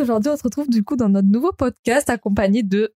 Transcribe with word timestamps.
aujourd'hui 0.00 0.30
on 0.32 0.36
se 0.36 0.42
retrouve 0.42 0.68
du 0.68 0.82
coup 0.84 0.96
dans 0.96 1.08
notre 1.08 1.28
nouveau 1.28 1.52
podcast 1.52 2.08
accompagné 2.10 2.62
de 2.62 2.92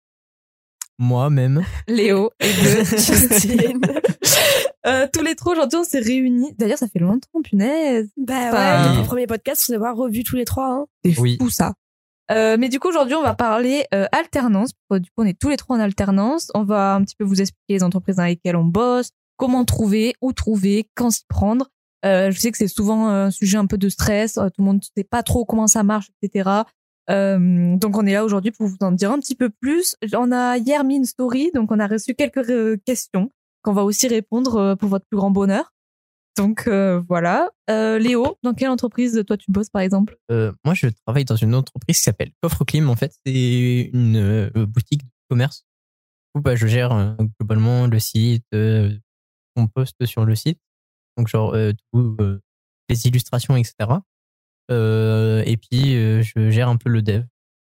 Moi-même. 0.99 1.65
Léo 1.89 2.31
et 2.41 2.49
de 2.53 2.85
Justine. 2.85 3.81
Euh, 4.87 5.07
tous 5.13 5.23
les 5.23 5.35
trois 5.35 5.53
aujourd'hui 5.53 5.79
on 5.79 5.85
s'est 5.85 6.01
réunis. 6.01 6.55
D'ailleurs 6.59 6.79
ça 6.79 6.89
fait 6.89 6.99
longtemps, 6.99 7.41
punaise. 7.43 8.11
Bah 8.17 8.35
Enfin, 8.49 8.83
ouais, 8.83 8.89
depuis 8.89 9.01
le 9.03 9.07
premier 9.07 9.27
podcast, 9.27 9.63
on 9.69 9.73
s'est 9.73 9.77
revu 9.79 10.25
tous 10.25 10.37
les 10.37 10.45
trois. 10.45 10.69
Hein. 10.73 10.87
C'est 11.05 11.19
Oui. 11.19 11.39
fou 11.41 11.49
ça. 11.51 11.73
Euh, 12.31 12.57
mais 12.59 12.69
du 12.69 12.79
coup 12.79 12.89
aujourd'hui 12.89 13.15
on 13.17 13.23
va 13.23 13.35
parler 13.35 13.85
euh, 13.95 14.07
alternance. 14.13 14.71
Du 14.91 15.01
coup 15.11 15.23
on 15.23 15.25
est 15.27 15.39
tous 15.39 15.49
les 15.49 15.57
trois 15.57 15.77
en 15.77 15.81
alternance. 15.81 16.51
On 16.55 16.65
va 16.65 16.95
un 16.95 17.03
petit 17.03 17.17
peu 17.17 17.25
vous 17.25 17.41
expliquer 17.41 17.75
les 17.75 17.83
entreprises 17.83 18.17
dans 18.17 18.25
lesquelles 18.25 18.57
on 18.57 18.65
bosse, 18.65 19.11
comment 19.37 19.65
trouver, 19.65 20.15
où 20.21 20.33
trouver, 20.33 20.89
quand 20.95 21.11
s'y 21.11 21.25
prendre. 21.29 21.69
Euh, 22.05 22.31
je 22.31 22.39
sais 22.39 22.51
que 22.51 22.57
c'est 22.59 22.69
souvent 22.69 23.09
un 23.09 23.31
sujet 23.31 23.59
un 23.59 23.67
peu 23.67 23.77
de 23.79 23.89
stress. 23.89 24.35
Tout 24.35 24.49
le 24.59 24.65
monde 24.65 24.77
ne 24.77 25.03
sait 25.03 25.05
pas 25.05 25.23
trop 25.23 25.45
comment 25.45 25.67
ça 25.67 25.83
marche, 25.83 26.09
etc. 26.23 26.49
Euh, 27.11 27.77
donc 27.77 27.97
on 27.97 28.07
est 28.07 28.13
là 28.13 28.25
aujourd'hui 28.25 28.53
pour 28.53 28.67
vous 28.67 28.77
en 28.81 28.93
dire 28.93 29.11
un 29.11 29.19
petit 29.19 29.35
peu 29.35 29.51
plus. 29.51 29.97
On 30.15 30.33
a 30.33 30.59
hier 30.59 30.85
mis 30.85 30.97
une 30.97 31.05
story, 31.05 31.51
donc 31.55 31.73
on 31.73 31.79
a 31.79 31.87
reçu 31.87 32.15
quelques 32.15 32.49
euh, 32.51 32.77
questions 32.85 33.31
qu'on 33.63 33.73
va 33.73 33.85
aussi 33.85 34.09
répondre 34.09 34.57
euh, 34.57 34.77
pour 34.77 34.89
votre 34.89 35.07
plus 35.07 35.17
grand 35.17 35.31
bonheur. 35.31 35.73
Donc 36.37 36.69
voilà. 37.09 37.51
Léo, 37.69 38.39
dans 38.43 38.55
quelle 38.55 38.71
entreprise 38.71 39.23
toi 39.27 39.37
tu 39.37 39.51
bosses 39.51 39.69
par 39.69 39.83
exemple? 39.83 40.17
Moi, 40.31 40.73
je 40.73 40.87
travaille 41.05 41.27
dans 41.27 41.37
une 41.37 41.55
entreprise 41.55 41.99
qui 41.99 42.03
s'appelle 42.03 42.31
Coffre 42.41 42.65
Clim. 42.65 42.89
En 42.89 42.97
fait, 42.97 43.13
c'est 43.27 43.91
une 43.93 44.49
boutique 44.55 45.03
de 45.03 45.11
commerce. 45.29 45.67
Du 46.35 46.39
coup, 46.39 46.43
bah, 46.43 46.57
je 46.57 46.67
gère 46.67 47.15
globalement 47.39 47.89
le 47.89 47.99
site, 47.99 48.47
on 48.55 49.67
poste 49.67 50.07
sur 50.07 50.25
le 50.25 50.35
site. 50.35 50.59
Donc, 51.19 51.29
genre, 51.29 51.55
tout, 51.93 52.17
les 52.89 53.07
illustrations, 53.07 53.57
etc. 53.57 53.75
Euh, 54.71 55.43
et 55.47 55.57
puis, 55.57 55.97
euh, 55.97 56.23
je 56.23 56.51
gère 56.51 56.69
un 56.69 56.77
peu 56.77 56.91
le 56.91 57.03
dev. 57.03 57.25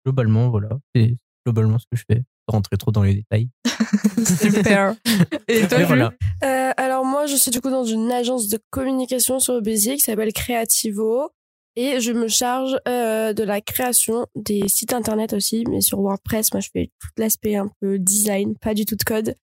Globalement, 0.04 0.48
voilà. 0.48 0.70
C'est 0.94 1.16
globalement 1.44 1.78
ce 1.78 1.86
que 1.90 1.96
je 1.96 2.04
fais. 2.10 2.22
Sans 2.48 2.56
rentrer 2.56 2.76
trop 2.76 2.92
dans 2.92 3.02
les 3.02 3.14
détails. 3.14 3.48
Super. 4.24 4.94
Et 5.48 5.66
toi, 5.66 5.84
voilà. 5.84 6.12
Euh, 6.44 6.72
alors 6.76 7.04
moi, 7.04 7.26
je 7.26 7.36
suis 7.36 7.50
du 7.50 7.60
coup 7.60 7.70
dans 7.70 7.84
une 7.84 8.10
agence 8.10 8.48
de 8.48 8.58
communication 8.70 9.38
sur 9.38 9.60
Béziers 9.60 9.96
qui 9.96 10.02
s'appelle 10.02 10.32
Creativo. 10.32 11.30
Et 11.78 12.00
je 12.00 12.12
me 12.12 12.26
charge 12.26 12.78
euh, 12.88 13.34
de 13.34 13.42
la 13.42 13.60
création 13.60 14.26
des 14.34 14.66
sites 14.66 14.94
internet 14.94 15.34
aussi, 15.34 15.64
mais 15.68 15.82
sur 15.82 16.00
WordPress, 16.00 16.54
moi 16.54 16.60
je 16.60 16.70
fais 16.72 16.90
tout 16.98 17.08
l'aspect 17.18 17.56
un 17.56 17.68
peu 17.80 17.98
design, 17.98 18.56
pas 18.56 18.72
du 18.72 18.86
tout 18.86 18.96
de 18.96 19.02
code, 19.02 19.34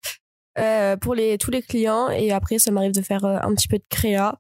euh, 0.58 0.98
pour 0.98 1.14
les, 1.14 1.38
tous 1.38 1.52
les 1.52 1.62
clients. 1.62 2.10
Et 2.10 2.32
après, 2.32 2.58
ça 2.58 2.72
m'arrive 2.72 2.92
de 2.92 3.04
faire 3.04 3.24
un 3.24 3.54
petit 3.54 3.68
peu 3.68 3.78
de 3.78 3.86
créa, 3.88 4.40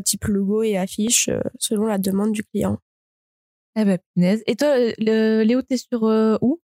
type 0.00 0.24
logo 0.26 0.62
et 0.62 0.76
affiche, 0.76 1.28
euh, 1.28 1.40
selon 1.58 1.86
la 1.86 1.98
demande 1.98 2.32
du 2.32 2.42
client. 2.44 2.78
Eh 3.76 3.84
ben, 3.84 3.98
punaise. 4.14 4.42
Et 4.46 4.56
toi, 4.56 4.68
euh, 4.78 4.92
le- 4.98 5.42
Léo, 5.42 5.62
t'es 5.62 5.76
sur 5.76 6.04
euh, 6.04 6.36
où? 6.40 6.60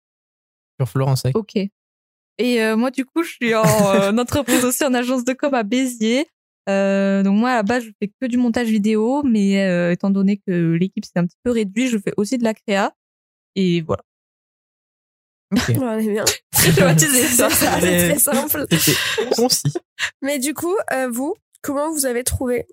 Sur 0.81 0.89
Florence. 0.89 1.23
Ok. 1.35 1.57
Et 1.57 2.63
euh, 2.63 2.77
moi, 2.77 2.91
du 2.91 3.05
coup, 3.05 3.23
je 3.23 3.31
suis 3.33 3.55
en 3.55 3.63
euh, 3.95 4.13
entreprise 4.17 4.65
aussi 4.65 4.85
en 4.85 4.93
agence 4.95 5.25
de 5.25 5.33
com 5.33 5.55
à 5.55 5.63
Béziers. 5.63 6.27
Euh, 6.69 7.23
donc 7.23 7.39
moi, 7.39 7.51
à 7.51 7.55
la 7.57 7.63
base, 7.63 7.85
je 7.85 7.91
fais 8.03 8.09
que 8.21 8.27
du 8.27 8.37
montage 8.39 8.69
vidéo, 8.69 9.23
mais 9.23 9.63
euh, 9.65 9.93
étant 9.93 10.11
donné 10.11 10.39
que 10.47 10.73
l'équipe 10.73 11.05
s'est 11.05 11.13
un 11.19 11.25
petit 11.27 11.39
peu 11.45 11.53
réduite, 11.53 11.89
je 11.91 11.99
fais 11.99 12.13
aussi 12.17 12.39
de 12.39 12.45
la 12.45 12.55
créa. 12.55 12.93
Et 13.55 13.83
voilà. 13.83 14.03
On 15.53 15.57
est 15.99 16.09
bien. 16.11 16.25
Ça. 16.57 17.49
C'est 17.51 18.09
très 18.11 18.19
simple. 18.19 18.67
Concis. 19.37 19.73
Mais 20.23 20.41
du 20.41 20.55
coup, 20.55 20.75
euh, 20.93 21.09
vous, 21.09 21.35
comment 21.63 21.93
vous 21.93 22.05
avez 22.05 22.25
trouvé 22.25 22.67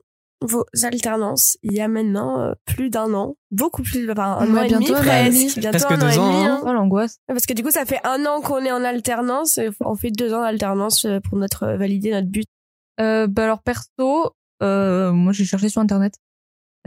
vos 0.46 0.66
alternances 0.84 1.58
il 1.64 1.74
y 1.74 1.82
a 1.82 1.88
maintenant 1.88 2.40
euh, 2.42 2.54
plus 2.66 2.90
d'un 2.90 3.14
an, 3.14 3.36
beaucoup 3.52 3.82
plus, 3.84 4.10
enfin 4.12 4.38
un 4.40 4.54
Ouais, 4.54 4.60
an 4.60 4.64
et 4.64 4.70
demi 4.70 4.86
bientôt 4.86 4.96
un 4.96 5.08
an 5.08 5.26
et 5.26 5.30
demi. 5.30 5.44
presque, 5.46 5.60
bientôt 5.60 5.78
Presque 5.80 5.92
un 5.92 5.96
an 5.96 6.00
deux 6.10 6.14
et 6.14 6.18
ans, 6.20 6.28
demi. 6.34 6.46
hein. 6.46 6.60
hein. 6.62 6.64
Oh, 6.68 6.74
l'angoisse. 6.74 7.20
Parce 7.28 7.46
que 7.46 7.54
du 7.54 7.64
coup, 7.64 7.72
ça 7.72 7.86
fait 7.86 8.00
un 8.04 8.26
an 8.26 8.42
qu'on 8.42 8.64
est 8.66 8.72
en 8.72 8.84
alternance, 8.84 9.58
et 9.58 9.70
on 9.82 9.96
fait 9.96 10.12
deux 10.12 10.34
ans 10.34 10.42
d'alternance 10.42 11.06
euh, 11.06 11.20
pour 11.20 11.38
notre 11.38 11.64
euh, 11.64 11.78
valider 11.78 12.12
notre 12.12 12.28
but. 12.28 12.46
Euh, 13.00 13.28
bah 13.28 13.46
alors, 13.46 13.62
perso, 13.64 14.34
euh, 14.62 15.12
moi, 15.12 15.34
j'ai 15.34 15.46
cherché 15.46 15.70
sur 15.70 15.82
Internet. 15.82 16.16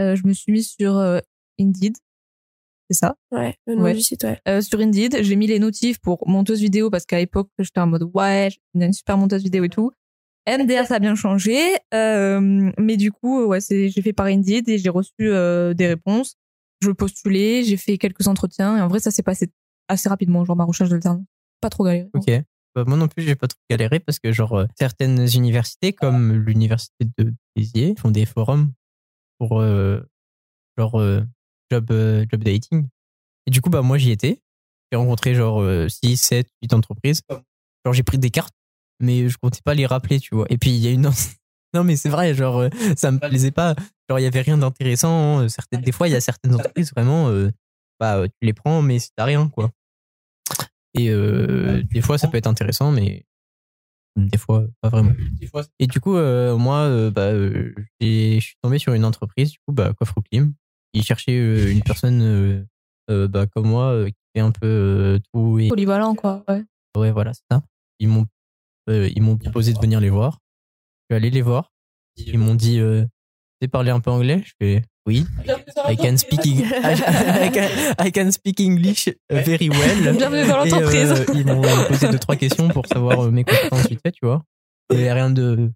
Euh, 0.01 0.15
je 0.17 0.27
me 0.27 0.33
suis 0.33 0.53
mise 0.53 0.71
sur 0.79 0.97
euh, 0.97 1.19
Indeed. 1.61 1.97
C'est 2.89 2.99
ça? 2.99 3.17
Ouais, 3.33 3.57
le 3.67 3.75
nom 3.75 3.83
Ouais. 3.83 3.95
du 3.95 4.01
site, 4.01 4.23
ouais. 4.23 4.39
Euh, 4.47 4.61
sur 4.61 4.79
Indeed, 4.79 5.19
j'ai 5.23 5.35
mis 5.35 5.49
les 5.49 5.59
notifs 5.59 5.99
pour 5.99 6.29
monteuse 6.29 6.61
vidéo 6.61 6.89
parce 6.91 7.05
qu'à 7.05 7.19
l'époque, 7.19 7.49
j'étais 7.59 7.81
en 7.81 7.89
mode 7.89 8.09
ouais, 8.15 8.51
j'ai 8.75 8.85
une 8.85 8.93
super 8.93 9.19
monteuse 9.19 9.43
vidéo 9.43 9.65
et 9.65 9.69
tout. 9.69 9.91
MDR, 10.49 10.87
ça 10.87 10.97
a 10.97 10.99
bien 10.99 11.15
changé, 11.15 11.59
euh, 11.93 12.71
mais 12.79 12.97
du 12.97 13.11
coup, 13.11 13.45
ouais, 13.47 13.59
j'ai 13.61 13.91
fait 14.03 14.13
par 14.13 14.27
Indeed 14.27 14.69
et 14.69 14.79
j'ai 14.79 14.89
reçu 14.91 15.13
euh, 15.21 15.75
des 15.75 15.89
réponses. 15.89 16.37
Je 16.83 16.91
postulais, 16.91 17.65
j'ai 17.65 17.77
fait 17.77 17.99
quelques 17.99 18.29
entretiens 18.29 18.77
et 18.77 18.81
en 18.81 18.89
vrai, 18.89 19.01
ça 19.01 19.11
s'est 19.11 19.23
passé 19.23 19.51
assez 19.89 20.09
rapidement, 20.09 20.45
genre 20.45 20.57
ma 20.57 20.65
recherche 20.65 20.91
d'alternance. 20.91 21.25
Pas 21.61 21.71
trop 21.71 21.85
galéré. 21.85 22.09
Ok. 22.15 22.31
Bah, 22.75 22.85
moi 22.87 22.97
non 22.97 23.09
plus, 23.09 23.23
j'ai 23.23 23.35
pas 23.35 23.49
trop 23.49 23.59
galéré 23.71 24.01
parce 24.01 24.19
que 24.19 24.33
genre 24.33 24.53
euh, 24.53 24.67
certaines 24.79 25.27
universités 25.35 25.93
comme 25.93 26.33
l'université 26.33 27.07
de 27.19 27.33
Béziers 27.57 27.95
font 27.99 28.11
des 28.11 28.27
forums 28.27 28.71
pour 29.39 29.61
euh, 29.61 30.01
genre 30.77 31.01
euh, 31.01 31.23
job 31.71 31.91
euh, 31.91 32.27
job 32.31 32.45
dating. 32.45 32.87
Et 33.47 33.51
du 33.51 33.61
coup 33.63 33.71
bah 33.71 33.83
moi 33.83 33.99
j'y 33.99 34.11
étais. 34.11 34.43
J'ai 34.93 34.99
rencontré 34.99 35.35
genre 35.35 35.63
euh, 35.63 35.89
6 35.89 36.17
7 36.17 36.49
8 36.63 36.75
entreprises. 36.75 37.23
Genre 37.31 37.95
j'ai 37.95 38.03
pris 38.03 38.19
des 38.19 38.31
cartes 38.31 38.55
mais 39.01 39.29
je 39.29 39.37
comptais 39.39 39.61
pas 39.65 39.75
les 39.75 39.87
rappeler, 39.87 40.21
tu 40.21 40.35
vois. 40.35 40.47
Et 40.51 40.59
puis 40.59 40.71
il 40.71 40.79
y 40.79 40.89
a 40.89 40.91
une 40.91 41.11
Non 41.75 41.85
mais 41.85 41.97
c'est 41.97 42.09
vrai, 42.09 42.35
genre 42.35 42.59
euh, 42.61 42.69
ça 42.97 43.11
me 43.11 43.19
plaisait 43.19 43.51
pas. 43.51 43.75
Genre 44.09 44.19
il 44.19 44.23
y 44.23 44.27
avait 44.27 44.41
rien 44.41 44.57
d'intéressant, 44.59 45.41
euh, 45.41 45.49
certaines 45.49 45.81
des 45.83 45.93
fois 45.93 46.09
il 46.09 46.13
y 46.13 46.17
a 46.17 46.21
certaines 46.21 46.55
entreprises 46.55 46.93
vraiment 46.95 47.29
euh, 47.29 47.51
bah 48.01 48.23
tu 48.29 48.47
les 48.47 48.53
prends 48.55 48.81
mais 48.83 48.99
c'est 48.99 49.11
à 49.19 49.25
rien 49.25 49.49
quoi. 49.49 49.71
Et 50.95 51.11
euh, 51.11 51.83
des 51.93 52.01
fois, 52.01 52.17
ça 52.17 52.27
peut 52.29 52.39
être 52.39 52.47
intéressant, 52.47 52.91
mais 52.91 53.27
des 54.17 54.39
fois, 54.39 54.65
pas 54.81 54.89
vraiment. 54.89 55.13
Et 55.79 55.87
du 55.87 56.01
coup, 56.01 56.17
euh, 56.17 56.57
moi, 56.57 56.79
euh, 56.85 57.11
bah, 57.11 57.33
j'ai- 58.01 58.41
je 58.41 58.45
suis 58.47 58.57
tombé 58.63 58.79
sur 58.79 58.95
une 58.95 59.05
entreprise, 59.05 59.51
du 59.51 59.59
coup, 59.59 59.75
bah, 59.75 59.93
Coffre 59.93 60.23
Clim, 60.23 60.55
qui 60.95 61.03
cherchait 61.03 61.39
euh, 61.39 61.71
une 61.71 61.83
personne 61.83 62.23
euh, 62.23 62.65
euh, 63.11 63.29
bah, 63.29 63.47
comme 63.47 63.69
moi, 63.69 63.93
euh, 63.93 64.07
qui 64.07 64.15
fait 64.35 64.41
un 64.41 64.53
peu 64.53 64.67
euh, 64.67 65.19
tout. 65.35 65.59
Et, 65.59 65.69
Polyvalent, 65.69 66.15
quoi. 66.15 66.43
Ouais. 66.49 66.65
ouais, 66.97 67.13
voilà, 67.13 67.35
c'est 67.35 67.45
ça. 67.51 67.63
Ils 67.99 68.09
m'ont 68.09 68.25
euh, 68.89 69.09
ils 69.15 69.23
m'ont 69.23 69.37
proposé 69.37 69.73
de 69.73 69.79
venir 69.79 70.01
les 70.01 70.11
voir. 70.11 70.39
Je 71.09 71.15
suis 71.15 71.17
allé 71.17 71.31
les 71.31 71.43
voir. 71.43 71.73
Ils 72.17 72.39
m'ont 72.39 72.55
dit, 72.55 72.79
euh, 72.81 73.03
tu 73.03 73.09
sais 73.63 73.69
parler 73.69 73.91
un 73.91 74.01
peu 74.01 74.11
anglais? 74.11 74.43
Je 74.45 74.53
fais, 74.61 74.83
oui. 75.07 75.25
I 75.89 75.97
can 75.97 76.17
speak, 76.17 76.45
I 76.47 77.51
can, 77.53 78.05
I 78.07 78.13
can 78.13 78.33
speak 78.33 78.61
English 78.61 79.09
very 79.31 79.69
well. 79.69 80.17
Bienvenue 80.17 80.47
dans 80.49 80.65
Et, 80.65 80.71
l'entreprise. 80.71 81.13
euh, 81.13 81.25
ils 81.35 81.47
m'ont 81.47 81.63
posé 81.89 82.09
deux, 82.09 82.19
trois 82.19 82.37
questions 82.37 82.69
pour 82.69 82.87
savoir 82.87 83.27
euh, 83.27 83.31
mes 83.31 83.45
compétences 83.45 83.87
vite 83.89 84.01
fait, 84.05 84.13
tu 84.13 84.25
vois. 84.27 84.43
Il 84.91 84.97
n'y 84.97 85.03
avait 85.03 85.13
rien 85.13 85.31
de, 85.31 85.71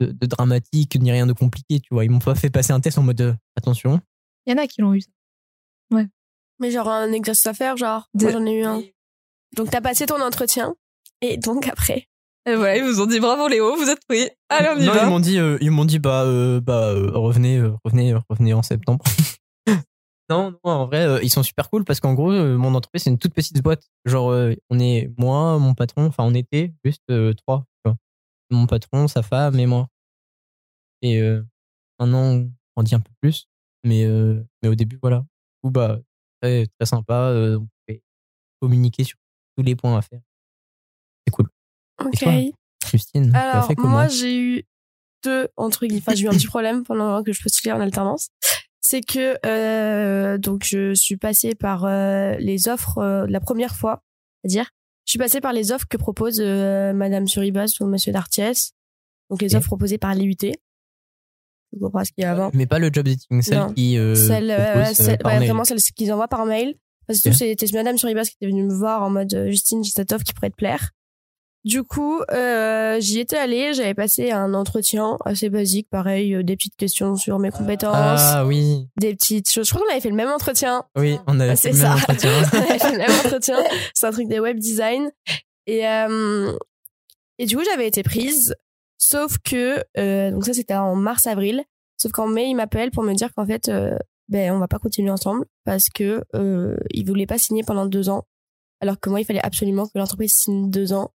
de, 0.00 0.06
de 0.12 0.26
dramatique, 0.26 0.96
ni 1.00 1.12
rien 1.12 1.26
de 1.26 1.32
compliqué, 1.32 1.80
tu 1.80 1.88
vois. 1.92 2.04
Ils 2.04 2.10
m'ont 2.10 2.18
pas 2.20 2.34
fait 2.34 2.50
passer 2.50 2.72
un 2.72 2.80
test 2.80 2.96
en 2.98 3.02
mode 3.02 3.20
euh, 3.20 3.34
attention. 3.56 4.00
Il 4.46 4.52
y 4.52 4.54
en 4.58 4.62
a 4.62 4.66
qui 4.66 4.80
l'ont 4.80 4.94
eu. 4.94 5.00
ça. 5.02 5.08
Mais 6.60 6.70
genre 6.70 6.88
un 6.88 7.10
exercice 7.12 7.46
à 7.46 7.54
faire, 7.54 7.76
genre, 7.76 8.08
De- 8.14 8.24
moi 8.24 8.32
j'en 8.32 8.46
ai 8.46 8.60
eu 8.60 8.64
un. 8.64 8.82
Donc 9.56 9.70
t'as 9.70 9.80
passé 9.80 10.06
ton 10.06 10.20
entretien, 10.22 10.74
et 11.32 11.36
donc 11.36 11.66
après. 11.68 12.06
Et 12.46 12.54
voilà, 12.56 12.76
ils 12.76 12.84
vous 12.84 13.00
ont 13.00 13.06
dit 13.06 13.20
bravo 13.20 13.48
Léo, 13.48 13.74
vous 13.76 13.88
êtes 13.88 14.04
pris. 14.06 14.28
Allez, 14.50 14.68
on 14.76 14.78
y 14.80 14.84
non, 14.86 14.92
va. 14.92 15.04
ils 15.04 15.08
m'ont 15.08 15.20
dit, 15.20 15.38
euh, 15.38 15.56
ils 15.62 15.70
m'ont 15.70 15.86
dit, 15.86 15.98
bah, 15.98 16.24
euh, 16.24 16.60
bah, 16.60 16.88
euh, 16.90 17.10
revenez, 17.14 17.56
euh, 17.58 17.72
revenez, 17.84 18.12
euh, 18.12 18.20
revenez 18.28 18.52
en 18.52 18.62
septembre. 18.62 19.02
non, 20.28 20.50
non, 20.50 20.58
en 20.64 20.86
vrai, 20.86 21.06
euh, 21.06 21.20
ils 21.22 21.30
sont 21.30 21.42
super 21.42 21.70
cool 21.70 21.84
parce 21.84 22.00
qu'en 22.00 22.12
gros, 22.12 22.32
euh, 22.32 22.58
mon 22.58 22.74
entreprise, 22.74 23.04
c'est 23.04 23.10
une 23.10 23.18
toute 23.18 23.32
petite 23.32 23.62
boîte. 23.62 23.88
Genre, 24.04 24.30
euh, 24.30 24.52
on 24.68 24.78
est 24.78 25.10
moi, 25.16 25.58
mon 25.58 25.72
patron, 25.74 26.04
enfin, 26.06 26.24
on 26.24 26.34
était 26.34 26.74
juste 26.84 27.02
euh, 27.10 27.32
trois. 27.32 27.64
Mon 28.50 28.66
patron, 28.66 29.08
sa 29.08 29.22
femme 29.22 29.58
et 29.58 29.64
moi. 29.66 29.88
Et 31.00 31.18
euh, 31.20 31.42
maintenant, 31.98 32.34
on 32.34 32.50
grandit 32.76 32.94
un 32.94 33.00
peu 33.00 33.10
plus. 33.22 33.48
Mais, 33.84 34.04
euh, 34.04 34.44
mais 34.62 34.68
au 34.68 34.74
début, 34.74 34.98
voilà. 35.00 35.20
Du 35.20 35.24
coup, 35.62 35.70
bah, 35.70 35.98
très, 36.42 36.66
très 36.66 36.86
sympa. 36.86 37.30
euh, 37.30 37.56
on 37.58 37.66
pouvait 37.86 38.02
communiquer 38.60 39.04
sur 39.04 39.16
tous 39.56 39.64
les 39.64 39.74
points 39.74 39.96
à 39.96 40.02
faire. 40.02 40.20
C'est 41.26 41.32
cool. 41.32 41.46
Ok. 42.04 42.18
toi 42.18 42.30
tu 42.90 43.18
as 43.34 43.38
Alors, 43.38 43.66
fait 43.66 43.78
moi, 43.78 44.08
j'ai 44.08 44.38
eu 44.38 44.62
deux, 45.24 45.48
entre 45.56 45.86
guillemets, 45.86 46.02
enfin, 46.06 46.14
j'ai 46.14 46.24
eu 46.24 46.28
un 46.28 46.32
petit 46.32 46.46
problème 46.46 46.84
pendant 46.84 47.22
que 47.22 47.32
je 47.32 47.42
postulais 47.42 47.72
en 47.72 47.80
alternance. 47.80 48.28
C'est 48.80 49.00
que, 49.00 49.38
euh, 49.46 50.36
donc, 50.36 50.64
je 50.64 50.92
suis 50.94 51.16
passée 51.16 51.54
par 51.54 51.84
euh, 51.86 52.36
les 52.38 52.68
offres 52.68 52.98
euh, 52.98 53.26
la 53.28 53.40
première 53.40 53.74
fois, 53.74 54.02
c'est-à-dire, 54.42 54.68
je 55.06 55.12
suis 55.12 55.18
passée 55.18 55.40
par 55.40 55.52
les 55.54 55.72
offres 55.72 55.86
que 55.88 55.96
propose 55.96 56.40
Madame 56.40 57.26
Suribas 57.26 57.76
ou 57.80 57.86
Monsieur 57.86 58.12
Dartiès. 58.12 58.72
Donc, 59.30 59.40
les 59.40 59.54
offres 59.54 59.66
proposées 59.68 59.98
par 59.98 60.14
l'IUT. 60.14 60.36
Je 61.72 61.78
comprends 61.80 62.04
ce 62.04 62.12
qu'il 62.12 62.22
y 62.22 62.24
a 62.26 62.32
avant. 62.32 62.50
Mais 62.54 62.66
pas 62.66 62.78
le 62.78 62.90
job 62.92 63.06
dating, 63.06 63.42
celle 63.42 63.58
Non. 63.58 63.72
qui 63.72 63.94
celle, 64.14 64.54
propose, 64.54 64.94
celle- 64.96 65.18
ouais, 65.24 65.38
vraiment 65.38 65.64
celle 65.64 65.78
qu'ils 65.80 66.12
envoient 66.12 66.28
par 66.28 66.44
mail. 66.46 66.74
Parce 67.06 67.20
que 67.20 67.32
c'était 67.32 67.66
Madame 67.74 67.98
Suribas 67.98 68.24
qui 68.24 68.36
était 68.40 68.46
venue 68.46 68.62
me 68.64 68.72
voir 68.74 69.02
en 69.02 69.10
mode 69.10 69.46
Justine, 69.48 69.82
j'ai 69.84 69.90
cette 69.90 70.12
offre 70.12 70.24
qui 70.24 70.32
pourrait 70.32 70.50
te 70.50 70.56
plaire. 70.56 70.90
Du 71.64 71.82
coup, 71.82 72.20
euh, 72.30 73.00
j'y 73.00 73.20
étais 73.20 73.38
allée, 73.38 73.72
j'avais 73.72 73.94
passé 73.94 74.30
un 74.30 74.52
entretien 74.52 75.16
assez 75.24 75.48
basique, 75.48 75.88
pareil, 75.88 76.34
euh, 76.34 76.42
des 76.42 76.56
petites 76.56 76.76
questions 76.76 77.16
sur 77.16 77.38
mes 77.38 77.50
compétences, 77.50 77.94
Ah 77.94 78.44
oui, 78.46 78.86
des 78.98 79.14
petites 79.14 79.48
choses. 79.48 79.66
Je 79.66 79.72
crois 79.72 79.86
qu'on 79.86 79.90
avait 79.92 80.02
fait 80.02 80.10
le 80.10 80.14
même 80.14 80.28
entretien. 80.28 80.84
oui, 80.96 81.18
on 81.26 81.40
avait 81.40 81.52
Ah, 81.52 81.56
fait 81.56 81.72
le 81.72 81.78
même 81.78 81.92
entretien. 81.92 82.30
On 82.52 82.56
avait 82.58 82.78
fait 82.78 82.92
le 82.92 82.98
même 82.98 83.10
entretien. 83.24 83.56
C'est 83.94 84.06
un 84.06 84.10
truc 84.10 84.28
des 84.28 84.40
web 84.40 84.58
design. 84.58 85.10
Et, 85.66 85.88
euh, 85.88 86.52
et 87.38 87.46
du 87.46 87.56
coup, 87.56 87.64
j'avais 87.64 87.88
été 87.88 88.02
prise. 88.02 88.54
Sauf 88.98 89.38
que, 89.42 89.82
euh, 89.96 90.30
donc 90.32 90.44
ça, 90.44 90.52
c'était 90.52 90.74
en 90.74 90.94
mars-avril. 90.94 91.64
Sauf 91.96 92.12
qu'en 92.12 92.26
mai, 92.26 92.44
il 92.50 92.54
m'appelle 92.56 92.90
pour 92.90 93.04
me 93.04 93.14
dire 93.14 93.32
qu'en 93.34 93.46
fait, 93.46 93.70
euh, 93.70 93.96
ben, 94.28 94.52
on 94.52 94.58
va 94.58 94.68
pas 94.68 94.78
continuer 94.78 95.10
ensemble 95.10 95.46
parce 95.64 95.88
que 95.88 96.22
euh, 96.34 96.76
il 96.90 97.06
voulait 97.06 97.26
pas 97.26 97.38
signer 97.38 97.62
pendant 97.62 97.86
deux 97.86 98.10
ans. 98.10 98.26
Alors 98.82 99.00
que 99.00 99.08
moi, 99.08 99.20
il 99.20 99.24
fallait 99.24 99.44
absolument 99.44 99.86
que 99.86 99.96
l'entreprise 99.98 100.34
signe 100.34 100.70
deux 100.70 100.92
ans 100.92 101.10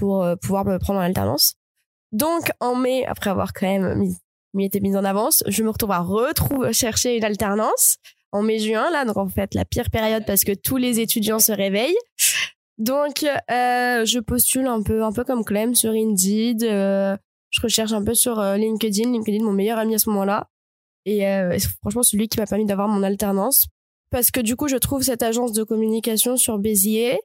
pour 0.00 0.24
euh, 0.24 0.34
pouvoir 0.36 0.64
me 0.64 0.78
prendre 0.78 0.98
en 0.98 1.02
alternance. 1.02 1.54
Donc, 2.12 2.50
en 2.58 2.74
mai, 2.74 3.04
après 3.06 3.30
avoir 3.30 3.52
quand 3.52 3.66
même 3.66 3.94
mis, 3.94 4.16
mis 4.54 4.64
été 4.64 4.80
mise 4.80 4.96
en 4.96 5.04
avance, 5.04 5.44
je 5.46 5.62
me 5.62 5.70
retrouve 5.70 5.92
à 5.92 6.00
retrouver, 6.00 6.72
chercher 6.72 7.16
une 7.16 7.24
alternance 7.24 7.98
en 8.32 8.42
mai-juin, 8.42 8.90
là, 8.90 9.04
donc 9.04 9.16
en 9.16 9.28
fait, 9.28 9.54
la 9.54 9.64
pire 9.64 9.90
période 9.90 10.24
parce 10.24 10.44
que 10.44 10.52
tous 10.52 10.76
les 10.76 11.00
étudiants 11.00 11.40
se 11.40 11.52
réveillent. 11.52 11.98
Donc, 12.78 13.24
euh, 13.24 14.04
je 14.04 14.20
postule 14.20 14.66
un 14.66 14.82
peu, 14.82 15.04
un 15.04 15.12
peu 15.12 15.24
comme 15.24 15.44
Clem 15.44 15.74
sur 15.74 15.90
Indeed. 15.90 16.62
euh, 16.62 17.16
je 17.50 17.60
recherche 17.60 17.92
un 17.92 18.02
peu 18.02 18.14
sur 18.14 18.38
euh, 18.38 18.56
LinkedIn. 18.56 19.10
LinkedIn, 19.12 19.44
mon 19.44 19.52
meilleur 19.52 19.78
ami 19.78 19.96
à 19.96 19.98
ce 19.98 20.08
moment-là. 20.10 20.46
Et 21.04 21.26
euh, 21.26 21.58
franchement, 21.80 22.02
celui 22.02 22.28
qui 22.28 22.38
m'a 22.38 22.46
permis 22.46 22.64
d'avoir 22.64 22.88
mon 22.88 23.02
alternance. 23.02 23.66
Parce 24.10 24.30
que 24.30 24.40
du 24.40 24.56
coup, 24.56 24.68
je 24.68 24.76
trouve 24.76 25.02
cette 25.02 25.22
agence 25.22 25.52
de 25.52 25.62
communication 25.62 26.36
sur 26.36 26.58
Béziers. 26.58 27.20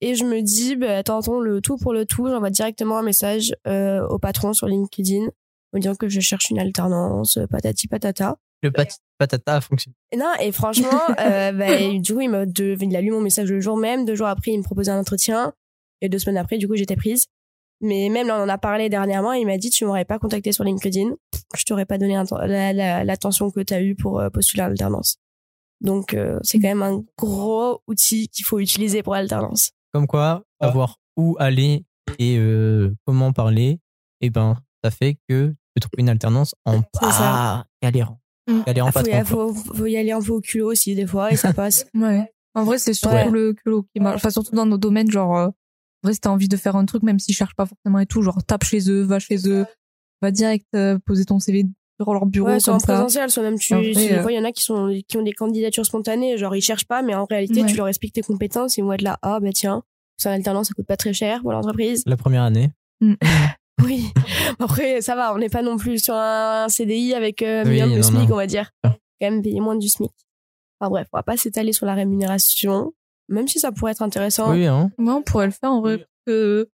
Et 0.00 0.14
je 0.14 0.24
me 0.24 0.42
dis, 0.42 0.76
bah, 0.76 1.02
tentons 1.02 1.40
le 1.40 1.60
tout 1.60 1.76
pour 1.78 1.92
le 1.92 2.04
tout. 2.06 2.28
J'envoie 2.28 2.50
directement 2.50 2.98
un 2.98 3.02
message 3.02 3.54
euh, 3.66 4.06
au 4.08 4.18
patron 4.18 4.52
sur 4.52 4.66
LinkedIn 4.66 5.26
me 5.72 5.80
disant 5.80 5.94
que 5.94 6.08
je 6.08 6.20
cherche 6.20 6.48
une 6.50 6.58
alternance, 6.58 7.38
patati 7.50 7.88
patata. 7.88 8.36
Le 8.62 8.70
pat- 8.70 8.98
patata 9.18 9.56
a 9.56 9.60
fonctionné. 9.60 9.94
Non, 10.16 10.32
et 10.40 10.50
franchement, 10.52 10.88
euh, 11.20 11.52
bah, 11.52 11.76
du 11.98 12.14
coup, 12.14 12.20
il, 12.20 12.30
m'a 12.30 12.46
de- 12.46 12.76
il 12.80 12.96
a 12.96 13.00
lu 13.00 13.10
mon 13.10 13.20
message 13.20 13.50
le 13.50 13.60
jour 13.60 13.76
même. 13.76 14.04
Deux 14.04 14.14
jours 14.14 14.28
après, 14.28 14.52
il 14.52 14.58
me 14.58 14.62
proposait 14.62 14.90
un 14.92 14.98
entretien. 15.00 15.52
Et 16.00 16.08
deux 16.08 16.18
semaines 16.18 16.36
après, 16.38 16.56
du 16.58 16.66
coup, 16.68 16.76
j'étais 16.76 16.96
prise. 16.96 17.26
Mais 17.82 18.08
même 18.08 18.26
là, 18.26 18.38
on 18.38 18.44
en 18.44 18.48
a 18.48 18.56
parlé 18.58 18.88
dernièrement. 18.88 19.32
Il 19.34 19.46
m'a 19.46 19.58
dit, 19.58 19.68
tu 19.70 19.84
m'aurais 19.84 20.04
pas 20.06 20.18
contacté 20.18 20.52
sur 20.52 20.64
LinkedIn. 20.64 21.10
Je 21.54 21.64
t'aurais 21.64 21.84
pas 21.84 21.98
donné 21.98 22.14
l'attention 23.04 23.50
que 23.50 23.60
tu 23.60 23.74
as 23.74 23.82
eue 23.82 23.94
pour 23.96 24.20
euh, 24.20 24.30
postuler 24.30 24.62
à 24.62 24.68
l'alternance. 24.68 25.16
Donc, 25.82 26.14
euh, 26.14 26.38
c'est 26.42 26.58
quand 26.58 26.68
même 26.68 26.82
un 26.82 27.04
gros 27.18 27.82
outil 27.86 28.28
qu'il 28.28 28.44
faut 28.46 28.58
utiliser 28.60 29.02
pour 29.02 29.14
l'alternance. 29.14 29.72
Comme 29.96 30.06
quoi, 30.06 30.42
savoir 30.60 30.98
où 31.16 31.36
aller 31.38 31.84
et 32.18 32.36
euh, 32.38 32.94
comment 33.06 33.32
parler, 33.32 33.80
et 34.20 34.28
ben, 34.28 34.56
ça 34.84 34.90
fait 34.90 35.16
que 35.26 35.54
tu 35.74 35.80
trouves 35.80 35.98
une 35.98 36.10
alternance 36.10 36.54
en 36.66 36.82
pas 36.82 37.66
galérant. 37.82 38.20
Mm. 38.46 38.60
Galérant 38.66 38.88
Ah, 38.90 38.92
pas 38.92 39.00
faut, 39.02 39.08
y, 39.10 39.24
trop. 39.24 39.54
faut, 39.54 39.74
faut 39.74 39.86
y 39.86 39.96
aller 39.96 40.12
un 40.12 40.20
peu 40.20 40.32
au 40.32 40.40
culot 40.42 40.70
aussi, 40.70 40.94
des 40.94 41.06
fois, 41.06 41.32
et 41.32 41.36
ça 41.36 41.54
passe. 41.54 41.86
Ouais. 41.94 42.30
En 42.54 42.64
vrai, 42.64 42.78
c'est 42.78 42.92
surtout 42.92 43.14
Ouais. 43.16 43.30
le 43.30 43.54
culot 43.54 43.86
qui 43.94 44.00
marche. 44.00 44.16
Enfin, 44.16 44.28
surtout 44.30 44.54
dans 44.54 44.66
nos 44.66 44.76
domaines, 44.78 45.10
genre, 45.10 45.36
euh, 45.36 45.46
en 45.48 45.52
vrai, 46.04 46.12
si 46.12 46.20
t'as 46.20 46.30
envie 46.30 46.48
de 46.48 46.56
faire 46.58 46.76
un 46.76 46.84
truc, 46.84 47.02
même 47.02 47.18
s'ils 47.18 47.34
cherchent 47.34 47.56
pas 47.56 47.66
forcément 47.66 47.98
et 47.98 48.06
tout, 48.06 48.20
genre, 48.22 48.42
tape 48.44 48.64
chez 48.64 48.90
eux, 48.90 49.00
va 49.02 49.18
chez 49.18 49.48
eux, 49.48 49.64
va 50.20 50.30
direct 50.30 50.66
euh, 50.74 50.98
poser 51.06 51.24
ton 51.24 51.38
CV 51.38 51.64
sur 52.00 52.12
leur 52.12 52.26
bureau 52.26 52.48
Ouais, 52.48 52.60
soit 52.60 52.74
en 52.74 52.78
ça. 52.78 52.86
présentiel, 52.92 53.30
soit 53.30 53.42
même 53.42 53.58
tu, 53.58 53.74
En 53.74 53.82
euh, 53.82 54.22
fois, 54.22 54.32
il 54.32 54.36
y 54.36 54.38
en 54.38 54.44
a 54.44 54.52
qui 54.52 54.62
sont, 54.62 54.94
qui 55.08 55.16
ont 55.16 55.22
des 55.22 55.32
candidatures 55.32 55.86
spontanées, 55.86 56.36
genre 56.36 56.54
ils 56.54 56.60
cherchent 56.62 56.86
pas, 56.86 57.02
mais 57.02 57.14
en 57.14 57.24
réalité, 57.24 57.62
Ouais. 57.62 57.66
tu 57.68 57.76
leur 57.76 57.88
expliques 57.88 58.12
tes 58.12 58.22
compétences, 58.22 58.76
ils 58.76 58.82
vont 58.84 58.92
être 58.92 59.02
là, 59.02 59.18
ah, 59.22 59.40
bah 59.40 59.48
tiens, 59.54 59.82
c'est 60.18 60.28
un 60.28 60.32
alternance, 60.32 60.68
ça 60.68 60.74
coûte 60.74 60.86
pas 60.86 60.96
très 60.96 61.12
cher 61.12 61.40
pour 61.42 61.52
l'entreprise. 61.52 62.02
La 62.06 62.16
première 62.16 62.42
année. 62.42 62.70
Oui. 63.84 64.06
Après, 64.58 65.02
ça 65.02 65.14
va, 65.14 65.34
on 65.34 65.38
n'est 65.38 65.50
pas 65.50 65.60
non 65.60 65.76
plus 65.76 66.02
sur 66.02 66.14
un 66.14 66.66
CDI 66.68 67.12
avec 67.12 67.42
euh, 67.42 67.62
Oui, 67.64 67.72
minimum 67.72 67.90
de 67.90 67.96
non, 67.96 68.02
SMIC, 68.02 68.28
non. 68.30 68.32
on 68.34 68.36
va 68.38 68.46
dire. 68.46 68.70
Ah. 68.82 68.96
Quand 69.20 69.30
même 69.30 69.42
payer 69.42 69.60
moins 69.60 69.76
du 69.76 69.86
SMIC. 69.90 70.10
Enfin 70.80 70.88
bref, 70.90 71.06
on 71.12 71.18
va 71.18 71.22
pas 71.22 71.36
s'étaler 71.36 71.74
sur 71.74 71.84
la 71.84 71.92
rémunération, 71.94 72.94
même 73.28 73.46
si 73.48 73.60
ça 73.60 73.72
pourrait 73.72 73.92
être 73.92 74.00
intéressant. 74.00 74.50
Oui, 74.52 74.64
hein. 74.66 74.90
Moi, 74.96 75.14
on 75.16 75.22
pourrait 75.22 75.44
le 75.46 75.52
faire 75.52 75.70
en 75.72 75.82
vrai. 75.82 76.06
que- 76.26 76.68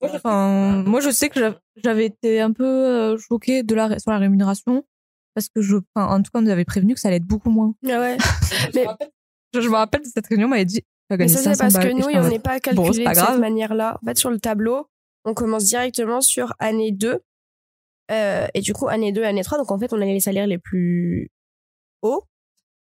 Enfin, 0.00 0.82
moi, 0.86 1.00
je 1.00 1.10
sais 1.10 1.28
que 1.28 1.54
j'avais 1.82 2.06
été 2.06 2.40
un 2.40 2.52
peu 2.52 2.64
euh, 2.64 3.18
choquée 3.18 3.62
de 3.62 3.74
la, 3.74 3.98
sur 3.98 4.10
la 4.10 4.18
rémunération 4.18 4.84
parce 5.34 5.48
que 5.48 5.60
je, 5.62 5.76
enfin, 5.94 6.12
en 6.14 6.22
tout 6.22 6.30
cas, 6.32 6.40
on 6.40 6.42
nous 6.42 6.50
avait 6.50 6.64
prévenu 6.64 6.94
que 6.94 7.00
ça 7.00 7.08
allait 7.08 7.18
être 7.18 7.26
beaucoup 7.26 7.50
moins. 7.50 7.74
Ah 7.88 8.00
ouais. 8.00 8.16
mais, 8.74 8.86
Je, 9.54 9.60
je 9.60 9.68
me 9.68 9.76
rappelle 9.76 10.02
de 10.02 10.08
cette 10.12 10.26
réunion, 10.26 10.46
on 10.46 10.50
m'avait 10.50 10.64
dit, 10.64 10.82
mais 11.10 11.28
ça, 11.28 11.38
c'est 11.38 11.54
500 11.54 11.58
parce 11.78 11.86
que 11.86 11.92
nous, 11.92 12.04
on 12.04 12.28
n'est 12.28 12.38
pas 12.38 12.60
calculé 12.60 13.04
pas 13.04 13.14
de 13.14 13.18
cette 13.18 13.38
manière-là. 13.38 13.98
En 14.02 14.06
fait, 14.06 14.18
sur 14.18 14.30
le 14.30 14.38
tableau, 14.40 14.88
on 15.24 15.34
commence 15.34 15.64
directement 15.64 16.20
sur 16.20 16.54
année 16.58 16.92
2. 16.92 17.20
Euh, 18.10 18.46
et 18.54 18.60
du 18.60 18.72
coup, 18.72 18.88
année 18.88 19.12
2, 19.12 19.22
année 19.22 19.42
3. 19.42 19.58
Donc, 19.58 19.70
en 19.70 19.78
fait, 19.78 19.92
on 19.92 20.00
a 20.00 20.04
les 20.04 20.20
salaires 20.20 20.46
les 20.46 20.58
plus 20.58 21.30
hauts. 22.02 22.24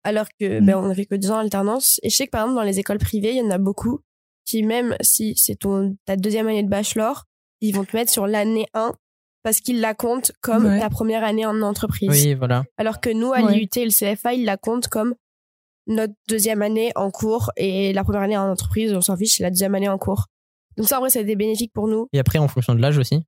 Alors 0.04 0.26
que, 0.38 0.60
Mm. 0.60 0.66
ben, 0.66 0.76
on 0.76 0.88
n'avait 0.88 1.06
que 1.06 1.14
deux 1.14 1.30
ans 1.30 1.40
d'alternance. 1.40 1.98
Et 2.02 2.10
je 2.10 2.16
sais 2.16 2.26
que, 2.26 2.30
par 2.30 2.42
exemple, 2.42 2.56
dans 2.56 2.62
les 2.62 2.78
écoles 2.78 2.98
privées, 2.98 3.30
il 3.32 3.38
y 3.38 3.42
en 3.42 3.50
a 3.50 3.58
beaucoup 3.58 4.00
qui, 4.46 4.62
même 4.62 4.96
si 5.00 5.34
c'est 5.36 5.56
ton, 5.56 5.96
ta 6.04 6.16
deuxième 6.16 6.46
année 6.46 6.62
de 6.62 6.68
bachelor, 6.68 7.24
ils 7.68 7.72
vont 7.74 7.84
te 7.84 7.96
mettre 7.96 8.10
sur 8.10 8.26
l'année 8.26 8.66
1 8.74 8.92
parce 9.42 9.60
qu'ils 9.60 9.80
la 9.80 9.94
comptent 9.94 10.32
comme 10.40 10.64
Ouais. 10.66 10.80
ta 10.80 10.88
première 10.90 11.22
année 11.24 11.44
en 11.46 11.60
entreprise. 11.62 12.08
Oui, 12.10 12.34
voilà. 12.34 12.64
Alors 12.78 13.00
que 13.00 13.10
nous, 13.10 13.32
à 13.32 13.42
Ouais. 13.42 13.52
l'IUT 13.54 13.68
et 13.76 13.84
le 13.84 13.90
CFA, 13.90 14.32
ils 14.34 14.44
la 14.44 14.56
comptent 14.56 14.88
comme 14.88 15.14
notre 15.86 16.14
deuxième 16.28 16.62
année 16.62 16.92
en 16.94 17.10
cours 17.10 17.50
et 17.56 17.92
la 17.92 18.04
première 18.04 18.22
année 18.22 18.38
en 18.38 18.50
entreprise, 18.50 18.94
on 18.94 19.02
s'en 19.02 19.16
fiche, 19.16 19.36
c'est 19.36 19.42
la 19.42 19.50
deuxième 19.50 19.74
année 19.74 19.88
en 19.88 19.98
cours. 19.98 20.26
Donc 20.78 20.88
ça, 20.88 20.96
en 20.96 21.00
vrai, 21.00 21.10
ça 21.10 21.18
a 21.18 21.22
été 21.22 21.36
bénéfique 21.36 21.72
pour 21.74 21.88
nous. 21.88 22.08
Et 22.14 22.18
après, 22.18 22.38
en 22.38 22.48
fonction 22.48 22.74
de 22.74 22.80
l'âge 22.80 22.96
aussi. 22.98 23.22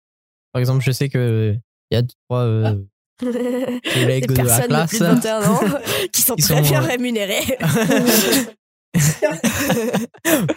Par 0.53 0.61
exemple, 0.61 0.83
je 0.83 0.91
sais 0.91 1.09
que 1.11 1.55
il 1.91 1.95
y 1.95 1.99
a 1.99 2.03
deux, 2.03 2.15
trois 2.29 2.41
euh, 2.45 2.75
collègues 3.21 4.27
Des 4.29 4.35
de 4.35 4.43
la 4.43 4.61
classe 4.63 4.89
plus 4.89 4.99
de 5.01 5.05
21 5.05 5.43
ans 5.51 5.61
qui 6.13 6.23
sont 6.23 6.35
Qui 6.35 6.43
très 6.43 6.57
sont, 6.57 6.63
bien 6.63 6.83
euh, 6.83 6.87
rémunérées. 6.87 7.59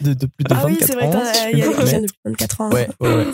de, 0.01 0.13
de 0.13 0.25
plus 0.25 0.43
de 0.45 0.53
24 0.53 0.61
ah 0.61 0.65
oui, 0.65 0.77
c'est 0.79 0.93
vrai 0.93 1.09
qu'il 1.09 1.59
y 1.59 1.63
a 1.63 1.67
des 1.67 1.71
de 1.71 1.75
plus 1.75 2.01
de 2.01 2.07
24 2.25 2.61
ans. 2.61 2.71
Ouais, 2.71 2.87
ouais, 3.01 3.13
ouais. 3.15 3.25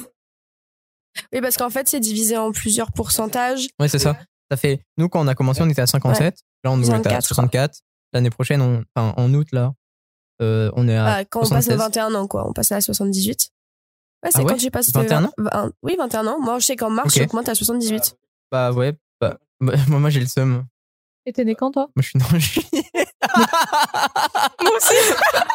Oui, 1.34 1.42
parce 1.42 1.58
qu'en 1.58 1.70
fait, 1.70 1.88
c'est 1.88 2.00
divisé 2.00 2.38
en 2.38 2.52
plusieurs 2.52 2.92
pourcentages. 2.92 3.68
Ouais, 3.80 3.88
c'est 3.88 4.00
ça. 4.00 4.18
Ça 4.52 4.58
fait, 4.58 4.82
nous, 4.98 5.10
quand 5.10 5.22
on 5.24 5.28
a 5.28 5.36
commencé, 5.36 5.62
on 5.62 5.70
était 5.70 5.82
à 5.82 5.88
57. 5.88 6.38
Là, 6.64 6.72
on 6.72 6.78
est 6.82 6.86
à 6.86 6.88
64, 7.22 7.26
64. 7.26 7.80
L'année 8.14 8.30
prochaine, 8.30 8.62
on, 8.62 8.84
enfin, 8.96 9.14
en 9.18 9.34
août, 9.34 9.48
là, 9.52 9.74
euh, 10.42 10.70
on 10.76 10.88
est 10.88 10.96
à 10.96 11.06
Ah, 11.16 11.26
quand 11.26 11.40
on 11.40 11.50
passe 11.50 11.66
76. 11.66 11.74
à 11.74 11.78
21 12.10 12.16
ans, 12.16 12.28
quoi. 12.28 12.48
On 12.48 12.54
passe 12.54 12.72
à 12.72 12.80
78. 12.82 13.50
Ouais, 14.24 14.32
c'est 14.32 14.40
Ah 14.40 14.44
ouais? 14.44 14.52
quand 14.52 14.58
j'ai 14.60 14.70
passé 14.70 14.92
21 14.94 15.26
ans? 15.26 15.32
20 15.38 15.72
Oui, 15.84 15.96
21 15.98 16.28
ans. 16.28 16.40
Moi, 16.40 16.60
je 16.60 16.66
sais 16.66 16.76
qu'en 16.76 16.90
mars, 16.90 17.08
Ok. 17.16 17.22
j'augmente 17.22 17.50
à 17.50 17.56
78. 17.56 18.16
Bah 18.52 18.72
ouais, 18.72 18.94
bah, 19.20 19.38
bah, 19.62 19.74
moi, 19.88 20.00
moi 20.00 20.10
j'ai 20.10 20.20
le 20.20 20.28
seum. 20.28 20.50
Moi, 20.50 20.64
Et 21.26 21.34
t'es 21.34 21.44
né 21.46 21.56
quand, 21.56 21.72
toi? 21.72 21.90
je 21.98 22.02
suis 22.04 22.20
né 22.20 22.26
en 22.26 22.38
juillet. 22.40 22.84
Moi 23.36 24.72
aussi. 24.76 24.94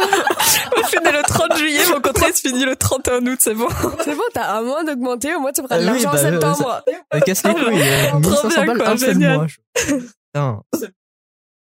Moi, 0.01 0.83
je 0.83 0.89
suis 0.89 0.99
né 1.01 1.13
le 1.13 1.23
30 1.23 1.57
juillet, 1.57 1.81
mon 1.91 2.01
contrat 2.01 2.33
se 2.33 2.41
finit 2.41 2.65
le 2.65 2.77
31 2.77 3.27
août, 3.27 3.39
c'est 3.41 3.55
bon. 3.55 3.69
C'est 4.05 4.15
bon, 4.15 4.23
t'as 4.35 4.57
un 4.59 4.63
mois 4.63 4.85
d'augmenter, 4.85 5.35
au 5.35 5.41
moins 5.41 5.53
tu 5.53 5.63
feras 5.63 5.79
de 5.79 5.87
Ah 5.87 5.93
oui, 5.93 6.03
l'argent 6.03 6.09
en 6.11 6.13
bah, 6.13 6.19
septembre. 6.55 6.83
Euh, 7.15 7.21
Casse 7.21 7.45
les 7.45 7.55
couilles. 7.55 7.83
euh, 7.83 8.11
Trop 8.11 8.19
1500 8.21 8.49
bien, 8.49 8.75
balles, 8.75 8.83
un 8.89 8.97
seul 8.97 9.19
mois. 9.19 9.47
je- 9.47 9.95
Putain. 10.33 10.61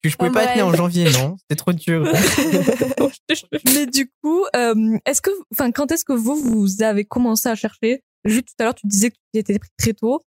Que 0.03 0.09
je 0.09 0.17
pouvais 0.17 0.31
Ah, 0.31 0.35
pas 0.35 0.45
être 0.45 0.57
né 0.57 0.63
en 0.63 0.75
janvier, 0.75 1.09
non? 1.13 1.37
C'était 1.39 1.55
trop 1.57 1.73
dur. 1.73 2.05
Mais 3.75 3.87
du 3.87 4.11
coup, 4.23 4.45
euh, 4.57 4.99
est-ce 5.07 5.23
que, 5.23 5.31
enfin, 5.53 5.71
quand 5.71 5.93
est-ce 5.93 6.05
que 6.05 6.13
vous, 6.13 6.35
vous 6.37 6.83
avez 6.83 7.05
commencé 7.05 7.49
à 7.49 7.55
chercher? 7.55 8.03
Juste 8.25 8.49
tout 8.49 8.55
à 8.59 8.65
l'heure, 8.65 8.75
tu 8.75 8.87
disais 8.87 9.11
que 9.11 9.17
tu 9.33 9.39
étais 9.41 9.59
pris 9.59 9.71
très 9.79 9.93
tôt. 9.93 10.21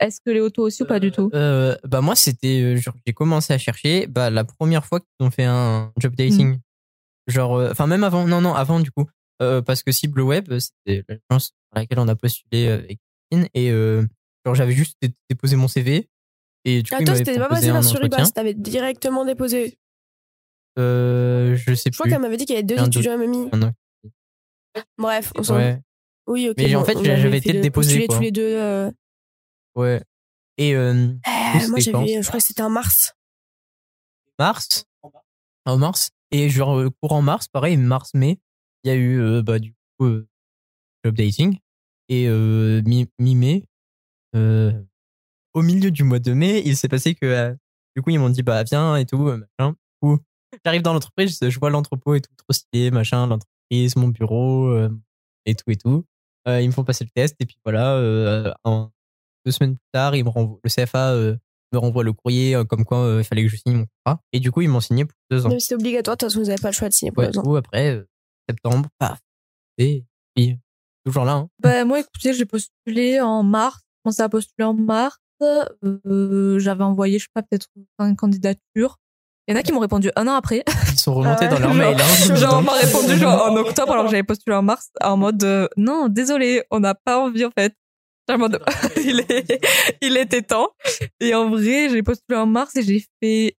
Est-ce 0.00 0.20
que 0.24 0.30
les 0.30 0.40
autos 0.40 0.62
aussi 0.64 0.82
ou 0.82 0.86
pas 0.86 0.98
du 1.00 1.10
tout? 1.12 1.30
Euh, 1.34 1.76
bah 1.84 2.00
moi 2.00 2.16
c'était 2.16 2.60
euh, 2.62 2.76
genre 2.76 2.94
j'ai 3.06 3.12
commencé 3.12 3.52
à 3.52 3.58
chercher 3.58 4.06
bah 4.06 4.28
la 4.30 4.44
première 4.44 4.84
fois 4.84 5.00
qu'ils 5.00 5.26
ont 5.26 5.30
fait 5.30 5.44
un 5.44 5.92
job 5.98 6.14
dating 6.16 6.58
genre 7.28 7.56
euh, 7.56 7.70
enfin 7.70 7.86
même 7.86 8.04
avant 8.04 8.26
non 8.26 8.40
non 8.40 8.54
avant 8.54 8.80
du 8.80 8.90
coup 8.90 9.06
euh, 9.40 9.62
parce 9.62 9.82
que 9.82 9.92
cible 9.92 10.20
web 10.20 10.52
c'était 10.58 11.04
l'agence 11.08 11.52
à 11.72 11.80
laquelle 11.80 11.98
on 12.00 12.08
a 12.08 12.16
postulé 12.16 12.66
euh, 12.68 12.74
avec 12.78 12.98
Christine 13.30 13.48
et 13.54 13.70
euh, 13.70 14.04
genre 14.44 14.54
j'avais 14.54 14.72
juste 14.72 14.96
dé- 15.00 15.12
déposé 15.30 15.56
mon 15.56 15.68
CV 15.68 16.08
et 16.64 16.82
du 16.82 16.90
coup 16.90 16.96
Ah, 17.00 17.04
toi, 17.04 17.14
c'était 17.14 17.38
pas 17.38 17.48
passé 17.48 17.70
par 17.70 17.84
Suribas, 17.84 18.30
t'avais 18.34 18.54
directement 18.54 19.24
déposé? 19.24 19.78
euh, 20.78 21.54
je 21.56 21.74
sais 21.74 21.90
Je 21.92 21.96
crois 21.96 22.04
plus 22.04 22.10
qu'elle 22.12 22.20
m'avait 22.20 22.36
dit 22.36 22.46
qu'il 22.46 22.54
y 22.54 22.58
avait 22.58 22.66
deux 22.66 22.78
Un 22.78 22.86
étudiants 22.86 23.16
MMI. 23.18 23.50
Bref, 24.98 25.32
on 25.36 25.42
s'en 25.42 25.56
ouais 25.56 25.80
Oui, 26.26 26.48
ok. 26.48 26.56
Mais 26.58 26.74
en 26.74 26.84
fait, 26.84 26.98
j'avais 27.02 27.38
été 27.38 27.52
déposé, 27.60 28.06
quoi. 28.06 28.16
tous 28.16 28.22
les 28.22 28.32
deux. 28.32 28.42
euh, 28.42 28.90
ouais. 29.76 30.02
Et 30.58 30.74
euh, 30.76 30.92
euh, 30.92 31.68
moi, 31.68 31.78
j'avais, 31.80 32.22
je 32.22 32.26
crois 32.28 32.40
que 32.40 32.46
c'était 32.46 32.62
en 32.62 32.70
mars. 32.70 33.14
mars? 34.38 34.84
En 35.66 35.78
mars. 35.78 36.10
Et 36.30 36.48
genre 36.50 36.82
courant 37.00 37.22
mars 37.22 37.46
pareil 37.48 37.76
mars 37.76 38.10
mai 38.14 38.38
il 38.82 38.88
y 38.88 38.90
a 38.90 38.96
eu 38.96 39.20
euh, 39.20 39.42
bah 39.42 39.58
du 39.60 39.74
coup 39.98 40.08
job 41.04 41.14
dating 41.14 41.58
et 42.08 42.28
mi- 42.28 43.08
mi-mai 43.20 43.64
au 44.34 45.62
milieu 45.62 45.90
du 45.90 46.02
mois 46.02 46.18
de 46.18 46.32
mai 46.32 46.62
il 46.64 46.76
s'est 46.76 46.88
passé 46.88 47.14
que 47.14 47.56
du 47.94 48.02
coup 48.02 48.10
ils 48.10 48.18
m'ont 48.18 48.30
dit 48.30 48.42
bah 48.42 48.64
viens 48.64 48.96
et 48.96 49.06
tout 49.06 49.18
machin. 49.18 49.74
Coup 50.02 50.18
j'arrive 50.64 50.82
dans 50.82 50.92
l'entreprise 50.92 51.38
je 51.40 51.58
vois 51.60 51.70
l'entrepôt 51.70 52.14
et 52.14 52.20
tout 52.20 52.34
trop 52.36 52.52
stylé 52.52 52.90
machin 52.90 53.26
l'entreprise 53.26 53.96
mon 53.96 54.08
bureau 54.08 54.76
et 55.46 55.54
tout 55.54 55.70
et 55.70 55.76
tout. 55.76 56.04
Ils 56.46 56.66
me 56.66 56.72
font 56.72 56.84
passer 56.84 57.04
le 57.04 57.10
test 57.10 57.36
et 57.40 57.46
puis 57.46 57.56
voilà, 57.64 58.54
en- 58.64 58.90
deux 59.44 59.52
semaines 59.52 59.76
plus 59.76 59.88
tard, 59.92 60.14
ils 60.16 60.24
me 60.24 60.28
renvoient, 60.30 60.58
le 60.62 60.70
CFA 60.70 61.12
euh, 61.12 61.36
me 61.72 61.78
renvoie 61.78 62.04
le 62.04 62.12
courrier 62.12 62.54
euh, 62.54 62.64
comme 62.64 62.84
quoi 62.84 62.98
euh, 62.98 63.20
il 63.20 63.24
fallait 63.24 63.42
que 63.42 63.48
je 63.48 63.56
signe 63.56 63.74
mon 63.76 63.86
contrat. 64.04 64.20
Et 64.32 64.40
du 64.40 64.50
coup, 64.50 64.60
ils 64.62 64.68
m'ont 64.68 64.80
signé 64.80 65.04
pour 65.04 65.16
deux 65.30 65.46
ans. 65.46 65.50
C'est 65.58 65.74
obligatoire, 65.74 66.16
de 66.16 66.20
toute 66.24 66.30
façon, 66.30 66.40
vous 66.40 66.46
n'avez 66.48 66.60
pas 66.62 66.68
le 66.68 66.74
choix 66.74 66.88
de 66.88 66.94
signer 66.94 67.12
pour 67.12 67.20
Ouais, 67.22 67.26
deux 67.28 67.32
du 67.32 67.38
ans. 67.38 67.42
coup, 67.42 67.56
après, 67.56 67.90
euh, 67.90 68.04
septembre, 68.48 68.88
paf. 68.98 69.18
Et 69.78 70.04
puis, 70.36 70.58
toujours 71.04 71.24
là. 71.24 71.32
Hein. 71.32 71.48
Bah, 71.60 71.84
moi, 71.84 72.00
écoutez, 72.00 72.32
j'ai 72.32 72.44
postulé 72.44 73.20
en 73.20 73.42
mars. 73.42 73.78
J'ai 73.80 74.02
commencé 74.04 74.22
à 74.22 74.28
postuler 74.28 74.64
en 74.64 74.74
mars. 74.74 75.18
Euh, 75.42 76.58
J'avais 76.58 76.84
envoyé, 76.84 77.18
je 77.18 77.24
sais 77.24 77.30
pas, 77.34 77.42
peut-être 77.42 77.66
5 78.00 78.14
candidatures. 78.16 78.96
Il 79.46 79.52
y 79.52 79.56
en 79.56 79.60
a 79.60 79.62
qui 79.62 79.72
m'ont 79.72 79.80
répondu 79.80 80.10
un 80.16 80.26
an 80.26 80.34
après. 80.34 80.62
Ils 80.92 80.98
sont 80.98 81.12
remontés 81.14 81.46
Ah 81.50 81.54
ouais. 81.54 81.54
dans 81.54 81.58
leur 81.58 81.74
mail. 81.74 81.96
Hein, 82.00 82.34
Genre, 82.36 82.58
on 82.58 82.62
m'a 82.62 82.72
répondu 82.72 83.16
genre 83.18 83.50
en 83.50 83.56
octobre 83.56 83.92
alors 83.92 84.04
que 84.06 84.10
j'avais 84.10 84.22
postulé 84.22 84.56
en 84.56 84.62
mars 84.62 84.90
en 85.02 85.18
mode 85.18 85.42
euh, 85.44 85.68
non, 85.76 86.08
désolé, 86.08 86.62
on 86.70 86.80
n'a 86.80 86.94
pas 86.94 87.18
envie 87.20 87.44
en 87.44 87.50
fait. 87.50 87.74
Mode, 88.38 88.62
il, 88.96 89.20
est, 89.20 89.64
il 90.00 90.16
était 90.16 90.42
temps. 90.42 90.68
Et 91.20 91.34
en 91.34 91.50
vrai, 91.50 91.88
j'ai 91.90 92.02
postulé 92.02 92.38
en 92.38 92.46
mars 92.46 92.74
et 92.76 92.82
j'ai 92.82 93.04
fait 93.22 93.56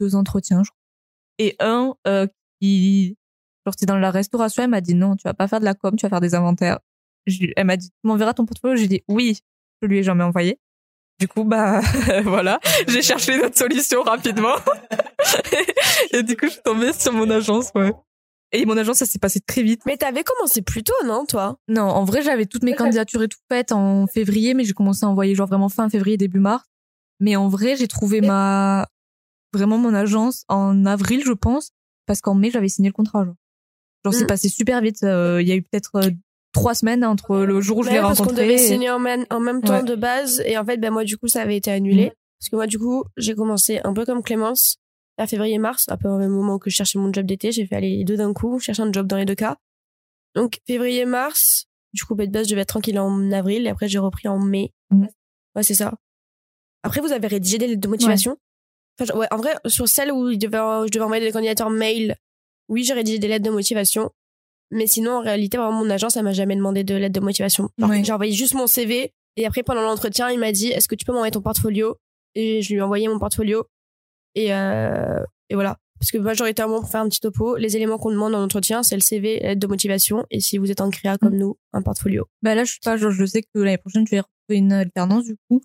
deux 0.00 0.14
entretiens, 0.14 0.62
je 0.64 0.70
crois. 0.70 0.80
Et 1.38 1.56
un 1.60 1.94
euh, 2.06 2.26
qui, 2.60 3.16
genre, 3.66 3.74
c'était 3.74 3.86
dans 3.86 3.98
la 3.98 4.10
restauration, 4.10 4.62
elle 4.62 4.70
m'a 4.70 4.80
dit 4.80 4.94
non, 4.94 5.16
tu 5.16 5.22
vas 5.24 5.34
pas 5.34 5.46
faire 5.48 5.60
de 5.60 5.64
la 5.66 5.74
com, 5.74 5.94
tu 5.96 6.02
vas 6.04 6.08
faire 6.10 6.20
des 6.20 6.34
inventaires. 6.34 6.78
Je- 7.26 7.46
elle 7.56 7.66
m'a 7.66 7.76
dit, 7.76 7.88
tu 7.90 7.96
m'enverras 8.04 8.32
ton 8.34 8.46
portfolio? 8.46 8.76
J'ai 8.76 8.88
dit 8.88 9.02
oui, 9.08 9.38
je 9.82 9.88
lui 9.88 9.98
ai 9.98 10.02
jamais 10.02 10.24
envoyé. 10.24 10.58
Du 11.18 11.28
coup, 11.28 11.44
bah 11.44 11.80
voilà, 12.24 12.60
j'ai 12.88 13.00
cherché 13.02 13.34
une 13.36 13.42
autre 13.42 13.56
solution 13.56 14.02
rapidement. 14.02 14.54
et 16.12 16.22
du 16.22 16.36
coup, 16.36 16.46
je 16.46 16.52
suis 16.52 16.62
tombée 16.62 16.92
sur 16.92 17.12
mon 17.12 17.28
agence, 17.30 17.70
ouais. 17.74 17.92
Et 18.52 18.64
mon 18.64 18.76
agence, 18.76 18.98
ça 18.98 19.06
s'est 19.06 19.18
passé 19.18 19.40
très 19.40 19.62
vite. 19.62 19.82
Mais 19.86 19.96
t'avais 19.96 20.22
commencé 20.22 20.62
plus 20.62 20.82
tôt, 20.84 20.94
non, 21.04 21.24
toi? 21.26 21.58
Non, 21.68 21.82
en 21.82 22.04
vrai, 22.04 22.22
j'avais 22.22 22.46
toutes 22.46 22.62
mes 22.62 22.74
candidatures 22.74 23.22
et 23.22 23.28
tout 23.28 23.38
faites 23.50 23.72
en 23.72 24.06
février, 24.06 24.54
mais 24.54 24.64
j'ai 24.64 24.72
commencé 24.72 25.04
à 25.04 25.08
envoyer 25.08 25.34
genre 25.34 25.48
vraiment 25.48 25.68
fin 25.68 25.88
février, 25.90 26.16
début 26.16 26.38
mars. 26.38 26.64
Mais 27.20 27.34
en 27.36 27.48
vrai, 27.48 27.76
j'ai 27.76 27.88
trouvé 27.88 28.20
ma 28.20 28.86
vraiment 29.52 29.78
mon 29.78 29.94
agence 29.94 30.44
en 30.48 30.86
avril, 30.86 31.22
je 31.24 31.32
pense, 31.32 31.70
parce 32.06 32.20
qu'en 32.20 32.34
mai, 32.34 32.50
j'avais 32.50 32.68
signé 32.68 32.88
le 32.88 32.92
contrat. 32.92 33.24
Genre, 33.24 33.34
genre 34.04 34.14
c'est 34.14 34.24
Mm. 34.24 34.28
passé 34.28 34.48
super 34.48 34.80
vite. 34.80 35.02
Euh, 35.02 35.40
Il 35.42 35.48
y 35.48 35.52
a 35.52 35.56
eu 35.56 35.62
peut-être 35.62 35.96
euh, 35.96 36.10
trois 36.52 36.74
semaines 36.74 37.04
entre 37.04 37.38
le 37.38 37.60
jour 37.60 37.78
où 37.78 37.82
je 37.82 37.88
l'ai 37.90 37.96
Ouais, 37.96 38.02
parce 38.02 38.18
qu'on 38.18 38.24
rencontré. 38.24 38.44
devait 38.44 38.54
et- 38.54 38.58
signer 38.58 38.90
en 38.90 38.98
même, 38.98 39.24
en 39.30 39.40
même 39.40 39.60
temps 39.62 39.78
Ouais. 39.78 39.82
de 39.82 39.94
base. 39.96 40.42
Et 40.46 40.56
en 40.56 40.64
fait, 40.64 40.76
ben, 40.76 40.90
moi, 40.92 41.04
du 41.04 41.16
coup, 41.18 41.26
ça 41.28 41.42
avait 41.42 41.56
été 41.56 41.70
annulé. 41.70 42.06
Mm. 42.06 42.12
Parce 42.38 42.48
que 42.50 42.56
moi, 42.56 42.66
du 42.66 42.78
coup, 42.78 43.04
j'ai 43.16 43.34
commencé 43.34 43.80
un 43.82 43.92
peu 43.94 44.04
comme 44.04 44.22
Clémence, 44.22 44.76
à 45.18 45.26
février-mars, 45.26 45.86
à 45.88 45.96
peu 45.96 46.08
au 46.08 46.18
même 46.18 46.30
moment 46.30 46.58
que 46.58 46.70
je 46.70 46.76
cherchais 46.76 46.98
mon 46.98 47.12
job 47.12 47.26
d'été. 47.26 47.52
J'ai 47.52 47.66
fait 47.66 47.76
aller 47.76 47.96
les 47.98 48.04
deux 48.04 48.16
d'un 48.16 48.32
coup, 48.32 48.58
chercher 48.58 48.82
un 48.82 48.92
job 48.92 49.06
dans 49.06 49.16
les 49.16 49.24
deux 49.24 49.34
cas. 49.34 49.56
Donc, 50.34 50.58
février-mars, 50.66 51.66
du 51.94 52.04
coup, 52.04 52.14
base, 52.14 52.46
je 52.46 52.50
devais 52.50 52.62
être 52.62 52.68
tranquille 52.68 52.98
en 52.98 53.32
avril. 53.32 53.66
Et 53.66 53.70
après, 53.70 53.88
j'ai 53.88 53.98
repris 53.98 54.28
en 54.28 54.38
mai. 54.38 54.72
Mm. 54.90 55.06
Ouais, 55.54 55.62
c'est 55.62 55.74
ça. 55.74 55.94
Après, 56.82 57.00
vous 57.00 57.12
avez 57.12 57.26
rédigé 57.26 57.58
des 57.58 57.66
lettres 57.66 57.80
de 57.80 57.88
motivation 57.88 58.36
Enfin, 58.98 59.12
je- 59.12 59.18
ouais, 59.18 59.26
en 59.30 59.36
vrai, 59.36 59.54
sur 59.66 59.88
celle 59.88 60.10
où 60.12 60.30
je 60.32 60.36
devais 60.38 60.58
envoyer 61.02 61.24
des 61.24 61.32
candidatures 61.32 61.68
mail, 61.70 62.16
oui, 62.68 62.82
j'ai 62.84 62.94
rédigé 62.94 63.18
des 63.18 63.28
lettres 63.28 63.44
de 63.44 63.50
motivation. 63.50 64.10
Mais 64.70 64.86
sinon, 64.86 65.12
en 65.18 65.20
réalité, 65.20 65.58
vraiment, 65.58 65.84
mon 65.84 65.90
agence, 65.90 66.16
elle 66.16 66.24
m'a 66.24 66.32
jamais 66.32 66.56
demandé 66.56 66.82
de 66.82 66.94
lettre 66.94 67.12
de 67.14 67.20
motivation. 67.20 67.68
Ouais. 67.78 68.02
J'ai 68.04 68.12
envoyé 68.12 68.32
juste 68.32 68.54
mon 68.54 68.66
CV. 68.66 69.12
Et 69.36 69.46
après, 69.46 69.62
pendant 69.62 69.82
l'entretien, 69.82 70.30
il 70.30 70.38
m'a 70.38 70.50
dit, 70.50 70.68
est-ce 70.68 70.88
que 70.88 70.94
tu 70.94 71.04
peux 71.04 71.12
m'envoyer 71.12 71.30
ton 71.30 71.42
portfolio? 71.42 71.96
Et 72.34 72.62
je 72.62 72.70
lui 72.72 72.78
ai 72.78 72.82
envoyé 72.82 73.06
mon 73.08 73.18
portfolio. 73.18 73.66
Et, 74.36 74.54
euh, 74.54 75.24
et 75.50 75.54
voilà. 75.54 75.78
Parce 75.98 76.10
que 76.10 76.18
majoritairement, 76.18 76.80
pour 76.80 76.90
faire 76.90 77.00
un 77.00 77.08
petit 77.08 77.20
topo, 77.20 77.56
les 77.56 77.74
éléments 77.74 77.96
qu'on 77.96 78.10
demande 78.10 78.34
en 78.34 78.42
entretien, 78.42 78.82
c'est 78.82 78.94
le 78.96 79.00
CV, 79.00 79.40
la 79.40 79.48
lettre 79.48 79.60
de 79.60 79.66
motivation. 79.66 80.26
Et 80.30 80.40
si 80.40 80.58
vous 80.58 80.70
êtes 80.70 80.82
en 80.82 80.90
créa 80.90 81.16
comme 81.16 81.36
nous, 81.36 81.56
un 81.72 81.80
portfolio. 81.80 82.26
Bah 82.42 82.54
là, 82.54 82.64
je 82.64 82.72
sais 82.74 82.78
pas, 82.84 82.98
genre, 82.98 83.10
je 83.10 83.24
sais 83.24 83.40
que 83.42 83.58
l'année 83.60 83.78
prochaine, 83.78 84.06
je 84.06 84.10
vais 84.10 84.20
retrouver 84.20 84.58
une 84.58 84.72
alternance, 84.72 85.24
du 85.24 85.36
coup. 85.48 85.62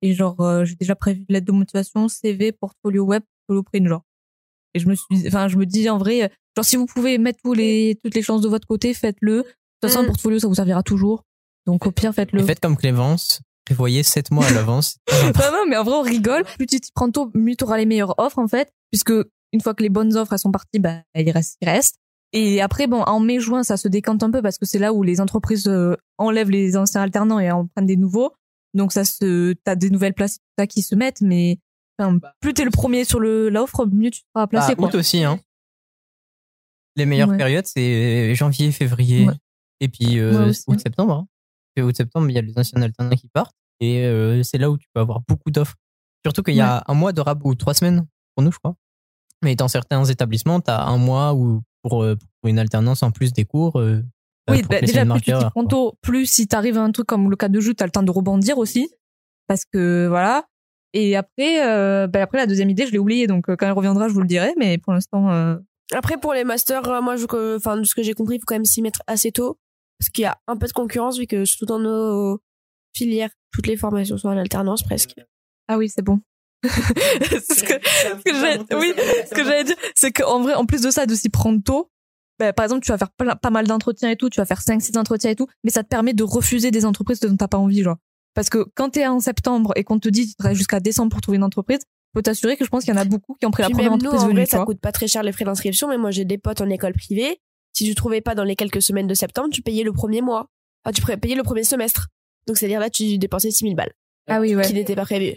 Et 0.00 0.14
genre, 0.14 0.40
euh, 0.40 0.64
j'ai 0.64 0.74
déjà 0.74 0.94
prévu 0.94 1.26
lettre 1.28 1.46
de 1.46 1.52
motivation, 1.52 2.08
CV, 2.08 2.52
portfolio 2.52 3.04
web, 3.04 3.22
portfolio 3.46 3.62
print, 3.62 3.86
genre. 3.88 4.02
Et 4.72 4.78
je 4.78 4.88
me 4.88 4.94
suis, 4.94 5.28
enfin, 5.28 5.48
je 5.48 5.56
me 5.58 5.66
dis, 5.66 5.88
en 5.90 5.98
vrai, 5.98 6.30
genre, 6.56 6.64
si 6.64 6.76
vous 6.76 6.86
pouvez 6.86 7.18
mettre 7.18 7.40
tous 7.44 7.52
les, 7.52 7.98
toutes 8.02 8.14
les 8.14 8.22
chances 8.22 8.40
de 8.40 8.48
votre 8.48 8.66
côté, 8.66 8.94
faites-le. 8.94 9.36
De 9.36 9.42
toute 9.42 9.90
façon, 9.90 10.00
Mm. 10.00 10.04
un 10.04 10.06
portfolio, 10.06 10.38
ça 10.38 10.48
vous 10.48 10.54
servira 10.54 10.82
toujours. 10.82 11.24
Donc, 11.66 11.86
au 11.86 11.90
pire, 11.90 12.14
faites-le. 12.14 12.40
Et 12.40 12.44
faites 12.44 12.60
comme 12.60 12.76
Clémence, 12.78 13.42
prévoyez 13.64 14.02
7 14.02 14.30
mois 14.30 14.46
à 14.46 14.50
l'avance. 14.52 14.98
non, 15.22 15.52
non, 15.52 15.64
mais 15.68 15.76
en 15.76 15.84
vrai, 15.84 15.94
on 15.94 16.02
rigole. 16.02 16.44
Plus 16.56 16.66
tu 16.66 16.80
t'y 16.80 16.90
prends 16.94 17.10
tôt, 17.10 17.30
mieux 17.34 17.56
tu 17.56 17.64
auras 17.64 17.78
les 17.78 17.86
meilleures 17.86 18.14
offres, 18.18 18.38
en 18.38 18.48
fait. 18.48 18.72
Puisque, 18.90 19.12
une 19.52 19.60
fois 19.60 19.74
que 19.74 19.82
les 19.82 19.88
bonnes 19.88 20.16
offres, 20.16 20.32
elles 20.32 20.38
sont 20.38 20.52
parties, 20.52 20.78
bah, 20.78 21.02
il 21.14 21.30
reste, 21.30 21.56
il 21.60 21.68
reste. 21.68 21.96
Et 22.32 22.60
après, 22.60 22.86
bon, 22.88 23.02
en 23.02 23.20
mai, 23.20 23.38
juin, 23.40 23.62
ça 23.62 23.76
se 23.76 23.86
décante 23.88 24.22
un 24.24 24.30
peu 24.30 24.42
parce 24.42 24.58
que 24.58 24.66
c'est 24.66 24.78
là 24.80 24.92
où 24.92 25.02
les 25.04 25.20
entreprises 25.20 25.68
euh, 25.68 25.96
enlèvent 26.18 26.50
les 26.50 26.76
anciens 26.76 27.02
alternants 27.02 27.38
et 27.38 27.50
en 27.50 27.66
prennent 27.68 27.86
des 27.86 27.96
nouveaux. 27.96 28.32
Donc, 28.74 28.92
ça 28.92 29.04
se, 29.04 29.52
t'as 29.64 29.76
des 29.76 29.88
nouvelles 29.90 30.14
places 30.14 30.38
tout 30.38 30.42
ça 30.58 30.66
qui 30.66 30.82
se 30.82 30.96
mettent, 30.96 31.20
mais, 31.20 31.58
enfin, 31.98 32.18
plus 32.40 32.52
t'es 32.54 32.64
le 32.64 32.70
premier 32.72 33.04
sur 33.04 33.20
le, 33.20 33.48
l'offre, 33.50 33.86
mieux 33.86 34.10
tu 34.10 34.22
seras 34.34 34.48
placé, 34.48 34.70
Bah, 34.70 34.74
quoi. 34.76 34.88
août 34.88 34.94
aussi, 34.96 35.22
hein. 35.22 35.38
Les 36.96 37.06
meilleures 37.06 37.28
Ouais. 37.28 37.36
périodes, 37.36 37.66
c'est 37.66 38.34
janvier, 38.34 38.70
février, 38.72 39.26
Ouais. 39.26 39.34
et 39.80 39.88
puis 39.88 40.18
euh, 40.18 40.42
Ouais, 40.44 40.48
aussi. 40.50 40.64
Et 41.76 41.82
Août-septembre, 41.82 42.28
il 42.30 42.34
y 42.34 42.38
a 42.38 42.42
les 42.42 42.56
anciens 42.58 42.80
alternants 42.82 43.16
qui 43.16 43.28
partent, 43.28 43.54
et 43.80 44.04
euh, 44.04 44.42
c'est 44.42 44.58
là 44.58 44.70
où 44.70 44.78
tu 44.78 44.86
peux 44.94 45.00
avoir 45.00 45.20
beaucoup 45.28 45.50
d'offres. 45.50 45.74
Surtout 46.24 46.42
qu'il 46.42 46.54
y 46.54 46.60
a 46.60 46.82
un 46.86 46.94
mois 46.94 47.12
de 47.12 47.20
rab 47.20 47.44
ou 47.44 47.54
trois 47.54 47.74
semaines 47.74 48.06
pour 48.34 48.44
nous, 48.44 48.52
je 48.52 48.58
crois. 48.58 48.74
Mais 49.42 49.54
dans 49.56 49.68
certains 49.68 50.04
établissements, 50.04 50.60
tu 50.60 50.70
as 50.70 50.82
un 50.84 50.96
mois 50.96 51.34
où 51.34 51.62
pour, 51.82 52.02
euh, 52.02 52.16
pour 52.40 52.48
une 52.48 52.58
alternance 52.58 53.02
en 53.02 53.10
plus 53.10 53.32
des 53.32 53.44
cours. 53.44 53.78
euh, 53.78 54.02
Oui, 54.48 54.62
bah, 54.62 54.80
déjà, 54.80 55.04
plus 55.04 55.20
tu 55.20 55.22
t'y 55.22 55.30
marqueur, 55.32 55.50
prends 55.50 55.62
quoi. 55.62 55.68
tôt, 55.70 55.98
plus 56.00 56.26
si 56.26 56.46
t'arrives 56.46 56.78
à 56.78 56.82
un 56.82 56.92
truc 56.92 57.06
comme 57.06 57.28
le 57.28 57.36
cas 57.36 57.48
de 57.48 57.60
jeu, 57.60 57.74
t'as 57.74 57.84
le 57.84 57.90
temps 57.90 58.02
de 58.02 58.10
rebondir 58.10 58.56
aussi. 58.58 58.88
Parce 59.48 59.64
que, 59.70 60.06
voilà. 60.08 60.44
Et 60.94 61.16
après, 61.16 61.66
euh, 61.68 62.06
bah, 62.06 62.22
après, 62.22 62.38
la 62.38 62.46
deuxième 62.46 62.70
idée, 62.70 62.86
je 62.86 62.92
l'ai 62.92 62.98
oubliée. 62.98 63.26
Donc, 63.26 63.46
quand 63.46 63.66
elle 63.66 63.72
reviendra, 63.72 64.08
je 64.08 64.14
vous 64.14 64.20
le 64.20 64.26
dirai. 64.28 64.54
Mais 64.56 64.78
pour 64.78 64.92
l'instant, 64.94 65.30
euh, 65.30 65.56
Après, 65.92 66.16
pour 66.16 66.32
les 66.32 66.44
masters, 66.44 67.02
moi, 67.02 67.16
je, 67.16 67.56
enfin, 67.56 67.76
de 67.76 67.84
ce 67.84 67.94
que 67.94 68.02
j'ai 68.02 68.14
compris, 68.14 68.36
il 68.36 68.38
faut 68.38 68.44
quand 68.46 68.54
même 68.54 68.64
s'y 68.64 68.80
mettre 68.80 69.02
assez 69.06 69.30
tôt. 69.32 69.58
Parce 69.98 70.10
qu'il 70.10 70.22
y 70.22 70.26
a 70.26 70.38
un 70.46 70.56
peu 70.56 70.66
de 70.66 70.72
concurrence, 70.72 71.18
vu 71.18 71.26
que 71.26 71.44
surtout 71.44 71.66
dans 71.66 71.78
nos 71.78 72.40
filières, 72.96 73.30
toutes 73.52 73.66
les 73.66 73.76
formations 73.76 74.18
sont 74.18 74.28
en 74.28 74.36
alternance 74.36 74.82
presque. 74.82 75.14
ah 75.68 75.78
oui, 75.78 75.88
c'est 75.88 76.02
bon. 76.02 76.20
ce 76.64 77.62
que, 77.62 77.74
que 77.74 78.78
oui, 78.78 78.94
ce 79.28 79.34
que 79.34 79.44
j'allais 79.44 79.64
dire, 79.64 79.76
c'est 79.94 80.12
qu'en 80.12 80.40
vrai, 80.40 80.54
en 80.54 80.64
plus 80.64 80.80
de 80.80 80.90
ça, 80.90 81.04
de 81.04 81.14
s'y 81.14 81.28
prendre 81.28 81.62
tôt, 81.62 81.90
bah, 82.38 82.52
par 82.52 82.64
exemple, 82.64 82.84
tu 82.84 82.90
vas 82.90 82.98
faire 82.98 83.10
pas 83.10 83.50
mal 83.50 83.66
d'entretiens 83.66 84.10
et 84.10 84.16
tout, 84.16 84.30
tu 84.30 84.40
vas 84.40 84.46
faire 84.46 84.60
5-6 84.60 84.98
entretiens 84.98 85.30
et 85.30 85.36
tout, 85.36 85.46
mais 85.62 85.70
ça 85.70 85.82
te 85.82 85.88
permet 85.88 86.14
de 86.14 86.24
refuser 86.24 86.70
des 86.70 86.84
entreprises 86.84 87.20
dont 87.20 87.36
t'as 87.36 87.48
pas 87.48 87.58
envie, 87.58 87.82
genre. 87.82 87.96
Parce 88.34 88.48
que 88.48 88.66
quand 88.74 88.90
t'es 88.90 89.06
en 89.06 89.20
septembre 89.20 89.72
et 89.76 89.84
qu'on 89.84 90.00
te 90.00 90.08
dit 90.08 90.34
tu 90.34 90.54
jusqu'à 90.54 90.80
décembre 90.80 91.10
pour 91.10 91.20
trouver 91.20 91.36
une 91.36 91.44
entreprise, 91.44 91.80
faut 92.14 92.22
t'assurer 92.22 92.56
que 92.56 92.64
je 92.64 92.70
pense 92.70 92.84
qu'il 92.84 92.94
y 92.94 92.96
en 92.96 93.00
a 93.00 93.04
beaucoup 93.04 93.34
qui 93.34 93.46
ont 93.46 93.50
pris 93.50 93.62
la 93.62 93.68
Puis 93.68 93.74
première 93.74 93.92
même 93.92 94.00
nous, 94.00 94.06
entreprise 94.06 94.24
en 94.24 94.28
venue, 94.28 94.40
vrai, 94.40 94.46
ça 94.46 94.64
coûte 94.64 94.80
pas 94.80 94.92
très 94.92 95.06
cher 95.06 95.22
les 95.22 95.32
frais 95.32 95.44
d'inscription, 95.44 95.88
mais 95.88 95.98
moi, 95.98 96.10
j'ai 96.10 96.24
des 96.24 96.38
potes 96.38 96.60
en 96.60 96.70
école 96.70 96.94
privée. 96.94 97.40
Si 97.74 97.84
tu 97.84 97.94
trouvais 97.94 98.20
pas 98.20 98.34
dans 98.34 98.44
les 98.44 98.56
quelques 98.56 98.80
semaines 98.80 99.06
de 99.06 99.14
septembre, 99.14 99.50
tu 99.52 99.60
payais 99.60 99.84
le 99.84 99.92
premier 99.92 100.22
mois. 100.22 100.48
Enfin, 100.84 100.92
tu 100.92 101.18
payer 101.18 101.34
le 101.34 101.42
premier 101.42 101.64
semestre. 101.64 102.08
Donc, 102.46 102.56
c'est-à-dire 102.56 102.80
là, 102.80 102.88
tu 102.88 103.18
dépensais 103.18 103.50
6000 103.50 103.74
balles. 103.74 103.92
Ah 104.26 104.40
oui, 104.40 104.54
ouais. 104.54 104.64
Qui 104.64 104.74
n'était 104.74 104.94
pas 104.94 105.04
prévu. 105.04 105.34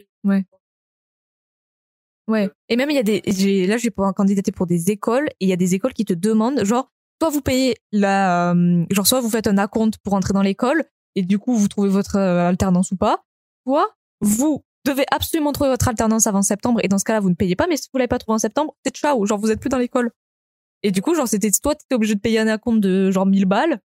Ouais. 2.28 2.50
Et 2.70 2.76
même 2.76 2.90
il 2.90 2.96
y 2.96 3.00
a 3.00 3.04
des, 3.04 3.22
j'ai, 3.26 3.68
là 3.68 3.78
j'ai 3.78 3.90
pour 3.90 4.14
candidater 4.14 4.52
pour 4.52 4.68
des 4.68 4.92
écoles 4.92 5.28
et 5.40 5.46
il 5.46 5.48
y 5.48 5.54
a 5.54 5.58
des 5.58 5.76
écoles 5.76 5.94
qui 5.94 6.04
te 6.04 6.14
demandent, 6.14 6.64
genre, 6.66 6.92
soit 7.22 7.30
vous 7.30 7.42
payez 7.42 7.78
la, 7.94 8.52
euh, 8.52 8.86
genre 8.92 9.08
soit 9.08 9.22
vous 9.22 9.30
faites 9.30 9.48
un 9.48 9.58
acompte 9.58 9.98
pour 10.00 10.14
entrer 10.14 10.34
dans 10.34 10.42
l'école 10.42 10.84
et 11.16 11.22
du 11.22 11.40
coup 11.40 11.56
vous 11.56 11.70
trouvez 11.70 11.90
votre 11.90 12.18
euh, 12.18 12.50
alternance 12.50 12.92
ou 12.92 12.98
pas, 12.98 13.24
soit 13.66 13.96
vous 14.20 14.64
devez 14.86 15.06
absolument 15.10 15.54
trouver 15.54 15.70
votre 15.70 15.88
alternance 15.88 16.28
avant 16.28 16.42
septembre 16.42 16.82
et 16.84 16.90
dans 16.90 16.98
ce 16.98 17.06
cas-là 17.06 17.22
vous 17.22 17.30
ne 17.30 17.36
payez 17.36 17.56
pas, 17.56 17.68
mais 17.68 17.78
si 17.78 17.88
vous 17.94 17.98
l'avez 17.98 18.10
pas 18.10 18.20
trouvé 18.20 18.36
en 18.36 18.40
septembre, 18.40 18.76
c'est 18.86 18.94
ciao, 18.94 19.26
genre 19.26 19.40
vous 19.40 19.50
êtes 19.50 19.62
plus 19.62 19.70
dans 19.70 19.78
l'école. 19.78 20.12
Et 20.84 20.92
du 20.92 21.02
coup 21.02 21.16
genre 21.16 21.28
c'était, 21.28 21.50
toi 21.62 21.76
t'étais 21.76 21.96
obligé 21.96 22.16
de 22.16 22.20
payer 22.20 22.40
un 22.40 22.48
acompte 22.48 22.82
de 22.82 23.12
genre 23.12 23.26
1000 23.26 23.46
balles, 23.46 23.80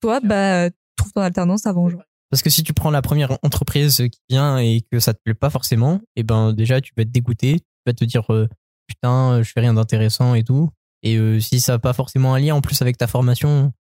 toi 0.00 0.20
bah 0.20 0.70
trouve 0.96 1.12
ton 1.12 1.20
alternance 1.20 1.66
avant 1.66 1.88
genre. 1.88 2.02
Parce 2.30 2.42
que 2.42 2.50
si 2.50 2.62
tu 2.62 2.72
prends 2.72 2.90
la 2.90 3.02
première 3.02 3.38
entreprise 3.42 3.96
qui 3.96 4.20
vient 4.28 4.58
et 4.58 4.82
que 4.90 5.00
ça 5.00 5.12
te 5.14 5.18
plaît 5.24 5.34
pas 5.34 5.50
forcément, 5.50 6.00
et 6.16 6.22
ben 6.22 6.52
déjà 6.52 6.80
tu 6.80 6.92
vas 6.96 7.02
être 7.02 7.10
dégoûté, 7.10 7.58
tu 7.58 7.66
vas 7.86 7.92
te 7.92 8.04
dire 8.04 8.32
euh, 8.32 8.48
putain 8.86 9.42
je 9.42 9.50
fais 9.50 9.60
rien 9.60 9.74
d'intéressant 9.74 10.34
et 10.34 10.44
tout. 10.44 10.70
Et 11.02 11.16
euh, 11.16 11.40
si 11.40 11.60
ça 11.60 11.72
n'a 11.72 11.78
pas 11.78 11.92
forcément 11.92 12.34
un 12.34 12.38
lien 12.38 12.54
en 12.54 12.60
plus 12.60 12.80
avec 12.82 12.96
ta 12.98 13.06
formation, 13.06 13.72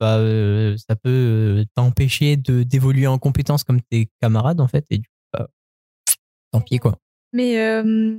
bah 0.00 0.16
euh, 0.16 0.76
ça 0.76 0.96
peut 0.96 1.10
euh, 1.10 1.64
t'empêcher 1.74 2.36
de 2.36 2.62
d'évoluer 2.62 3.06
en 3.06 3.18
compétences 3.18 3.64
comme 3.64 3.82
tes 3.82 4.08
camarades 4.20 4.60
en 4.60 4.68
fait. 4.68 4.84
Et 4.90 4.98
du 4.98 5.08
coup, 5.08 5.14
bah, 5.32 5.48
tant 6.52 6.60
pis 6.60 6.78
quoi. 6.78 6.98
Mais 7.32 7.60
euh, 7.60 8.18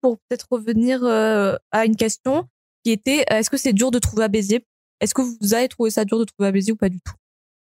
pour 0.00 0.18
peut-être 0.18 0.48
revenir 0.50 1.04
euh, 1.04 1.56
à 1.70 1.84
une 1.84 1.96
question 1.96 2.48
qui 2.84 2.90
était 2.90 3.24
euh, 3.32 3.38
est-ce 3.38 3.50
que 3.50 3.56
c'est 3.56 3.72
dur 3.72 3.90
de 3.90 3.98
trouver 3.98 4.24
à 4.24 4.28
Béziers? 4.28 4.64
Est-ce 5.00 5.14
que 5.14 5.22
vous 5.22 5.54
avez 5.54 5.68
trouvé 5.68 5.90
ça 5.90 6.04
dur 6.04 6.18
de 6.18 6.24
trouver 6.24 6.48
à 6.48 6.52
Béziers 6.52 6.72
ou 6.72 6.76
pas 6.76 6.88
du 6.88 7.00
tout? 7.00 7.14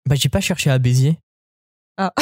Bah 0.09 0.15
j'ai 0.15 0.29
pas 0.29 0.41
cherché 0.41 0.71
à 0.71 0.79
Béziers. 0.79 1.19
Ah. 1.97 2.13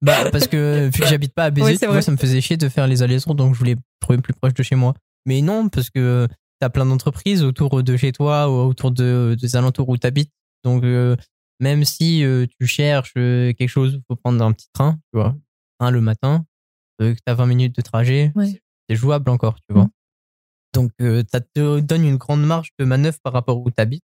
Bah 0.00 0.30
parce 0.30 0.46
que 0.46 0.86
vu 0.86 1.00
que 1.00 1.06
j'habite 1.06 1.34
pas 1.34 1.44
à 1.44 1.50
Béziers, 1.50 1.86
Oui, 1.88 2.02
ça 2.02 2.10
me 2.12 2.16
faisait 2.16 2.40
chier 2.40 2.56
de 2.56 2.68
faire 2.68 2.86
les 2.86 3.02
allers-retours, 3.02 3.34
donc 3.34 3.54
je 3.54 3.58
voulais 3.58 3.76
trouver 4.00 4.20
plus 4.20 4.32
proche 4.32 4.54
de 4.54 4.62
chez 4.62 4.76
moi. 4.76 4.94
Mais 5.26 5.42
non, 5.42 5.68
parce 5.68 5.90
que 5.90 6.26
t'as 6.60 6.70
plein 6.70 6.86
d'entreprises 6.86 7.42
autour 7.42 7.82
de 7.82 7.96
chez 7.96 8.12
toi 8.12 8.48
ou 8.48 8.68
autour 8.68 8.90
de, 8.92 9.36
des 9.40 9.56
alentours 9.56 9.88
où 9.88 9.96
t'habites. 9.96 10.32
Donc 10.64 10.84
euh, 10.84 11.16
même 11.60 11.84
si 11.84 12.24
euh, 12.24 12.46
tu 12.58 12.66
cherches 12.66 13.12
euh, 13.18 13.52
quelque 13.52 13.68
chose, 13.68 13.94
il 13.94 14.02
faut 14.08 14.16
prendre 14.16 14.42
un 14.44 14.52
petit 14.52 14.68
train, 14.72 14.94
tu 15.12 15.20
vois, 15.20 15.36
un 15.80 15.90
le 15.90 16.00
matin, 16.00 16.44
que 16.98 17.12
tu 17.12 17.20
as 17.26 17.34
20 17.34 17.46
minutes 17.46 17.76
de 17.76 17.82
trajet, 17.82 18.32
Ouais. 18.34 18.60
c'est 18.88 18.96
jouable 18.96 19.30
encore, 19.30 19.56
tu 19.68 19.74
vois. 19.74 19.84
Mm. 19.84 19.90
Donc, 20.74 20.92
euh, 21.00 21.22
ça 21.30 21.40
te 21.40 21.80
donne 21.80 22.04
une 22.04 22.16
grande 22.16 22.44
marge 22.44 22.70
de 22.78 22.84
manœuvre 22.84 23.18
par 23.22 23.32
rapport 23.32 23.58
où 23.60 23.70
tu 23.70 23.80
habites. 23.80 24.04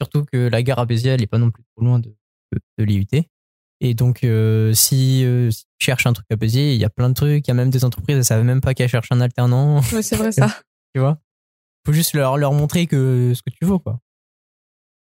Surtout 0.00 0.24
que 0.24 0.36
la 0.48 0.62
gare 0.62 0.78
à 0.78 0.86
Béziers, 0.86 1.12
elle 1.12 1.22
est 1.22 1.26
pas 1.26 1.38
non 1.38 1.50
plus 1.50 1.62
trop 1.74 1.84
loin 1.86 1.98
de, 1.98 2.10
de, 2.52 2.58
de 2.78 2.84
l'IUT. 2.84 3.06
Et 3.80 3.94
donc, 3.94 4.24
euh, 4.24 4.72
si, 4.74 5.24
euh, 5.24 5.50
si 5.50 5.64
tu 5.78 5.84
cherches 5.86 6.06
un 6.06 6.12
truc 6.12 6.26
à 6.30 6.36
Béziers, 6.36 6.74
il 6.74 6.80
y 6.80 6.84
a 6.84 6.90
plein 6.90 7.08
de 7.08 7.14
trucs. 7.14 7.46
Il 7.46 7.48
y 7.48 7.50
a 7.50 7.54
même 7.54 7.70
des 7.70 7.84
entreprises, 7.84 8.16
elles 8.16 8.24
savent 8.24 8.44
même 8.44 8.60
pas 8.60 8.74
qu'elles 8.74 8.88
cherchent 8.88 9.12
un 9.12 9.20
alternant, 9.20 9.80
Ouais, 9.92 10.02
c'est 10.02 10.16
vrai 10.16 10.32
ça. 10.32 10.48
tu 10.94 11.00
vois? 11.00 11.18
Faut 11.86 11.92
juste 11.92 12.14
leur, 12.14 12.36
leur 12.36 12.52
montrer 12.52 12.86
que 12.86 13.32
ce 13.34 13.42
que 13.42 13.50
tu 13.50 13.64
veux, 13.64 13.78
quoi. 13.78 13.98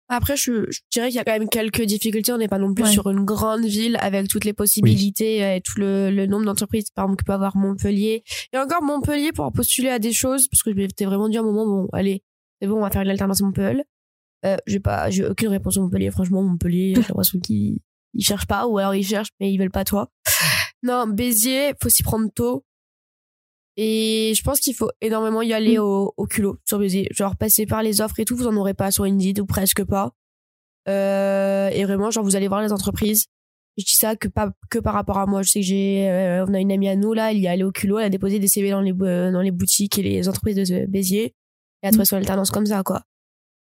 Après, 0.10 0.36
je, 0.36 0.70
je 0.70 0.80
dirais 0.92 1.08
qu'il 1.08 1.16
y 1.16 1.20
a 1.20 1.24
quand 1.24 1.32
même 1.38 1.50
quelques 1.50 1.82
difficultés. 1.84 2.32
On 2.34 2.38
n'est 2.38 2.48
pas 2.48 2.60
non 2.60 2.74
plus 2.74 2.84
Ouais. 2.84 2.92
sur 2.92 3.10
une 3.10 3.24
grande 3.26 3.66
ville 3.66 3.98
avec 4.02 4.28
toutes 4.28 4.46
les 4.46 4.54
possibilités 4.54 5.44
euh, 5.44 5.56
et 5.56 5.62
tout 5.62 5.80
le, 5.80 6.12
le 6.12 6.26
nombre 6.28 6.46
d'entreprises, 6.46 6.90
par 6.94 7.06
exemple, 7.06 7.20
que 7.22 7.26
peut 7.26 7.34
avoir 7.34 7.56
Montpellier. 7.58 8.24
Et 8.52 8.58
encore 8.58 8.84
Montpellier 8.84 9.32
pour 9.32 9.52
postuler 9.54 9.90
à 9.90 10.00
des 10.00 10.12
choses, 10.14 10.48
parce 10.50 10.62
que 10.62 10.72
je 10.72 10.76
m'étais 10.76 11.06
vraiment 11.06 11.30
dit 11.30 11.38
à 11.38 11.40
un 11.40 11.44
moment, 11.44 11.66
bon, 11.66 11.88
allez, 11.94 12.22
c'est 12.62 12.68
bon, 12.68 12.76
on 12.78 12.82
va 12.82 12.90
faire 12.92 13.02
une 13.02 13.10
alternance 13.10 13.42
Montpellier. 13.42 13.84
Euh, 14.46 14.58
j'ai 14.68 14.80
pas, 14.82 15.10
j'ai 15.10 15.26
aucune 15.26 15.48
réponse 15.48 15.78
à 15.78 15.82
Montpellier. 15.82 16.12
Franchement, 16.12 16.44
Montpellier, 16.44 16.94
j'ai 16.96 17.02
l'impression 17.02 17.40
qu'ils 17.40 17.80
ils 18.14 18.24
cherchent 18.24 18.46
pas, 18.46 18.68
ou 18.68 18.78
alors 18.78 18.94
ils 18.94 19.06
cherchent, 19.08 19.30
mais 19.40 19.52
ils 19.52 19.58
veulent 19.58 19.72
pas 19.72 19.86
toi. 19.86 20.12
Non, 20.84 21.08
Béziers, 21.08 21.74
faut 21.82 21.88
s'y 21.90 22.04
prendre 22.04 22.30
tôt. 22.36 22.66
Et 23.76 24.34
je 24.36 24.44
pense 24.44 24.60
qu'il 24.60 24.76
faut 24.76 24.92
énormément 25.02 25.42
y 25.42 25.54
aller 25.54 25.80
au, 25.80 26.14
au 26.16 26.26
culot 26.26 26.58
sur 26.66 26.78
Béziers. 26.78 27.08
Genre 27.12 27.36
passer 27.36 27.66
par 27.66 27.82
les 27.82 28.02
offres 28.02 28.20
et 28.20 28.26
tout, 28.26 28.36
vous 28.36 28.48
en 28.48 28.56
aurez 28.56 28.74
pas 28.74 28.92
sur 28.92 29.06
Indeed 29.06 29.40
ou 29.40 29.46
presque 29.46 29.84
pas. 29.84 30.14
Euh, 30.88 31.70
et 31.70 31.84
vraiment, 31.86 32.12
genre 32.12 32.24
vous 32.24 32.36
allez 32.36 32.48
voir 32.48 32.62
les 32.62 32.72
entreprises. 32.72 33.28
Je 33.78 33.86
dis 33.86 33.96
ça 33.96 34.16
que 34.16 34.28
pas 34.28 34.52
que 34.70 34.78
par 34.78 34.94
rapport 34.94 35.18
à 35.18 35.26
moi. 35.26 35.42
Je 35.42 35.50
sais 35.50 35.62
que 35.62 35.66
j'ai, 35.66 36.10
euh, 36.10 36.46
on 36.48 36.54
a 36.54 36.60
une 36.60 36.72
amie 36.72 36.90
à 36.90 36.96
nous 36.96 37.14
là, 37.14 37.32
elle 37.32 37.40
y 37.40 37.46
est 37.46 37.50
allée 37.50 37.64
au 37.64 37.72
culot, 37.72 37.98
elle 38.00 38.06
a 38.06 38.10
déposé 38.10 38.40
des 38.40 38.48
CV 38.48 38.70
dans 38.70 38.82
les 38.82 38.94
euh, 39.02 39.32
dans 39.32 39.42
les 39.42 39.52
boutiques 39.52 39.98
et 39.98 40.04
les 40.04 40.30
entreprises 40.30 40.56
de 40.56 40.86
Béziers. 40.86 41.26
Et 41.26 41.34
elle 41.82 41.90
a 41.90 41.92
trouvé 41.92 42.06
son 42.06 42.18
alternance 42.18 42.52
comme 42.52 42.66
ça 42.68 42.84
quoi. 42.84 43.04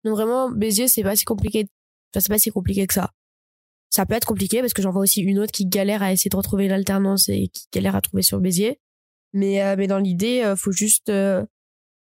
Donc 0.05 0.15
vraiment, 0.15 0.51
Béziers 0.51 0.89
c'est 0.89 1.03
pas 1.03 1.17
si 1.17 1.25
compliqué. 1.25 1.67
Enfin, 2.15 2.21
c'est 2.21 2.29
pas 2.29 2.39
si 2.39 2.51
compliqué 2.51 2.87
que 2.87 2.95
ça. 2.95 3.11
Ça 3.91 4.07
peut 4.07 4.15
être 4.15 4.27
compliqué 4.27 4.61
parce 4.61 4.75
que 4.75 4.83
j'en 4.83 4.91
vois 4.91 5.03
aussi 5.03 5.23
une 5.23 5.39
autre 5.39 5.53
qui 5.53 5.67
galère 5.67 6.03
à 6.03 6.13
essayer 6.13 6.29
de 6.29 6.37
retrouver 6.37 6.67
une 6.67 6.73
alternance 6.73 7.29
et 7.29 7.49
qui 7.49 7.67
galère 7.73 7.97
à 7.97 8.01
trouver 8.01 8.23
sur 8.23 8.41
Béziers. 8.41 8.79
Mais, 9.33 9.63
euh, 9.63 9.75
mais 9.77 9.87
dans 9.87 9.99
l'idée, 9.99 10.43
euh, 10.45 10.57
faut 10.57 10.73
juste 10.73 11.09
euh, 11.11 11.45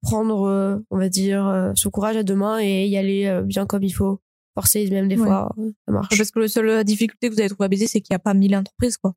prendre, 0.03 0.47
euh, 0.49 0.77
on 0.91 0.99
va 0.99 1.09
dire, 1.09 1.47
euh, 1.47 1.73
son 1.75 1.91
courage 1.91 2.17
à 2.17 2.23
deux 2.23 2.35
mains 2.35 2.59
et 2.61 2.87
y 2.87 2.97
aller 2.97 3.27
euh, 3.27 3.43
bien 3.43 3.67
comme 3.67 3.83
il 3.83 3.93
faut. 3.93 4.21
Forcer 4.57 4.91
même 4.91 5.07
des 5.07 5.17
Ouais. 5.17 5.27
fois, 5.27 5.55
ça 5.87 5.93
marche. 5.93 6.19
Parce 6.19 6.31
que 6.33 6.41
la 6.41 6.49
seule 6.49 6.83
difficulté 6.85 7.29
que 7.29 7.35
vous 7.35 7.41
avez 7.41 7.49
trouvé 7.49 7.67
à 7.67 7.69
Béziers, 7.69 7.87
c'est 7.87 8.01
qu'il 8.01 8.13
n'y 8.13 8.17
a 8.17 8.19
pas 8.19 8.35
mille 8.35 8.55
entreprises, 8.57 8.97
quoi. 8.97 9.15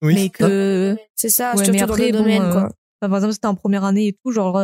Oui. 0.00 0.14
mais 0.14 0.28
que, 0.28 0.96
C'est 1.16 1.28
ça, 1.28 1.50
Ouais, 1.56 1.64
surtout 1.64 1.72
mais 1.72 1.78
dans 1.78 1.84
après, 1.86 2.06
le 2.06 2.12
bon, 2.12 2.18
domaine, 2.20 2.42
euh, 2.42 2.52
quoi. 2.52 2.62
enfin, 2.62 3.08
par 3.10 3.16
exemple, 3.16 3.32
c'était 3.32 3.46
en 3.48 3.56
première 3.56 3.82
année 3.82 4.06
et 4.06 4.12
tout, 4.24 4.30
genre, 4.30 4.54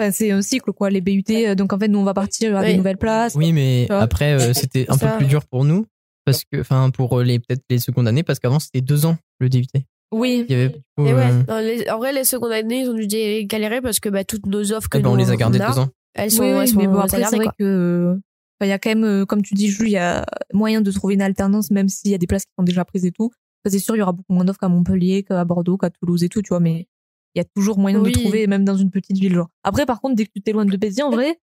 enfin, 0.00 0.10
c'est 0.10 0.30
un 0.30 0.40
cycle, 0.40 0.72
quoi, 0.72 0.88
les 0.88 1.02
BUT. 1.02 1.22
Donc, 1.54 1.74
en 1.74 1.78
fait, 1.78 1.88
nous, 1.88 1.98
on 1.98 2.02
va 2.04 2.14
partir 2.14 2.56
à 2.56 2.60
Oui. 2.62 2.68
des 2.68 2.76
nouvelles 2.78 2.96
places. 2.96 3.34
Oui, 3.34 3.52
mais 3.52 3.86
après, 3.90 4.32
euh, 4.40 4.54
c'était 4.54 4.86
un 4.88 4.96
peu 4.96 5.06
plus 5.18 5.26
dur 5.26 5.44
pour 5.46 5.66
nous. 5.66 5.84
Parce 6.24 6.44
que, 6.50 6.60
enfin, 6.60 6.88
pour 6.90 7.20
les, 7.20 7.38
peut-être 7.38 7.62
les 7.68 7.78
secondes 7.78 8.08
années, 8.08 8.22
parce 8.22 8.38
qu'avant, 8.38 8.58
c'était 8.58 8.80
deux 8.80 9.04
ans, 9.04 9.18
le 9.38 9.50
DUT. 9.50 9.66
Oui. 10.12 10.44
Il 10.48 10.52
y 10.52 10.54
avait, 10.60 10.68
du 10.68 10.78
coup, 10.96 11.06
Et 11.06 11.14
ouais, 11.14 11.30
euh, 11.48 11.60
les- 11.62 11.90
en 11.90 11.98
vrai, 11.98 12.12
les 12.12 12.24
secondes 12.24 12.52
années, 12.52 12.80
ils 12.82 12.90
ont 12.90 12.94
dû 12.94 13.06
galérer 13.46 13.80
parce 13.80 13.98
que 13.98 14.08
bah, 14.08 14.24
toutes 14.24 14.46
nos 14.46 14.72
offres 14.72 14.88
que 14.88 14.98
eh 14.98 15.00
ben, 15.02 15.08
on 15.10 15.12
nous, 15.12 15.18
les 15.24 15.30
a 15.30 15.36
gardées 15.36 15.58
deux 15.58 15.78
ans. 15.78 15.88
elles 16.14 16.30
sont, 16.30 16.42
oui, 16.42 16.50
oui, 16.52 16.58
elles 16.60 16.68
sont 16.68 16.78
mais 16.78 16.86
bon, 16.86 16.98
après, 17.00 17.24
c'est 17.24 17.36
vrai 17.36 17.44
quoi. 17.46 17.54
que, 17.58 18.12
enfin, 18.60 18.66
il 18.66 18.68
y 18.68 18.72
a 18.72 18.78
quand 18.78 18.90
même, 18.90 19.04
euh, 19.04 19.24
comme 19.24 19.42
tu 19.42 19.54
dis, 19.54 19.68
Jules, 19.68 19.88
il 19.88 19.92
y 19.92 19.96
a 19.96 20.24
moyen 20.52 20.80
de 20.82 20.90
trouver 20.90 21.14
une 21.14 21.22
alternance, 21.22 21.70
même 21.70 21.88
s'il 21.88 22.10
y 22.10 22.14
a 22.14 22.18
des 22.18 22.26
places 22.26 22.44
qui 22.44 22.52
sont 22.58 22.62
déjà 22.64 22.84
prises 22.84 23.06
et 23.06 23.10
tout. 23.12 23.30
Enfin, 23.64 23.72
c'est 23.72 23.78
sûr, 23.78 23.96
il 23.96 24.00
y 24.00 24.02
aura 24.02 24.12
beaucoup 24.12 24.32
moins 24.34 24.44
d'offres 24.44 24.58
qu'à 24.60 24.68
Montpellier, 24.68 25.22
qu'à 25.22 25.44
Bordeaux, 25.44 25.76
qu'à 25.78 25.88
Toulouse 25.90 26.22
et 26.24 26.28
tout, 26.28 26.42
tu 26.42 26.48
vois, 26.50 26.60
mais 26.60 26.86
il 27.34 27.38
y 27.38 27.40
a 27.40 27.44
toujours 27.56 27.78
moyen 27.78 28.00
Oui. 28.00 28.12
de 28.12 28.18
trouver, 28.18 28.46
même 28.46 28.64
dans 28.64 28.76
une 28.76 28.90
petite 28.90 29.16
ville, 29.16 29.32
genre. 29.34 29.48
Après, 29.64 29.86
par 29.86 30.00
contre, 30.02 30.16
dès 30.16 30.26
que 30.26 30.30
tu 30.34 30.42
t'éloignes 30.42 30.68
de 30.68 30.76
Béziers, 30.76 31.04
en 31.04 31.10
vrai, 31.10 31.38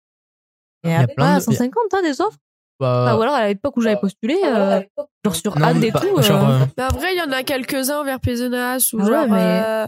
il 0.84 0.90
y 0.90 0.94
a, 0.94 0.98
Il 0.98 1.02
y 1.02 1.04
a 1.04 1.08
plein 1.08 1.16
pas 1.34 1.40
de- 1.40 1.44
150, 1.44 1.94
hein, 1.94 2.02
des 2.02 2.20
offres? 2.22 2.38
Bah, 2.80 3.04
Enfin, 3.06 3.18
ou 3.18 3.22
alors, 3.22 3.36
à 3.36 3.48
l'époque 3.48 3.78
où 3.78 3.82
j'avais 3.82 4.00
postulé, 4.00 4.36
euh, 4.44 4.82
genre 5.24 5.36
sur 5.36 5.58
non, 5.58 5.74
mais 5.76 5.88
et 5.88 5.92
pas- 5.92 6.02
tout. 6.02 6.22
genre, 6.22 6.50
euh, 6.50 6.60
euh, 6.62 6.66
Mais 6.78 6.84
après, 6.84 7.14
il 7.14 7.18
y 7.18 7.22
en 7.22 7.32
a 7.32 7.44
quelques-uns 7.44 8.04
vers 8.04 8.20
Pézenas 8.20 8.90
ou 8.94 9.00
Ah 9.00 9.04
ouais, 9.04 9.10
genre, 9.12 9.28
mais- 9.30 9.64
euh, 9.66 9.88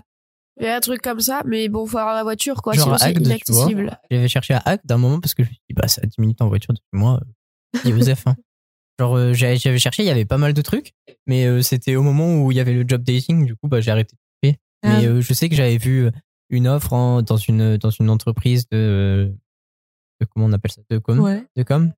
il 0.59 0.65
y 0.65 0.69
a 0.69 0.75
un 0.77 0.79
truc 0.79 1.01
comme 1.01 1.19
ça, 1.19 1.41
mais 1.45 1.67
bon, 1.69 1.85
faut 1.85 1.97
avoir 1.97 2.15
la 2.15 2.23
voiture, 2.23 2.61
quoi, 2.61 2.73
Genre 2.73 2.85
sinon 2.85 2.97
c'est 2.97 3.11
inaccessible. 3.11 3.97
J'avais 4.09 4.27
cherché 4.27 4.53
à 4.53 4.61
Hack 4.65 4.81
d'un 4.85 4.97
moment 4.97 5.19
parce 5.19 5.33
que 5.33 5.43
je 5.43 5.49
me 5.49 5.53
suis 5.53 5.61
dit, 5.69 5.75
bah, 5.75 5.87
c'est 5.87 6.03
à 6.03 6.07
10 6.07 6.19
minutes 6.19 6.41
en 6.41 6.47
voiture 6.47 6.73
depuis 6.73 6.87
moi. 6.93 7.19
euh, 7.85 7.91
Joseph, 7.91 8.23
hein. 8.25 8.35
Genre, 8.99 9.15
euh, 9.15 9.33
j'avais 9.33 9.57
j'avais 9.57 9.77
cherché, 9.77 10.01
il 10.03 10.07
y 10.07 10.09
avait 10.09 10.25
pas 10.25 10.37
mal 10.39 10.53
de 10.53 10.61
trucs, 10.63 10.93
mais 11.27 11.45
euh, 11.45 11.61
c'était 11.61 11.95
au 11.95 12.01
moment 12.01 12.41
où 12.41 12.51
il 12.51 12.57
y 12.57 12.59
avait 12.59 12.73
le 12.73 12.83
job 12.87 13.03
dating, 13.03 13.45
du 13.45 13.55
coup, 13.55 13.67
bah, 13.67 13.79
j'ai 13.81 13.91
arrêté 13.91 14.15
de 14.15 14.49
taper. 14.49 14.59
Ah. 14.83 14.87
Mais 15.01 15.05
euh, 15.07 15.21
je 15.21 15.33
sais 15.33 15.49
que 15.49 15.55
j'avais 15.55 15.77
vu 15.77 16.05
euh, 16.05 16.11
une 16.49 16.67
offre 16.67 16.93
en- 16.93 17.21
dans, 17.21 17.37
une, 17.37 17.77
dans 17.77 17.89
une 17.91 18.09
entreprise 18.09 18.67
de, 18.69 19.31
de- 20.19 20.25
Comment 20.33 20.47
on 20.47 20.53
appelle 20.53 20.71
ça 20.71 20.81
De 20.89 20.97
com. 20.97 21.19
ouais. 21.19 21.45
De 21.55 21.61
com. 21.61 21.91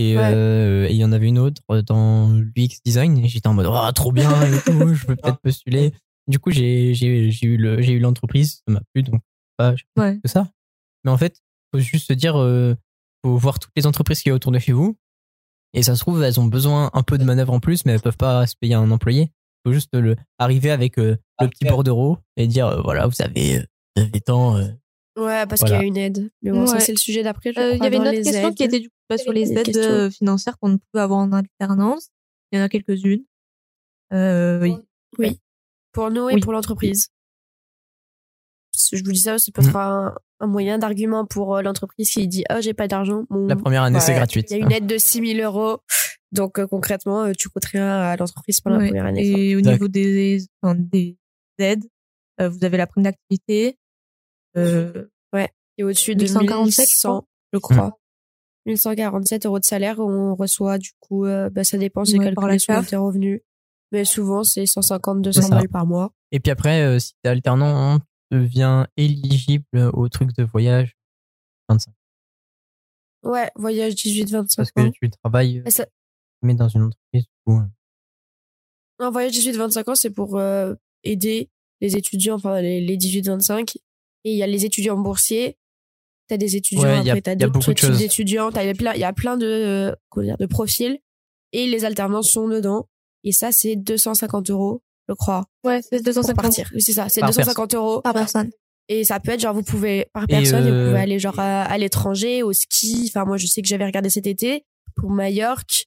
Et 0.00 0.16
Ouais. 0.16 0.22
euh, 0.32 0.86
et 0.88 0.92
il 0.92 0.96
y 0.96 1.04
en 1.04 1.10
avait 1.12 1.26
une 1.26 1.38
autre 1.40 1.60
dans 1.82 2.30
l'UX 2.30 2.78
design, 2.84 3.18
et 3.18 3.28
j'étais 3.28 3.48
en 3.48 3.54
mode, 3.54 3.66
oh, 3.68 3.92
trop 3.92 4.12
bien 4.12 4.30
et 4.42 4.60
tout, 4.64 4.94
je 4.94 5.06
peux 5.06 5.16
peut-être 5.16 5.40
postuler. 5.40 5.92
Du 6.28 6.38
coup, 6.38 6.50
j'ai 6.50 6.94
j'ai- 6.94 7.30
j'ai 7.30 7.46
eu 7.46 7.56
le- 7.56 7.82
j'ai 7.82 7.92
eu 7.92 7.98
l'entreprise, 7.98 8.62
ça 8.66 8.72
m'a 8.74 8.80
plu, 8.94 9.02
donc 9.02 9.20
pas 9.56 9.74
Ouais. 9.98 10.18
que 10.22 10.28
ça. 10.28 10.48
Mais 11.04 11.10
en 11.10 11.16
fait, 11.18 11.40
faut 11.74 11.80
juste 11.80 12.06
se 12.06 12.12
dire, 12.12 12.38
euh, 12.38 12.74
faut 13.24 13.36
voir 13.36 13.58
toutes 13.58 13.72
les 13.76 13.86
entreprises 13.86 14.22
qui 14.22 14.28
y 14.28 14.32
a 14.32 14.34
autour 14.34 14.52
de 14.52 14.58
chez 14.60 14.72
vous. 14.72 14.96
Et 15.74 15.82
ça 15.82 15.94
se 15.96 16.00
trouve, 16.00 16.22
elles 16.22 16.38
ont 16.40 16.46
besoin 16.46 16.90
un 16.94 17.02
peu 17.02 17.18
de 17.18 17.24
manœuvre 17.24 17.52
en 17.52 17.60
plus, 17.60 17.84
mais 17.84 17.92
elles 17.92 18.00
peuvent 18.00 18.16
pas 18.16 18.46
se 18.46 18.54
payer 18.60 18.74
un 18.74 18.90
employé. 18.90 19.32
Faut 19.66 19.72
juste 19.72 19.90
le, 19.94 20.14
arriver 20.38 20.70
avec 20.70 20.98
euh, 20.98 21.16
le 21.40 21.48
petit 21.48 21.64
bordereau 21.66 22.18
et 22.36 22.46
dire, 22.46 22.66
euh, 22.68 22.80
voilà, 22.82 23.06
vous 23.08 23.20
avez, 23.20 23.58
euh, 23.58 23.62
vous 23.96 24.02
avez 24.04 24.20
tant. 24.20 24.56
euh. 24.56 24.68
Ouais, 25.18 25.44
parce 25.46 25.60
Voilà. 25.62 25.78
qu'il 25.78 25.82
y 25.82 25.84
a 25.84 25.88
une 25.88 25.96
aide. 25.96 26.30
Mais 26.42 26.52
bon, 26.52 26.66
ça, 26.66 26.74
Ouais. 26.74 26.80
c'est 26.80 26.92
le 26.92 26.98
sujet 26.98 27.22
d'après. 27.24 27.50
Euh, 27.58 27.74
Il 27.74 27.82
y 27.82 27.86
avait 27.86 27.96
une 27.96 28.02
autre 28.06 28.12
question 28.22 28.48
aides. 28.48 28.54
qui 28.54 28.62
était 28.62 28.78
du 28.80 28.88
bah, 29.08 29.18
sur 29.18 29.32
les 29.32 29.52
aides 29.52 30.10
financières 30.10 30.58
qu'on 30.58 30.78
pouvait 30.78 31.02
avoir 31.02 31.18
en 31.20 31.32
alternance. 31.32 32.10
Il 32.52 32.58
y 32.58 32.62
en 32.62 32.64
a 32.64 32.68
quelques-unes. 32.68 33.24
Euh, 34.12 34.58
oui. 35.18 35.38
Pour 35.92 36.10
nous 36.10 36.28
et 36.30 36.34
Oui. 36.34 36.40
pour 36.40 36.52
l'entreprise. 36.52 37.08
Je 38.92 39.02
vous 39.04 39.12
dis 39.12 39.18
ça, 39.20 39.38
c'est 39.38 39.52
peut 39.52 39.62
Mhm. 39.62 39.68
être 39.68 39.76
un, 39.76 40.14
un 40.40 40.46
moyen 40.46 40.78
d'argument 40.78 41.26
pour 41.26 41.60
l'entreprise 41.62 42.10
qui 42.10 42.28
dit 42.28 42.44
Oh, 42.50 42.56
j'ai 42.60 42.74
pas 42.74 42.86
d'argent. 42.88 43.24
Bon, 43.28 43.46
La 43.46 43.56
première 43.56 43.82
année, 43.82 43.98
c'est 44.00 44.12
ouais, 44.12 44.18
gratuite. 44.18 44.50
Il 44.50 44.58
y 44.58 44.62
a 44.62 44.64
une 44.64 44.72
aide 44.72 44.86
de 44.86 44.98
6 44.98 45.34
000 45.36 45.40
euros. 45.52 45.80
Donc, 46.30 46.58
euh, 46.58 46.66
concrètement, 46.66 47.24
euh, 47.24 47.32
tu 47.36 47.48
coûtes 47.48 47.64
rien 47.64 47.86
à 47.88 48.16
l'entreprise 48.16 48.60
pendant 48.60 48.76
Ouais. 48.78 48.84
la 48.84 48.88
première 48.90 49.06
année. 49.06 49.30
quoi. 49.32 49.40
Et 49.40 49.56
au 49.56 49.60
niveau 49.60 49.88
des, 49.88 50.46
enfin, 50.62 50.74
des 50.78 51.16
aides, 51.58 51.84
euh, 52.40 52.48
vous 52.48 52.64
avez 52.64 52.76
la 52.76 52.86
prime 52.86 53.02
d'activité. 53.02 53.76
Euh, 54.56 55.06
Et 55.80 55.84
au-dessus 55.84 56.14
de 56.16 56.24
1147, 56.24 56.86
1100, 56.88 57.28
je 57.52 57.58
crois. 57.58 57.97
1147 58.68 59.46
euros 59.46 59.58
de 59.58 59.64
salaire, 59.64 59.98
on 59.98 60.34
reçoit 60.34 60.78
du 60.78 60.90
coup, 61.00 61.24
euh, 61.24 61.48
bah, 61.50 61.64
ça 61.64 61.78
dépend, 61.78 62.04
c'est 62.04 62.18
Ouais, 62.18 62.32
par 62.34 62.46
la 62.46 62.56
calculé 62.58 62.86
tes 62.86 62.96
revenus. 62.96 63.40
Mais 63.92 64.04
souvent, 64.04 64.44
c'est 64.44 64.66
150, 64.66 65.22
200 65.22 65.42
ça. 65.42 65.48
balles 65.48 65.68
par 65.68 65.86
mois. 65.86 66.12
Et 66.32 66.40
puis 66.40 66.50
après, 66.50 66.82
euh, 66.82 66.98
si 66.98 67.14
t'es 67.22 67.30
alternant, 67.30 67.96
on 67.96 68.36
devient 68.36 68.84
éligible 68.98 69.90
au 69.94 70.08
truc 70.10 70.34
de 70.36 70.44
voyage 70.44 70.94
25. 71.70 71.92
Ouais, 73.24 73.50
voyage 73.56 73.94
18-25 73.94 74.56
Parce 74.56 74.68
ans. 74.76 74.90
que 74.90 74.90
tu 75.00 75.10
travailles, 75.10 75.62
ça- 75.68 75.86
mais 76.42 76.54
dans 76.54 76.68
une 76.68 76.82
entreprise, 76.82 77.24
euh, 77.48 77.60
Un 79.00 79.10
voyage 79.10 79.32
18-25 79.32 79.88
ans, 79.88 79.94
c'est 79.94 80.10
pour 80.10 80.36
euh, 80.36 80.74
aider 81.04 81.48
les 81.80 81.96
étudiants, 81.96 82.34
enfin 82.34 82.60
les, 82.60 82.80
les 82.80 82.96
18-25. 82.96 83.76
Et 84.24 84.32
il 84.32 84.36
y 84.36 84.42
a 84.42 84.46
les 84.46 84.64
étudiants 84.64 84.96
boursiers. 84.98 85.56
T'as 86.28 86.36
des 86.36 86.56
étudiants, 86.56 86.82
Ouais, 86.84 86.98
après 87.08 87.20
t'as 87.22 87.32
il 87.32 87.40
y 87.40 87.44
a 87.44 87.48
d'autres 87.48 87.72
types 87.72 87.90
d'étudiants. 87.96 88.50
T'as- 88.52 88.62
Il 88.64 88.66
y 88.66 88.70
a 88.70 88.74
plein, 88.74 88.92
il 88.94 89.00
y 89.00 89.04
a 89.04 89.12
plein 89.12 89.36
de, 89.36 89.46
euh, 89.46 89.94
comment 90.10 90.26
dire, 90.26 90.36
de 90.38 90.46
profils. 90.46 90.98
Et 91.52 91.66
les 91.66 91.84
alternances 91.86 92.30
sont 92.30 92.48
dedans. 92.48 92.88
Et 93.24 93.32
ça, 93.32 93.50
c'est 93.52 93.74
250 93.76 94.50
euros, 94.50 94.82
je 95.08 95.14
crois, 95.14 95.44
ouais, 95.64 95.80
c'est 95.82 95.96
pour 95.96 96.04
250 96.04 96.36
partir. 96.42 96.70
Oui, 96.74 96.82
c'est 96.82 96.92
ça, 96.92 97.08
c'est 97.08 97.20
Par 97.20 97.30
250 97.30 97.74
euros. 97.74 98.00
par 98.02 98.12
personne. 98.14 98.50
Et 98.90 99.04
ça 99.04 99.18
peut 99.20 99.32
être 99.32 99.40
genre, 99.40 99.54
vous 99.54 99.62
pouvez, 99.62 100.06
par 100.14 100.26
personne, 100.26 100.66
et 100.66 100.70
vous 100.70 100.76
euh, 100.76 100.88
pouvez 100.90 101.00
aller 101.00 101.18
genre 101.18 101.38
à, 101.38 101.62
à 101.64 101.76
l'étranger, 101.78 102.42
au 102.42 102.52
ski. 102.52 103.06
Enfin, 103.10 103.24
moi, 103.26 103.36
je 103.36 103.46
sais 103.46 103.60
que 103.60 103.68
j'avais 103.68 103.84
regardé 103.84 104.08
cet 104.10 104.26
été 104.26 104.64
pour 104.94 105.10
Majorque. 105.10 105.84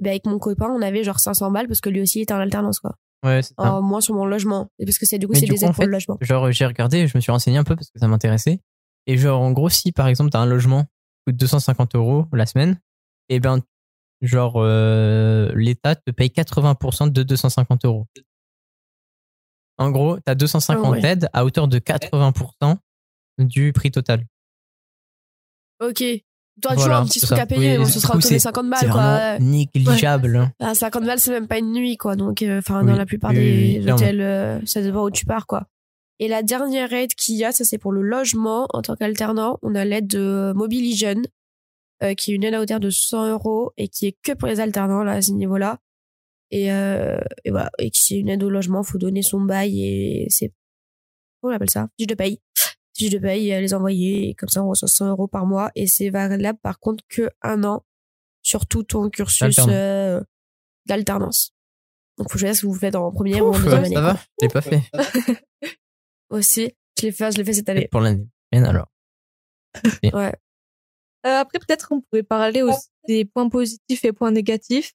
Ben, 0.00 0.10
avec 0.10 0.26
mon 0.26 0.38
copain, 0.40 0.68
on 0.70 0.82
avait 0.82 1.04
genre 1.04 1.20
500 1.20 1.50
balles 1.52 1.68
parce 1.68 1.80
que 1.80 1.90
lui 1.90 2.00
aussi 2.00 2.20
était 2.20 2.34
en 2.34 2.38
alternance, 2.38 2.80
quoi. 2.80 2.96
ouais, 3.24 3.42
c'est 3.42 3.54
ça. 3.58 3.74
En 3.74 3.82
moins 3.82 4.00
sur 4.00 4.14
mon 4.14 4.24
logement. 4.26 4.68
Et 4.80 4.84
parce 4.84 4.98
que 4.98 5.06
c'est 5.06 5.18
du 5.18 5.26
coup, 5.28 5.34
c'est 5.34 5.42
des 5.42 5.48
coup, 5.48 5.54
aides 5.64 5.70
en 5.70 5.72
pour 5.72 5.84
le 5.84 5.90
logement. 5.92 6.18
Genre, 6.20 6.50
j'ai 6.50 6.66
regardé, 6.66 7.06
je 7.06 7.16
me 7.16 7.20
suis 7.20 7.30
renseigné 7.30 7.58
un 7.58 7.64
peu 7.64 7.76
parce 7.76 7.90
que 7.90 7.98
ça 8.00 8.08
m'intéressait. 8.08 8.60
Et 9.06 9.16
genre, 9.18 9.40
en 9.40 9.52
gros, 9.52 9.68
si 9.68 9.92
par 9.92 10.08
exemple, 10.08 10.30
t'as 10.30 10.40
un 10.40 10.46
logement 10.46 10.84
qui 10.84 11.32
coûte 11.32 11.36
250 11.36 11.94
euros 11.94 12.26
la 12.32 12.46
semaine, 12.46 12.80
et 13.28 13.40
ben, 13.40 13.60
genre, 14.22 14.54
euh, 14.56 15.52
l'État 15.54 15.94
te 15.96 16.10
paye 16.10 16.30
80% 16.30 17.10
de 17.12 17.22
250 17.22 17.84
euros. 17.84 18.06
En 19.78 19.90
gros, 19.90 20.18
t'as 20.20 20.34
250 20.34 20.84
Ah 20.86 20.90
ouais. 20.90 21.04
aides 21.04 21.28
à 21.32 21.44
hauteur 21.44 21.68
de 21.68 21.78
80% 21.78 22.76
du 23.38 23.72
prix 23.72 23.90
total. 23.90 24.24
Ok. 25.80 26.02
T'auras 26.62 26.74
toujours 26.76 26.86
Voilà, 26.88 26.98
un 27.00 27.04
petit 27.06 27.18
truc 27.20 27.36
ça. 27.36 27.42
à 27.42 27.46
payer, 27.46 27.72
Oui, 27.72 27.78
bon, 27.78 27.90
ce 27.90 27.98
sera 27.98 28.14
autour 28.14 28.30
des 28.30 28.34
c'est- 28.36 28.38
50 28.38 28.66
C'est 28.78 28.86
balles, 28.86 28.92
quoi. 28.92 29.38
négligeable. 29.40 30.36
hein. 30.36 30.52
Ah, 30.60 30.74
50 30.76 31.04
balles, 31.04 31.18
c'est 31.18 31.32
même 31.32 31.48
pas 31.48 31.58
une 31.58 31.72
nuit, 31.72 31.96
quoi. 31.96 32.14
Donc, 32.14 32.42
euh, 32.42 32.60
enfin, 32.60 32.82
Oui. 32.82 32.86
dans 32.86 32.96
la 32.96 33.06
plupart 33.06 33.32
Oui, 33.32 33.80
des 33.80 33.90
hôtels, 33.90 34.20
euh, 34.20 34.64
ça 34.64 34.80
dépend 34.80 35.02
où 35.04 35.10
tu 35.10 35.24
pars, 35.26 35.46
quoi. 35.48 35.66
Et 36.20 36.28
la 36.28 36.42
dernière 36.42 36.92
aide 36.92 37.14
qu'il 37.14 37.34
y 37.36 37.44
a, 37.44 37.52
ça 37.52 37.64
c'est 37.64 37.78
pour 37.78 37.92
le 37.92 38.02
logement 38.02 38.66
en 38.72 38.82
tant 38.82 38.94
qu'alternant. 38.96 39.58
On 39.62 39.74
a 39.74 39.84
l'aide 39.84 40.06
de 40.06 40.52
Mobiligen, 40.54 41.22
euh, 42.02 42.14
qui 42.14 42.32
est 42.32 42.34
une 42.34 42.44
aide 42.44 42.54
à 42.54 42.60
hauteur 42.60 42.80
de 42.80 42.90
100 42.90 43.30
euros 43.30 43.72
et 43.76 43.88
qui 43.88 44.06
est 44.06 44.16
que 44.22 44.32
pour 44.32 44.46
les 44.48 44.60
alternants, 44.60 45.02
là, 45.02 45.12
à 45.12 45.22
ce 45.22 45.32
niveau-là. 45.32 45.78
Et, 46.50 46.70
euh, 46.72 47.18
et 47.44 47.50
voilà. 47.50 47.70
Et 47.78 47.90
qui 47.90 48.02
c'est 48.04 48.16
une 48.18 48.28
aide 48.28 48.42
au 48.44 48.50
logement, 48.50 48.82
faut 48.84 48.98
donner 48.98 49.22
son 49.22 49.40
bail 49.40 49.82
et 49.84 50.26
c'est, 50.30 50.52
comment 51.40 51.52
on 51.52 51.56
appelle 51.56 51.70
ça? 51.70 51.88
Fiche 51.98 52.06
de 52.06 52.14
paye. 52.14 52.40
Fiche 52.96 53.10
de 53.10 53.18
paye 53.18 53.52
à 53.52 53.60
les 53.60 53.74
envoyer. 53.74 54.28
Et 54.28 54.34
comme 54.34 54.48
ça, 54.48 54.62
on 54.62 54.68
reçoit 54.68 54.86
100 54.88 55.08
euros 55.10 55.26
par 55.26 55.46
mois. 55.46 55.72
Et 55.74 55.88
c'est 55.88 56.10
valable, 56.10 56.58
par 56.62 56.78
contre, 56.78 57.02
que 57.08 57.28
un 57.42 57.64
an 57.64 57.84
sur 58.42 58.66
tout 58.66 58.84
ton 58.84 59.10
cursus 59.10 59.40
D'alternance. 59.40 59.70
euh, 59.74 60.20
d'alternance. 60.86 61.54
Donc, 62.18 62.30
faut 62.30 62.38
choisir 62.38 62.54
si 62.54 62.66
vous 62.66 62.74
faites 62.74 62.94
en 62.94 63.10
première 63.10 63.44
ou 63.44 63.48
en 63.48 63.58
deuxième 63.58 63.84
année. 63.84 63.94
ça 63.96 64.00
va, 64.00 64.14
je 64.40 64.46
l'ai 64.46 64.48
pas 64.48 64.60
fait. 64.62 64.82
Aussi, 66.30 66.72
je 66.98 67.06
l'ai 67.06 67.12
fait, 67.12 67.32
je 67.32 67.38
l'ai 67.38 67.44
fait 67.44 67.52
cette 67.52 67.68
année. 67.68 67.88
Pour 67.90 68.00
l'année 68.00 68.26
prochaine, 68.50 68.66
alors. 68.68 68.88
Ouais. 70.02 70.34
Euh, 71.26 71.40
après, 71.40 71.58
peut-être 71.58 71.88
on 71.90 72.00
pourrait 72.02 72.22
parler 72.22 72.62
aussi 72.62 72.88
des 73.08 73.24
points 73.24 73.48
positifs 73.48 74.04
et 74.04 74.12
points 74.12 74.30
négatifs. 74.30 74.92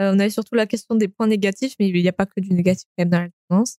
Euh, 0.00 0.12
on 0.14 0.18
avait 0.18 0.30
surtout 0.30 0.54
la 0.54 0.66
question 0.66 0.94
des 0.94 1.08
points 1.08 1.26
négatifs, 1.26 1.74
mais 1.78 1.88
il 1.88 2.02
n'y 2.02 2.08
a 2.08 2.12
pas 2.12 2.26
que 2.26 2.40
du 2.40 2.52
négatif 2.52 2.88
quand 2.96 3.04
même 3.04 3.10
dans 3.10 3.18
l'alternance. 3.20 3.76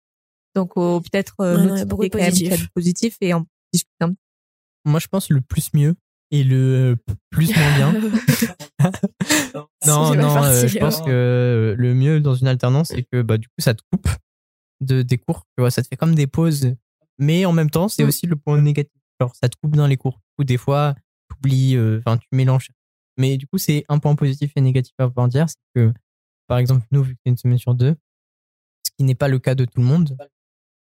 Donc, 0.54 0.72
oh, 0.76 1.00
peut-être 1.00 1.34
euh, 1.40 1.56
Ouais, 1.56 1.84
notifier 1.84 1.86
de 1.86 2.08
quand 2.08 2.18
même 2.18 2.32
qu'il 2.32 2.46
y 2.46 2.46
a 2.46 2.50
positifs. 2.50 2.60
du 2.60 2.68
positif 2.70 3.16
et 3.20 3.34
en 3.34 3.46
discuter 3.72 3.96
un 4.00 4.08
petit 4.10 4.18
Moi, 4.84 5.00
je 5.00 5.06
pense 5.08 5.30
le 5.30 5.40
plus 5.40 5.72
mieux 5.74 5.94
et 6.30 6.44
le 6.44 6.96
plus 7.30 7.54
moins 7.56 7.76
bien. 7.76 7.94
Non, 9.86 10.14
non, 10.14 10.42
euh, 10.44 10.66
je 10.66 10.78
pense 10.78 11.02
que 11.02 11.74
le 11.76 11.94
mieux 11.94 12.20
dans 12.20 12.34
une 12.34 12.46
alternance, 12.46 12.88
c'est 12.88 13.02
que 13.02 13.22
bah, 13.22 13.36
du 13.36 13.48
coup, 13.48 13.60
ça 13.60 13.74
te 13.74 13.82
coupe 13.90 14.08
de, 14.80 15.02
des 15.02 15.18
cours. 15.18 15.42
Tu 15.56 15.60
vois, 15.62 15.70
ça 15.70 15.82
te 15.82 15.88
fait 15.88 15.96
comme 15.96 16.14
des 16.14 16.26
pauses. 16.26 16.74
Mais 17.22 17.44
en 17.46 17.52
même 17.52 17.70
temps, 17.70 17.88
c'est 17.88 18.02
Mm. 18.04 18.08
aussi 18.08 18.26
le 18.26 18.36
point 18.36 18.60
négatif. 18.60 18.92
Genre, 19.20 19.34
ça 19.36 19.48
te 19.48 19.56
coupe 19.62 19.76
dans 19.76 19.86
les 19.86 19.96
cours. 19.96 20.14
Du 20.16 20.34
coup, 20.38 20.44
des 20.44 20.56
fois, 20.56 20.94
tu 21.30 21.36
oublies, 21.38 21.78
enfin, 21.98 22.18
tu 22.18 22.26
mélanges. 22.32 22.70
Mais 23.18 23.36
du 23.36 23.46
coup, 23.46 23.58
c'est 23.58 23.84
un 23.88 23.98
point 23.98 24.14
positif 24.16 24.52
et 24.56 24.60
négatif 24.60 24.94
à 24.98 25.06
pouvoir 25.08 25.28
dire. 25.28 25.46
C'est 25.48 25.56
que, 25.74 25.92
par 26.48 26.58
exemple, 26.58 26.84
nous, 26.90 27.02
vu 27.02 27.14
que 27.14 27.20
c'est 27.24 27.30
une 27.30 27.36
semaine 27.36 27.58
sur 27.58 27.74
deux, 27.74 27.94
ce 28.86 28.90
qui 28.98 29.04
n'est 29.04 29.14
pas 29.14 29.28
le 29.28 29.38
cas 29.38 29.54
de 29.54 29.64
tout 29.64 29.78
le 29.80 29.84
monde, 29.86 30.16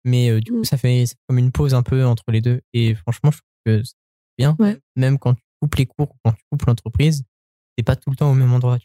mais 0.06 0.30
euh, 0.30 0.40
du 0.40 0.52
coup, 0.52 0.60
Mm. 0.60 0.64
ça 0.64 0.78
fait, 0.78 1.06
ça 1.08 1.14
fait 1.16 1.22
comme 1.28 1.40
une 1.40 1.52
pause 1.52 1.74
un 1.74 1.84
peu 1.84 2.06
entre 2.06 2.24
les 2.32 2.40
deux. 2.42 2.62
Et 2.74 2.96
franchement, 2.96 3.32
je 3.32 3.40
trouve 3.40 3.50
que 3.66 3.84
c'est 3.84 3.96
bien. 4.38 4.56
Ouais. 4.60 4.80
Même 4.96 5.20
quand 5.20 5.34
tu 5.34 5.42
coupes 5.62 5.76
les 5.76 5.86
cours, 5.88 6.16
quand 6.24 6.32
tu 6.32 6.44
coupes 6.52 6.66
l'entreprise, 6.66 7.24
t'es 7.76 7.84
pas 7.84 7.96
tout 7.98 8.10
le 8.12 8.16
temps 8.16 8.32
au 8.32 8.36
même 8.36 8.54
endroit. 8.54 8.78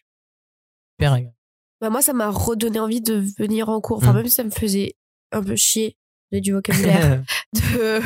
Super 0.98 1.12
agréable. 1.12 1.36
Bah, 1.80 1.90
moi, 1.90 2.02
ça 2.02 2.12
m'a 2.14 2.30
redonné 2.30 2.80
envie 2.80 3.00
de 3.00 3.14
venir 3.38 3.68
en 3.68 3.80
cours. 3.80 3.98
Enfin, 3.98 4.12
Mm. 4.12 4.16
même 4.16 4.26
si 4.28 4.34
ça 4.34 4.44
me 4.44 4.50
faisait 4.50 4.94
un 5.32 5.42
peu 5.42 5.54
chier 5.56 5.96
j'ai 6.32 6.40
du 6.40 6.52
vocabulaire 6.52 7.22
de, 7.54 8.00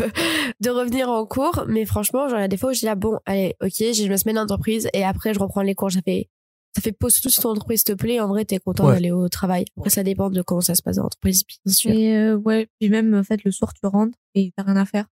de 0.60 0.70
revenir 0.70 1.08
en 1.08 1.24
cours. 1.26 1.64
Mais 1.68 1.84
franchement, 1.86 2.28
genre, 2.28 2.38
il 2.38 2.42
y 2.42 2.44
a 2.44 2.48
des 2.48 2.56
fois 2.56 2.70
où 2.70 2.74
je 2.74 2.80
dis 2.80 2.84
là, 2.86 2.94
bon, 2.94 3.18
allez, 3.26 3.54
ok, 3.62 3.70
j'ai 3.92 4.08
ma 4.08 4.18
semaine 4.18 4.36
d'entreprise 4.36 4.88
et 4.92 5.04
après, 5.04 5.32
je 5.34 5.38
reprends 5.38 5.62
les 5.62 5.74
cours. 5.74 5.90
Ça 5.90 6.00
fait, 6.02 6.28
ça 6.76 6.82
fait 6.82 6.92
pause, 6.92 7.14
surtout 7.14 7.30
si 7.30 7.40
ton 7.40 7.50
entreprise 7.50 7.84
te 7.84 7.92
plaît. 7.92 8.20
En 8.20 8.28
vrai, 8.28 8.44
t'es 8.44 8.58
content 8.58 8.86
Ouais. 8.86 8.94
d'aller 8.94 9.10
au 9.10 9.28
travail. 9.28 9.64
Après, 9.78 9.90
ça 9.90 10.02
dépend 10.02 10.30
de 10.30 10.42
comment 10.42 10.60
ça 10.60 10.74
se 10.74 10.82
passe 10.82 10.96
dans 10.96 11.04
l'entreprise, 11.04 11.42
bien 11.64 11.72
sûr. 11.74 11.90
Et 11.90 12.16
euh, 12.16 12.36
ouais, 12.36 12.68
puis 12.78 12.90
même 12.90 13.14
en 13.14 13.24
fait 13.24 13.42
le 13.44 13.50
soir 13.50 13.72
tu 13.74 13.80
rentres 13.86 14.16
et 14.34 14.52
t'as 14.56 14.62
rien 14.64 14.76
à 14.76 14.84
faire. 14.84 15.06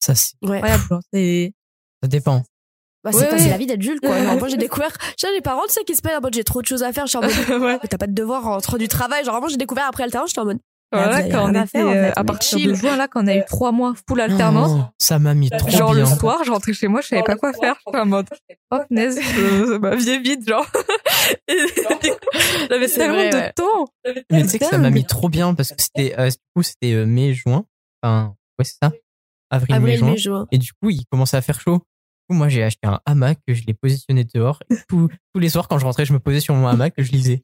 ça, 0.00 0.14
c'est- 0.14 0.34
Ouais. 0.42 0.56
Incroyable, 0.56 0.82
genre 0.88 1.00
c'est 1.12 1.52
ça 2.02 2.08
dépend. 2.08 2.42
Bah, 3.04 3.12
c'est 3.12 3.30
Ouais, 3.30 3.32
ouais. 3.32 3.48
la 3.48 3.56
vie 3.58 3.66
d'adulte, 3.66 4.00
quoi. 4.00 4.22
Genre, 4.22 4.36
moi, 4.38 4.48
j'ai 4.48 4.56
découvert, 4.58 4.90
j'ai 5.18 5.30
les 5.32 5.40
parents, 5.40 5.62
tu 5.66 5.72
sais, 5.72 5.84
qui 5.84 5.94
se 5.96 6.02
plaignent 6.02 6.16
en 6.18 6.20
mode 6.20 6.34
j'ai 6.34 6.44
trop 6.44 6.60
de 6.60 6.66
choses 6.66 6.82
à 6.82 6.92
faire. 6.92 7.06
Je 7.06 7.10
suis 7.10 7.18
en 7.18 7.22
mode, 7.22 7.30
ouais. 7.62 7.78
t'as 7.88 7.96
pas 7.96 8.06
de 8.06 8.12
devoir 8.12 8.46
en 8.46 8.50
rentrant 8.52 8.76
du 8.76 8.88
travail. 8.88 9.24
Genre, 9.24 9.32
vraiment, 9.34 9.48
j'ai 9.48 9.56
découvert 9.56 9.86
après 9.86 10.02
alternance, 10.02 10.30
j'étais 10.30 10.40
en 10.40 10.44
mode, 10.46 10.58
Voilà, 10.92 11.16
avez 11.18 11.28
quand 11.30 11.50
on 11.50 11.54
à 11.54 11.64
était 11.64 11.82
en 11.82 11.88
euh, 11.88 11.92
fait, 12.08 12.12
à 12.18 12.24
partir 12.24 12.58
chill. 12.58 12.68
de 12.68 12.74
juin 12.74 12.96
là, 12.96 13.06
quand 13.06 13.22
on 13.22 13.26
a 13.28 13.36
eu 13.36 13.44
trois 13.46 13.70
mois 13.70 13.94
full 14.08 14.20
alternance, 14.20 14.70
Oh, 14.74 14.84
ça 14.98 15.18
m'a 15.20 15.34
mis 15.34 15.48
trop 15.50 15.70
genre 15.70 15.94
bien. 15.94 16.00
le 16.00 16.06
soir, 16.16 16.42
je 16.44 16.50
rentrais 16.50 16.72
chez 16.72 16.88
moi, 16.88 17.00
je 17.00 17.08
savais 17.08 17.22
pas 17.22 17.36
quoi 17.36 17.52
faire. 17.52 17.76
J'étais 17.86 17.98
en 18.00 18.06
mode, 18.06 18.26
oh 18.72 18.78
je- 18.90 19.78
ma 19.78 19.94
vie 19.94 20.10
est 20.10 20.18
vide, 20.20 20.48
genre. 20.48 20.66
J'avais 22.70 22.88
C'est 22.88 22.98
tellement 22.98 23.14
vrai, 23.16 23.30
de 23.30 23.36
ouais. 23.36 23.52
temps. 23.52 23.86
Mais 24.30 24.42
tu 24.42 24.48
sais 24.48 24.58
que 24.58 24.64
ça 24.66 24.78
m'a 24.78 24.90
mis 24.90 25.04
trop 25.04 25.28
bien 25.28 25.54
parce 25.54 25.70
que 25.70 25.80
c'était, 25.82 26.14
euh, 26.18 26.28
du 26.28 26.36
coup, 26.54 26.62
c'était 26.62 26.92
euh, 26.94 27.06
mai, 27.06 27.34
juin. 27.34 27.64
Enfin, 28.02 28.34
ouais, 28.58 28.64
c'est 28.64 28.76
ça. 28.82 28.92
Avril, 29.50 29.70
mai, 29.70 29.76
avril, 29.76 29.98
juin. 29.98 30.10
mai, 30.10 30.16
juin. 30.16 30.46
Et 30.52 30.58
du 30.58 30.72
coup, 30.72 30.90
il 30.90 31.04
commençait 31.10 31.36
à 31.36 31.42
faire 31.42 31.60
chaud. 31.60 31.76
Du 31.78 31.80
coup, 32.28 32.34
moi, 32.34 32.48
j'ai 32.48 32.62
acheté 32.62 32.86
un 32.86 33.00
hamac 33.06 33.38
que 33.46 33.54
je 33.54 33.64
l'ai 33.66 33.74
positionné 33.74 34.24
dehors. 34.24 34.60
Et 34.70 34.76
tous, 34.88 35.08
tous 35.34 35.40
les 35.40 35.48
soirs, 35.48 35.68
quand 35.68 35.78
je 35.78 35.84
rentrais, 35.84 36.04
je 36.04 36.12
me 36.12 36.20
posais 36.20 36.40
sur 36.40 36.54
mon 36.54 36.66
hamac 36.66 36.94
je 36.98 37.10
lisais. 37.12 37.42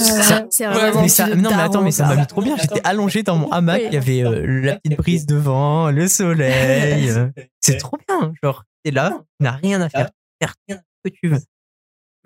Ça- 0.00 0.46
C'est 0.50 0.66
Ouais, 0.66 0.72
vraiment 0.74 1.02
mais 1.02 1.08
ça, 1.08 1.28
non, 1.34 1.50
mais 1.50 1.62
attends, 1.62 1.82
mais 1.82 1.90
ça 1.90 2.04
ça. 2.08 2.14
m'a 2.14 2.20
mis 2.20 2.26
trop 2.26 2.42
bien. 2.42 2.56
J'étais 2.56 2.80
allongé 2.84 3.22
dans 3.22 3.36
mon 3.36 3.48
hamac. 3.52 3.82
Il 3.86 3.92
y 3.92 3.96
avait 3.96 4.22
euh, 4.24 4.60
la 4.62 4.76
petite 4.78 4.96
brise 4.98 5.26
devant, 5.26 5.90
le 5.90 6.08
soleil. 6.08 7.10
euh. 7.10 7.28
C'est 7.60 7.76
trop 7.76 7.96
bien. 8.08 8.32
Genre, 8.42 8.64
t'es 8.82 8.90
là, 8.90 9.10
tu 9.38 9.44
n'as 9.44 9.52
rien 9.52 9.80
à 9.80 9.88
faire. 9.88 10.10
Faire 10.40 10.54
ce 10.68 10.74
que 11.10 11.14
tu 11.14 11.28
veux. 11.28 11.40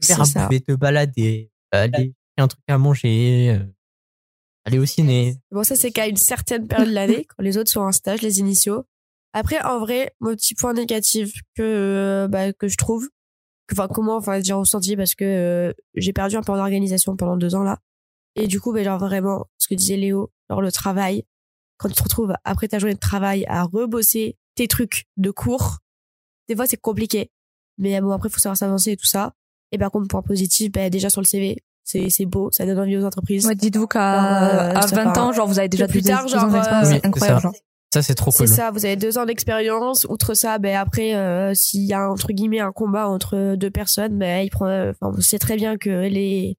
Faire 0.03 0.25
ça. 0.27 0.47
bouffer, 0.47 0.61
te 0.61 0.73
balader, 0.73 1.51
aller 1.73 1.93
chercher 1.93 2.15
un 2.39 2.49
truc 2.49 2.63
à 2.69 2.79
manger, 2.79 3.57
euh, 3.59 3.65
aller 4.65 4.79
au 4.79 4.87
ciné. 4.87 5.37
Bon, 5.51 5.63
ça, 5.65 5.77
c'est 5.77 5.91
qu'à 5.91 6.07
une 6.07 6.17
certaine 6.17 6.67
période 6.67 6.89
de 6.89 6.95
l'année, 6.95 7.25
quand 7.27 7.43
les 7.43 7.57
autres 7.59 7.71
sont 7.71 7.81
en 7.81 7.93
stage, 7.93 8.23
les 8.23 8.39
initiaux. 8.41 8.85
Après, 9.33 9.61
en 9.63 9.79
vrai, 9.81 10.15
mon 10.21 10.35
petit 10.35 10.55
point 10.55 10.75
négatif 10.75 11.33
que, 11.57 11.63
euh, 11.63 12.29
bah, 12.29 12.53
que 12.53 12.69
je 12.69 12.77
trouve, 12.77 13.09
enfin, 13.73 13.89
comment, 13.89 14.17
enfin, 14.17 14.41
j'ai 14.43 14.53
ressenti 14.53 14.97
parce 14.97 15.15
que 15.15 15.25
euh, 15.25 15.73
j'ai 15.95 16.13
perdu 16.13 16.37
un 16.37 16.43
peu 16.43 16.53
en 16.53 16.59
organisation 16.59 17.17
pendant 17.17 17.37
deux 17.37 17.55
ans, 17.55 17.63
là. 17.63 17.79
Et 18.37 18.47
du 18.47 18.61
coup, 18.61 18.73
bah, 18.73 18.83
genre, 18.83 18.99
vraiment, 18.99 19.47
ce 19.59 19.69
que 19.69 19.75
disait 19.75 19.97
Léo, 19.97 20.31
genre, 20.51 20.61
le 20.61 20.73
travail, 20.73 21.25
quand 21.79 21.89
tu 21.89 21.95
te 21.95 22.03
retrouves 22.03 22.35
après 22.45 22.69
ta 22.69 22.79
journée 22.79 22.95
de 22.95 22.99
travail 23.01 23.45
à 23.47 23.63
rebosser 23.65 24.37
tes 24.55 24.69
trucs 24.69 25.07
de 25.17 25.31
cours, 25.31 25.79
des 26.49 26.57
fois, 26.57 26.67
c'est 26.67 26.77
compliqué. 26.81 27.31
Mais 27.79 28.01
bon, 28.01 28.11
après, 28.13 28.29
faut 28.29 28.39
savoir 28.39 28.57
s'avancer 28.57 28.93
et 28.93 28.97
tout 28.97 29.07
ça. 29.07 29.33
Et 29.73 29.79
par 29.79 29.91
contre, 29.91 30.09
point 30.09 30.23
positif, 30.23 30.71
bah, 30.73 30.91
déjà 30.91 31.11
sur 31.11 31.21
le 31.21 31.27
CV, 31.27 31.63
c'est, 31.85 32.09
c'est 32.11 32.27
beau, 32.27 32.51
ça 32.53 32.65
donne 32.67 32.79
envie 32.79 32.97
aux 32.97 33.05
entreprises. 33.05 33.47
Ouais, 33.47 33.55
dites-vous 33.55 33.87
qu'à 33.87 34.71
Euh, 34.73 34.75
à 34.79 34.83
ça 34.83 34.97
20 34.97 35.13
part- 35.13 35.25
ans, 35.29 35.33
genre 35.33 35.47
vous 35.49 35.59
avez 35.59 35.69
déjà 35.69 35.87
plus 35.89 36.03
tard, 36.03 36.27
genre, 36.29 36.45
euh, 36.55 36.99
incroyable. 37.03 37.41
genre. 37.41 37.53
Ça, 37.95 38.03
c'est 38.03 38.17
trop 38.17 38.33
C'est 38.33 38.47
cool. 38.47 38.49
ça, 38.49 38.73
vous 38.73 38.85
avez 38.85 38.97
deux 38.97 39.19
ans 39.19 39.25
d'expérience. 39.25 40.05
Outre 40.09 40.35
ça, 40.35 40.59
ben 40.59 40.75
après, 40.75 41.15
euh, 41.15 41.55
s'il 41.55 41.83
y 41.83 41.93
a 41.93 42.11
entre 42.11 42.33
guillemets 42.33 42.59
un 42.59 42.73
combat 42.73 43.07
entre 43.07 43.55
deux 43.55 43.71
personnes, 43.71 44.19
ben 44.19 44.45
il 44.45 44.51
prend. 44.51 44.67
Enfin, 44.67 45.13
on 45.17 45.21
sait 45.21 45.39
très 45.39 45.55
bien 45.55 45.77
que 45.77 46.09
les 46.09 46.57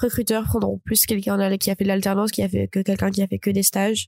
recruteurs 0.00 0.44
prendront 0.44 0.78
plus 0.78 1.04
quelqu'un 1.04 1.58
qui 1.58 1.70
a 1.70 1.74
fait 1.74 1.84
de 1.84 1.88
l'alternance, 1.88 2.30
qui 2.30 2.42
a 2.42 2.48
fait 2.48 2.68
que 2.68 2.80
quelqu'un 2.80 3.10
qui 3.10 3.20
a 3.20 3.26
fait 3.26 3.38
que 3.38 3.50
des 3.50 3.62
stages. 3.62 4.06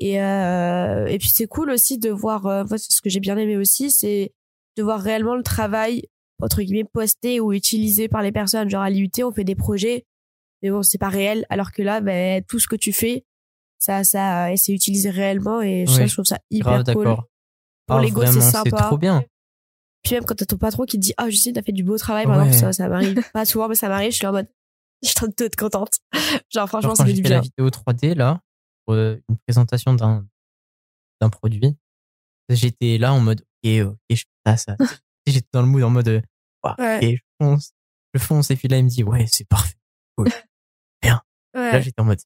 Et 0.00 0.20
euh, 0.20 1.06
et 1.06 1.16
puis 1.18 1.28
c'est 1.32 1.46
cool 1.46 1.70
aussi 1.70 1.96
de 1.96 2.10
voir. 2.10 2.46
Euh, 2.46 2.64
moi, 2.64 2.76
c'est 2.76 2.90
ce 2.90 3.00
que 3.00 3.08
j'ai 3.08 3.20
bien 3.20 3.36
aimé 3.36 3.56
aussi, 3.56 3.92
c'est 3.92 4.32
de 4.76 4.82
voir 4.82 5.00
réellement 5.00 5.36
le 5.36 5.44
travail 5.44 6.08
entre 6.42 6.60
guillemets 6.60 6.88
posté 6.92 7.38
ou 7.38 7.52
utilisé 7.52 8.08
par 8.08 8.22
les 8.22 8.32
personnes. 8.32 8.68
Genre 8.68 8.82
à 8.82 8.90
l'IUT, 8.90 9.12
on 9.22 9.30
fait 9.30 9.44
des 9.44 9.54
projets, 9.54 10.06
mais 10.60 10.70
bon, 10.70 10.82
c'est 10.82 10.98
pas 10.98 11.08
réel. 11.08 11.46
Alors 11.50 11.70
que 11.70 11.82
là, 11.82 12.00
ben 12.00 12.42
tout 12.48 12.58
ce 12.58 12.66
que 12.66 12.74
tu 12.74 12.92
fais, 12.92 13.24
ça, 13.78 14.04
ça, 14.04 14.48
c'est 14.56 14.72
utilisé 14.72 15.10
réellement 15.10 15.60
et 15.62 15.86
ça, 15.86 16.06
je 16.06 16.12
trouve 16.12 16.24
ça 16.24 16.38
hyper 16.50 16.82
Grave, 16.82 16.94
cool. 16.94 17.04
d'accord. 17.04 17.24
Pour 17.86 17.96
Ah, 17.96 18.02
l'ego, 18.02 18.26
c'est 18.26 18.40
sympa. 18.40 18.70
C'est 18.70 18.76
trop 18.84 18.98
bien. 18.98 19.24
Puis 20.02 20.14
même 20.14 20.24
quand 20.24 20.34
t'as 20.34 20.44
ton 20.46 20.56
patron 20.58 20.84
qui 20.84 20.96
te 20.96 21.02
dit, 21.02 21.14
ah, 21.16 21.28
je 21.30 21.36
sais, 21.36 21.52
t'as 21.52 21.62
fait 21.62 21.72
du 21.72 21.82
beau 21.82 21.96
travail, 21.98 22.26
maintenant 22.26 22.46
Ouais. 22.46 22.52
ça, 22.52 22.72
ça 22.72 22.88
m'arrive 22.88 23.20
pas 23.32 23.44
souvent, 23.44 23.68
mais 23.68 23.74
ça 23.74 23.88
m'arrive, 23.88 24.10
je 24.12 24.16
suis 24.16 24.26
en 24.26 24.32
mode, 24.32 24.48
je 25.02 25.08
suis 25.08 25.16
en 25.18 25.26
train 25.26 25.28
de 25.36 25.44
être 25.44 25.56
contente. 25.56 25.98
Genre, 26.50 26.68
franchement, 26.68 26.94
j'ai 27.04 27.12
du 27.14 27.22
fait 27.22 27.28
la 27.30 27.40
bien. 27.40 27.50
vidéo 27.56 27.68
3D, 27.70 28.14
là, 28.14 28.40
pour 28.84 28.94
euh, 28.94 29.16
une 29.28 29.36
présentation 29.46 29.94
d'un, 29.94 30.26
d'un 31.20 31.28
produit, 31.30 31.76
j'étais 32.48 32.98
là 32.98 33.12
en 33.12 33.20
mode, 33.20 33.40
ok, 33.64 33.70
ok, 33.86 33.96
je 34.10 34.16
fais 34.16 34.56
ça, 34.56 34.56
ça. 34.56 34.76
j'étais 35.26 35.48
dans 35.52 35.62
le 35.62 35.68
mood 35.68 35.82
en 35.82 35.90
mode, 35.90 36.08
euh, 36.08 36.20
Ouais. 36.64 36.96
ok, 36.98 37.02
je 37.16 37.22
fonce, 37.44 37.72
je 38.14 38.20
fonce, 38.20 38.50
et 38.50 38.56
puis 38.56 38.68
là, 38.68 38.78
il 38.78 38.84
me 38.84 38.88
dit, 38.88 39.02
ouais, 39.04 39.26
c'est 39.28 39.46
parfait. 39.48 39.74
Cool. 40.16 40.28
Là, 41.02 41.22
Ouais. 41.56 41.82
j'étais 41.82 42.00
en 42.00 42.04
mode, 42.04 42.20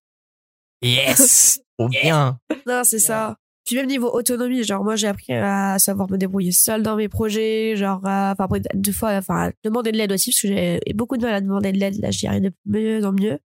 yes, 0.83 1.61
trop 1.79 1.89
bien. 1.89 2.39
Non, 2.67 2.83
c'est 2.85 2.99
ça. 2.99 3.37
Puis 3.65 3.77
même 3.77 3.87
niveau 3.87 4.11
autonomie, 4.13 4.65
genre, 4.65 4.83
moi, 4.83 4.97
j'ai 4.97 5.07
appris 5.07 5.33
à 5.33 5.79
savoir 5.79 6.11
me 6.11 6.19
débrouiller 6.19 6.51
seule 6.51 6.83
dans 6.83 6.97
mes 6.97 7.09
projets, 7.09 7.77
genre, 7.77 8.05
euh, 8.05 8.33
enfin, 8.33 8.45
après, 8.45 8.61
deux 8.75 8.91
fois, 8.93 9.13
enfin, 9.13 9.53
demander 9.63 9.93
de 9.93 9.99
l'aide 9.99 10.11
aussi, 10.11 10.31
parce 10.31 10.41
que 10.43 10.49
j'ai 10.49 10.81
beaucoup 10.95 11.17
de 11.17 11.23
mal 11.23 11.35
à 11.35 11.41
demander 11.41 11.71
de 11.71 11.79
l'aide, 11.79 12.01
là, 12.01 12.11
j'y 12.11 12.27
arrive 12.27 12.43
de 12.43 12.53
mieux 12.67 13.05
en 13.07 13.13
mieux. 13.13 13.39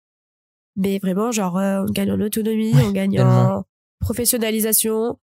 Mais 0.77 0.99
vraiment, 1.01 1.33
genre, 1.33 1.59
euh, 1.59 1.83
on 1.83 1.93
gagne 1.93 2.13
en 2.13 2.21
autonomie, 2.21 2.73
Ouais, 2.75 2.83
on 2.85 2.93
gagne 2.93 3.17
tellement. 3.17 3.57
en 3.59 3.65
professionnalisation, 4.01 5.19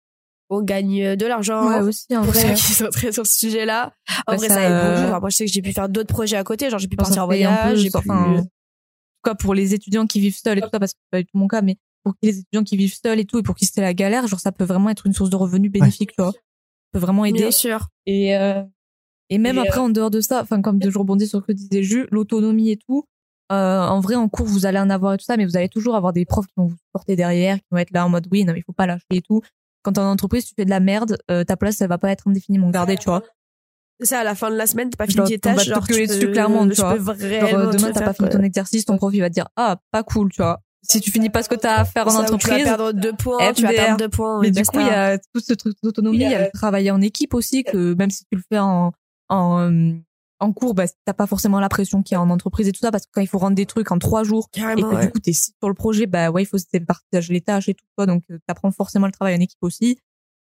on 0.49 0.61
gagne 0.61 1.15
de 1.17 1.25
l'argent. 1.25 1.67
Ouais, 1.69 1.81
aussi, 1.81 2.05
en 2.15 2.23
pour 2.23 2.31
vrai. 2.31 2.55
ceux 2.55 2.67
qui 2.67 2.73
sont 2.73 2.89
très 2.89 3.11
sur 3.11 3.25
ce 3.27 3.37
sujet-là. 3.37 3.93
En 4.27 4.31
Ouais, 4.33 4.37
vrai, 4.37 4.47
ça, 4.47 4.53
ça, 4.55 4.63
aide 4.63 4.71
euh, 4.71 4.95
beaucoup. 4.95 5.07
Enfin, 5.09 5.19
moi, 5.19 5.29
je 5.29 5.35
sais 5.35 5.45
que 5.45 5.51
j'ai 5.51 5.61
pu 5.61 5.73
faire 5.73 5.89
d'autres 5.89 6.13
projets 6.13 6.37
à 6.37 6.43
côté. 6.43 6.69
Genre, 6.69 6.79
j'ai 6.79 6.87
pu 6.87 6.95
partir 6.95 7.25
en 7.25 7.29
fait 7.29 7.43
un 7.43 7.49
peu, 7.55 7.61
voyage, 7.61 7.77
j'ai 7.79 7.89
pu... 7.89 7.97
enfin, 7.97 8.37
en 8.37 8.41
tout 8.43 8.49
cas 9.23 9.35
pour 9.35 9.53
les 9.53 9.73
étudiants 9.73 10.05
qui 10.07 10.19
vivent 10.21 10.37
seuls 10.37 10.57
et 10.59 10.61
tout 10.61 10.69
ça, 10.71 10.79
parce 10.79 10.93
que 10.93 10.99
c'est 11.03 11.11
pas 11.11 11.17
du 11.21 11.25
tout 11.25 11.37
mon 11.37 11.47
cas, 11.47 11.61
mais 11.61 11.75
pour 12.03 12.13
les 12.21 12.39
étudiants 12.39 12.63
qui 12.63 12.77
vivent 12.77 12.95
seuls 13.03 13.19
et 13.19 13.25
tout, 13.25 13.39
et 13.39 13.43
pour 13.43 13.55
qui 13.55 13.65
c'était 13.65 13.81
la 13.81 13.93
galère, 13.93 14.27
genre 14.27 14.39
ça 14.39 14.51
peut 14.51 14.63
vraiment 14.63 14.89
être 14.89 15.05
une 15.05 15.13
source 15.13 15.29
de 15.29 15.35
revenus 15.35 15.71
bénéfique, 15.71 16.11
tu 16.11 16.21
vois. 16.21 16.31
Ça 16.31 16.39
peut 16.93 16.99
vraiment 16.99 17.25
aider. 17.25 17.39
Bien 17.39 17.51
sûr. 17.51 17.87
Et, 18.05 18.35
euh, 18.37 18.63
Et 19.29 19.37
même 19.37 19.57
Et, 19.57 19.61
après, 19.61 19.79
en 19.79 19.89
dehors 19.89 20.09
de 20.11 20.21
ça, 20.21 20.41
enfin, 20.41 20.61
comme 20.61 20.79
je 20.81 20.97
rebondis 20.97 21.27
sur 21.27 21.41
ce 21.41 21.45
que 21.45 21.51
disait 21.51 21.83
Jus, 21.83 22.07
l'autonomie 22.11 22.71
et 22.71 22.77
tout, 22.77 23.03
euh, 23.51 23.81
en 23.81 23.99
vrai, 23.99 24.15
en 24.15 24.29
cours, 24.29 24.45
vous 24.45 24.65
allez 24.65 24.79
en 24.79 24.89
avoir 24.89 25.13
et 25.13 25.17
tout 25.17 25.25
ça, 25.25 25.35
mais 25.37 25.45
vous 25.45 25.57
allez 25.57 25.69
toujours 25.69 25.95
avoir 25.95 26.13
des 26.13 26.25
profs 26.25 26.47
qui 26.47 26.53
vont 26.57 26.67
vous 26.67 26.77
porter 26.93 27.15
derrière, 27.15 27.57
qui 27.57 27.65
vont 27.71 27.77
être 27.77 27.91
là 27.91 28.05
en 28.05 28.09
mode 28.09 28.27
oui, 28.31 28.43
non, 28.45 28.53
mais 28.53 28.59
il 28.59 28.63
faut 28.63 28.73
pas 28.73 28.85
lâcher 28.85 29.03
et 29.11 29.21
tout. 29.21 29.41
Quand 29.83 29.93
t'es 29.93 29.99
en 29.99 30.11
entreprise, 30.11 30.45
tu 30.45 30.53
fais 30.55 30.65
de 30.65 30.69
la 30.69 30.79
merde, 30.81 31.17
euh, 31.31 31.43
ta 31.45 31.55
place, 31.57 31.79
elle 31.81 31.87
va 31.89 31.97
pas 31.97 32.11
être 32.11 32.27
indéfiniment 32.27 32.69
gardée, 32.71 32.97
tu 32.97 33.05
vois. 33.05 33.23
C'est 33.99 34.07
ça, 34.07 34.19
à 34.19 34.23
la 34.23 34.35
fin 34.35 34.51
de 34.51 34.55
la 34.55 34.67
semaine, 34.67 34.89
t'as 34.89 34.97
pas 34.97 35.07
fini 35.07 35.27
tes 35.29 35.39
tâches. 35.39 35.65
te 35.65 35.69
Genre, 35.69 35.87
tu 35.87 36.07
dessus, 36.07 36.25
peux- 36.27 36.31
clairement, 36.33 36.67
tu 36.67 36.75
tu 36.75 36.81
vois. 36.81 36.93
peux 36.97 36.99
Genre, 37.39 37.55
euh, 37.55 37.71
te 37.71 37.77
demain, 37.77 37.91
t'as 37.91 38.01
pas 38.01 38.13
fini 38.13 38.29
ton 38.29 38.43
exercice, 38.43 38.85
ton 38.85 38.97
prof, 38.97 39.13
il 39.13 39.21
va 39.21 39.29
te 39.29 39.33
dire, 39.33 39.47
ah, 39.55 39.77
pas 39.91 40.03
cool, 40.03 40.31
tu 40.31 40.41
vois. 40.41 40.61
Si 40.83 41.01
tu 41.01 41.11
finis 41.11 41.29
pas 41.29 41.43
ce 41.43 41.49
que 41.49 41.55
t'as 41.55 41.77
à 41.77 41.85
faire 41.85 42.07
en 42.07 42.11
Ça, 42.11 42.19
où 42.19 42.23
Tu 42.23 42.29
vas 42.29 42.35
entreprise, 42.35 42.63
perdre 42.63 42.91
deux 42.93 43.13
points, 43.13 43.53
tu 43.53 43.63
vas 43.63 43.69
perdre 43.69 43.97
deux 43.97 44.09
points. 44.09 44.39
mais 44.41 44.49
et 44.49 44.51
du 44.51 44.63
coup, 44.63 44.79
il 44.79 44.87
y 44.87 44.89
a 44.89 45.17
tout 45.17 45.39
ce 45.39 45.53
truc 45.53 45.75
d'autonomie, 45.83 46.17
il 46.17 46.31
y 46.31 46.35
a 46.35 46.45
le 46.45 46.51
travail 46.53 46.89
en 46.91 47.01
équipe 47.01 47.33
aussi, 47.33 47.63
que 47.63 47.93
même 47.95 48.09
si 48.09 48.23
tu 48.31 48.37
le 48.37 48.43
fais 48.49 48.59
en, 48.59 48.91
en, 49.29 49.59
euh, 49.59 49.93
en 50.39 50.53
cours, 50.53 50.73
bah, 50.75 50.85
t'as 51.05 51.13
pas 51.13 51.27
forcément 51.27 51.59
la 51.59 51.69
pression 51.69 52.03
qu'il 52.03 52.15
y 52.15 52.17
a 52.17 52.21
en 52.21 52.29
entreprise 52.29 52.67
et 52.67 52.71
tout 52.71 52.79
ça, 52.79 52.91
parce 52.91 53.05
que 53.05 53.09
quand 53.11 53.21
il 53.21 53.27
faut 53.27 53.39
rendre 53.39 53.55
des 53.55 53.65
trucs 53.65 53.91
en 53.91 53.97
trois 53.99 54.23
jours, 54.23 54.49
et 54.55 54.59
Carrément, 54.59 54.89
que 54.89 54.95
ouais. 54.95 55.05
du 55.07 55.11
coup 55.11 55.19
t'es 55.19 55.33
sur 55.33 55.67
le 55.67 55.73
projet 55.73 56.05
bah 56.05 56.29
ouais 56.31 56.43
il 56.43 56.45
faut 56.45 56.57
se 56.57 56.65
partager 56.85 57.33
les 57.33 57.41
tâches 57.41 57.69
et 57.69 57.73
tout 57.73 57.85
quoi 57.95 58.05
donc 58.05 58.23
euh, 58.31 58.37
t'apprends 58.47 58.71
forcément 58.71 59.07
le 59.07 59.11
travail 59.11 59.35
en 59.35 59.39
équipe 59.39 59.61
aussi 59.61 59.97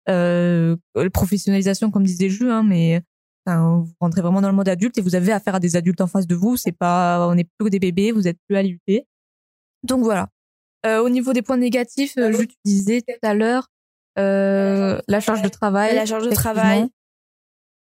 euh, 0.09 0.77
la 0.95 1.11
professionnalisation 1.11 1.91
comme 1.91 2.05
disait 2.05 2.29
Jules 2.29 2.51
hein, 2.51 2.63
mais 2.63 3.03
enfin, 3.47 3.79
vous 3.85 3.93
rentrez 4.01 4.21
vraiment 4.21 4.41
dans 4.41 4.51
le 4.51 4.55
mode 4.55 4.69
adulte 4.69 4.97
et 4.99 5.01
vous 5.01 5.15
avez 5.15 5.33
affaire 5.33 5.57
à 5.57 5.61
des 5.61 5.77
adultes 5.77 6.01
en 6.01 6.07
face 6.07 6.27
de 6.27 6.35
vous 6.35 6.57
c'est 6.57 6.73
pas 6.73 7.27
on 7.29 7.35
n'est 7.35 7.45
plus 7.45 7.65
que 7.65 7.71
des 7.71 7.81
bébés 7.81 8.13
vous 8.13 8.29
êtes 8.29 8.39
plus 8.47 8.57
à 8.57 8.63
l'IUT 8.63 8.81
donc 9.87 10.03
voilà 10.05 10.29
euh, 10.85 11.01
au 11.03 11.09
niveau 11.09 11.33
des 11.33 11.43
points 11.43 11.57
négatifs 11.57 12.17
euh, 12.19 12.31
Jules, 12.33 12.49
tu 12.49 12.55
disais 12.65 13.01
tout 13.03 13.15
à 13.27 13.35
l'heure 13.35 13.67
euh, 14.19 15.01
la 15.09 15.21
charge 15.21 15.43
de 15.43 15.49
travail 15.49 15.95
La 15.95 16.07
charge 16.07 16.25
de 16.29 16.35
travail. 16.35 16.87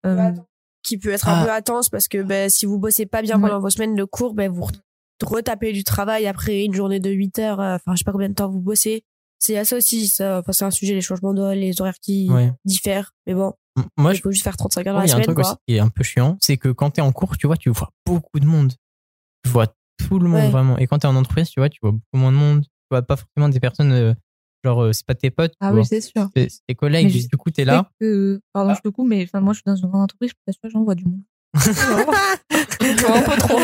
Euh, 0.05 0.31
qui 0.83 0.97
peut 0.99 1.09
être 1.09 1.27
Ah. 1.27 1.41
un 1.41 1.45
peu 1.45 1.51
intense 1.51 1.89
parce 1.89 2.07
que 2.07 2.21
ben, 2.21 2.49
si 2.49 2.65
vous 2.67 2.77
bossez 2.77 3.05
pas 3.07 3.21
bien 3.23 3.35
Ouais. 3.37 3.41
pendant 3.49 3.59
vos 3.59 3.69
semaines 3.71 3.95
de 3.95 4.03
cours, 4.03 4.33
ben, 4.35 4.51
vous 4.51 4.61
re- 4.63 4.79
retapez 5.23 5.71
du 5.71 5.83
travail 5.83 6.27
après 6.27 6.63
une 6.63 6.73
journée 6.75 6.99
de 6.99 7.09
8 7.09 7.39
heures, 7.39 7.59
euh, 7.59 7.75
enfin 7.75 7.93
je 7.93 7.99
sais 7.99 8.03
pas 8.03 8.11
combien 8.11 8.29
de 8.29 8.35
temps 8.35 8.49
vous 8.49 8.61
bossez. 8.61 9.03
C'est 9.39 9.63
ça 9.65 9.77
aussi, 9.77 10.07
ça, 10.07 10.39
enfin, 10.39 10.51
c'est 10.51 10.63
un 10.65 10.71
sujet, 10.71 10.93
les 10.93 11.01
changements 11.01 11.33
d'heure, 11.33 11.55
les 11.55 11.81
horaires 11.81 11.97
qui 12.01 12.29
Ouais. 12.31 12.51
diffèrent. 12.65 13.11
Mais 13.25 13.33
bon, 13.33 13.53
Moi, 13.97 14.13
je 14.13 14.19
il 14.19 14.21
faut 14.21 14.31
juste 14.31 14.43
faire 14.43 14.55
35 14.57 14.85
heures 14.87 14.93
dans 14.93 14.99
la 14.99 15.05
il 15.05 15.09
y 15.09 15.11
a 15.11 15.15
un 15.15 15.17
semaine, 15.17 15.25
truc 15.25 15.37
quoi. 15.37 15.45
aussi 15.51 15.57
qui 15.67 15.75
est 15.75 15.79
un 15.79 15.89
peu 15.89 16.03
chiant, 16.03 16.37
c'est 16.41 16.57
que 16.57 16.69
quand 16.69 16.91
t'es 16.91 17.01
en 17.01 17.11
cours, 17.11 17.35
tu 17.37 17.47
vois, 17.47 17.57
tu 17.57 17.69
vois 17.71 17.89
beaucoup 18.05 18.39
de 18.39 18.45
monde. 18.45 18.73
Tu 19.43 19.49
vois 19.49 19.67
tout 19.97 20.19
le 20.19 20.27
monde 20.29 20.41
Ouais. 20.41 20.49
vraiment. 20.49 20.77
Et 20.77 20.87
quand 20.87 20.99
t'es 20.99 21.07
en 21.07 21.15
entreprise, 21.15 21.49
tu 21.49 21.59
vois, 21.59 21.69
tu 21.69 21.79
vois 21.81 21.91
beaucoup 21.91 22.17
moins 22.17 22.31
de 22.31 22.37
monde. 22.37 22.61
Tu 22.63 22.69
vois 22.91 23.01
pas 23.01 23.15
forcément 23.15 23.49
des 23.49 23.59
personnes, 23.59 23.91
euh, 23.91 24.13
genre, 24.63 24.83
euh, 24.83 24.93
c'est 24.93 25.05
pas 25.05 25.15
tes 25.15 25.31
potes, 25.31 25.53
ah 25.59 25.73
oui 25.73 25.85
c'est 25.85 26.01
sûr 26.01 26.29
c'est 26.35 26.47
tes 26.67 26.75
collègues. 26.75 27.11
Mais 27.13 27.23
du 27.23 27.37
coup, 27.37 27.49
t'es 27.51 27.65
là. 27.65 27.89
Que- 27.99 28.39
pardon 28.53 28.73
je 28.75 28.81
te 28.81 28.89
coupe 28.89 29.07
mais 29.07 29.23
enfin 29.23 29.39
moi 29.41 29.53
je 29.53 29.57
suis 29.57 29.63
dans 29.65 29.75
une 29.75 29.87
grande 29.89 30.03
entreprise 30.03 30.29
je 30.31 30.35
peux 30.35 30.41
t'assurer 30.51 30.69
j'en 30.71 30.83
vois 30.83 30.95
du 30.95 31.05
monde 31.05 31.21
un 31.55 33.21
peu 33.21 33.37
trop. 33.37 33.59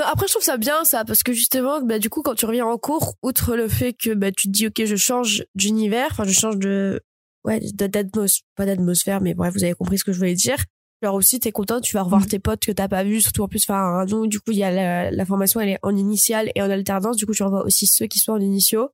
Après, 0.00 0.26
je 0.28 0.32
trouve 0.32 0.44
ça 0.44 0.56
bien, 0.56 0.84
ça, 0.84 1.04
parce 1.04 1.22
que 1.24 1.32
justement, 1.32 1.80
bah, 1.82 1.98
du 1.98 2.08
coup, 2.08 2.22
quand 2.22 2.34
tu 2.34 2.46
reviens 2.46 2.66
en 2.66 2.78
cours, 2.78 3.16
outre 3.22 3.56
le 3.56 3.68
fait 3.68 3.92
que 3.94 4.14
bah, 4.14 4.30
tu 4.30 4.46
te 4.46 4.52
dis, 4.52 4.68
OK, 4.68 4.84
je 4.84 4.94
change 4.96 5.44
d'univers, 5.56 6.08
enfin, 6.12 6.24
je 6.24 6.32
change 6.32 6.56
de. 6.58 7.00
Ouais, 7.44 7.60
d'atmosphère, 7.74 8.44
pas 8.56 8.66
d'atmosphère, 8.66 9.20
mais 9.20 9.34
bref, 9.34 9.54
vous 9.54 9.64
avez 9.64 9.74
compris 9.74 9.98
ce 9.98 10.04
que 10.04 10.12
je 10.12 10.18
voulais 10.18 10.34
dire. 10.34 10.58
Alors 11.02 11.14
aussi, 11.14 11.38
t'es 11.38 11.52
content, 11.52 11.80
tu 11.80 11.94
vas 11.94 12.02
revoir 12.02 12.22
Mm. 12.22 12.26
tes 12.26 12.38
potes 12.40 12.64
que 12.66 12.72
t'as 12.72 12.88
pas 12.88 13.04
vus, 13.04 13.20
surtout 13.20 13.42
en 13.42 13.48
plus, 13.48 13.62
enfin, 13.68 14.04
nous, 14.06 14.26
du 14.26 14.40
coup, 14.40 14.50
il 14.50 14.58
y 14.58 14.64
a 14.64 14.70
la, 14.72 15.10
la 15.12 15.24
formation, 15.24 15.60
elle 15.60 15.68
est 15.68 15.78
en 15.82 15.94
initiale 15.96 16.50
et 16.56 16.62
en 16.62 16.68
alternance, 16.70 17.16
du 17.16 17.24
coup, 17.26 17.34
tu 17.34 17.42
revois 17.44 17.64
aussi 17.64 17.86
ceux 17.86 18.06
qui 18.06 18.18
sont 18.18 18.32
en 18.32 18.40
initiaux. 18.40 18.90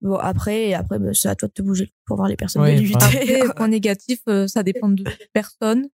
Bon, 0.00 0.16
après, 0.16 0.68
et 0.68 0.74
après, 0.74 0.98
bah, 0.98 1.10
c'est 1.12 1.28
à 1.28 1.34
toi 1.34 1.48
de 1.48 1.52
te 1.52 1.62
bouger 1.62 1.92
pour 2.06 2.16
voir 2.16 2.28
les 2.28 2.36
personnes 2.36 2.64
l'UT. 2.66 2.94
Après, 2.94 3.44
point 3.56 3.68
négatif, 3.68 4.20
euh, 4.28 4.46
ça 4.46 4.62
dépend 4.62 4.88
de 4.88 5.04
personne. 5.32 5.88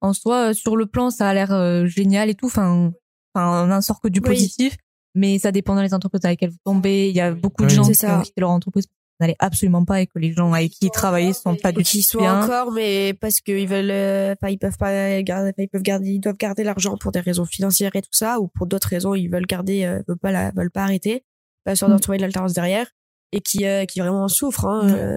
En 0.00 0.12
soi, 0.12 0.50
euh, 0.50 0.52
sur 0.54 0.76
le 0.76 0.86
plan, 0.86 1.10
ça 1.10 1.28
a 1.28 1.34
l'air 1.34 1.52
euh, 1.52 1.86
génial 1.86 2.28
et 2.30 2.34
tout. 2.34 2.46
Enfin, 2.46 2.92
enfin, 3.34 3.64
on 3.64 3.66
n'en 3.68 3.80
sort 3.80 4.00
que 4.00 4.08
du 4.08 4.20
Oui. 4.20 4.26
positif. 4.26 4.76
Mais 5.14 5.38
ça 5.38 5.52
dépend 5.52 5.74
dans 5.74 5.82
les 5.82 5.92
entreprises 5.94 6.24
avec 6.24 6.40
lesquelles 6.40 6.52
vous 6.54 6.62
tombez. 6.64 7.08
Il 7.10 7.14
y 7.14 7.20
a 7.20 7.32
beaucoup 7.32 7.62
de 7.64 7.68
Oui. 7.68 7.74
gens 7.74 7.86
qui 7.86 7.94
ça. 7.94 8.18
ont 8.18 8.22
quitté 8.22 8.40
leur 8.40 8.50
entreprise 8.50 8.86
n'allaient 9.22 9.36
absolument 9.38 9.84
pas 9.84 10.00
et 10.02 10.06
que 10.06 10.18
les 10.18 10.32
gens 10.32 10.52
avec 10.52 10.70
qui 10.72 10.86
ils 10.86 10.90
travaillaient 10.90 11.32
sont 11.32 11.56
pas 11.56 11.72
du 11.72 11.82
tout 11.82 12.00
sont 12.02 12.18
bien. 12.18 12.42
encore 12.44 12.70
mais 12.72 13.14
parce 13.14 13.40
qu'ils 13.40 13.66
veulent 13.66 13.90
euh, 13.90 14.34
enfin 14.34 14.50
ils 14.52 14.58
peuvent 14.58 14.76
pas 14.76 15.22
garder 15.22 15.52
ils 15.56 15.68
peuvent 15.68 15.82
garder 15.82 16.10
ils 16.10 16.20
doivent 16.20 16.36
garder 16.36 16.64
l'argent 16.64 16.96
pour 16.96 17.12
des 17.12 17.20
raisons 17.20 17.44
financières 17.46 17.96
et 17.96 18.02
tout 18.02 18.08
ça 18.12 18.38
ou 18.40 18.48
pour 18.48 18.66
d'autres 18.66 18.88
raisons 18.88 19.14
ils 19.14 19.28
veulent 19.28 19.46
garder 19.46 19.84
euh, 19.84 20.02
veulent 20.06 20.18
pas 20.18 20.30
la, 20.32 20.50
veulent 20.50 20.70
pas 20.70 20.82
arrêter 20.82 21.24
pas 21.64 21.74
sûr 21.76 21.86
de 21.88 21.92
Mm. 21.92 21.96
retrouver 21.96 22.18
de 22.18 22.22
l'alternance 22.22 22.52
derrière 22.52 22.86
et 23.32 23.40
qui 23.40 23.64
euh, 23.66 23.84
qui 23.86 24.00
vraiment 24.00 24.24
en 24.24 24.28
souffrent 24.28 24.66
hein, 24.66 24.88
euh. 24.90 25.16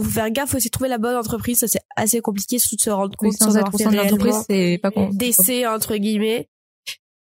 Faut 0.00 0.04
faire 0.10 0.30
gaffe 0.30 0.54
aussi 0.54 0.70
trouver 0.70 0.88
la 0.88 0.98
bonne 0.98 1.16
entreprise 1.16 1.58
ça 1.58 1.66
c'est 1.68 1.80
assez 1.96 2.20
compliqué 2.20 2.58
surtout 2.60 2.76
de 2.76 2.80
se 2.82 2.90
rendre 2.90 3.16
Oui, 3.20 3.30
compte 3.30 3.38
sans 3.38 3.46
sans 3.46 3.56
être 3.56 3.66
avoir 3.66 3.72
fait 3.76 3.90
de 3.90 3.96
l'entreprise, 3.96 4.44
c'est 4.48 4.78
pas 4.80 4.90
con. 4.92 5.08
d'essai 5.12 5.66
entre 5.66 5.96
guillemets 5.96 6.48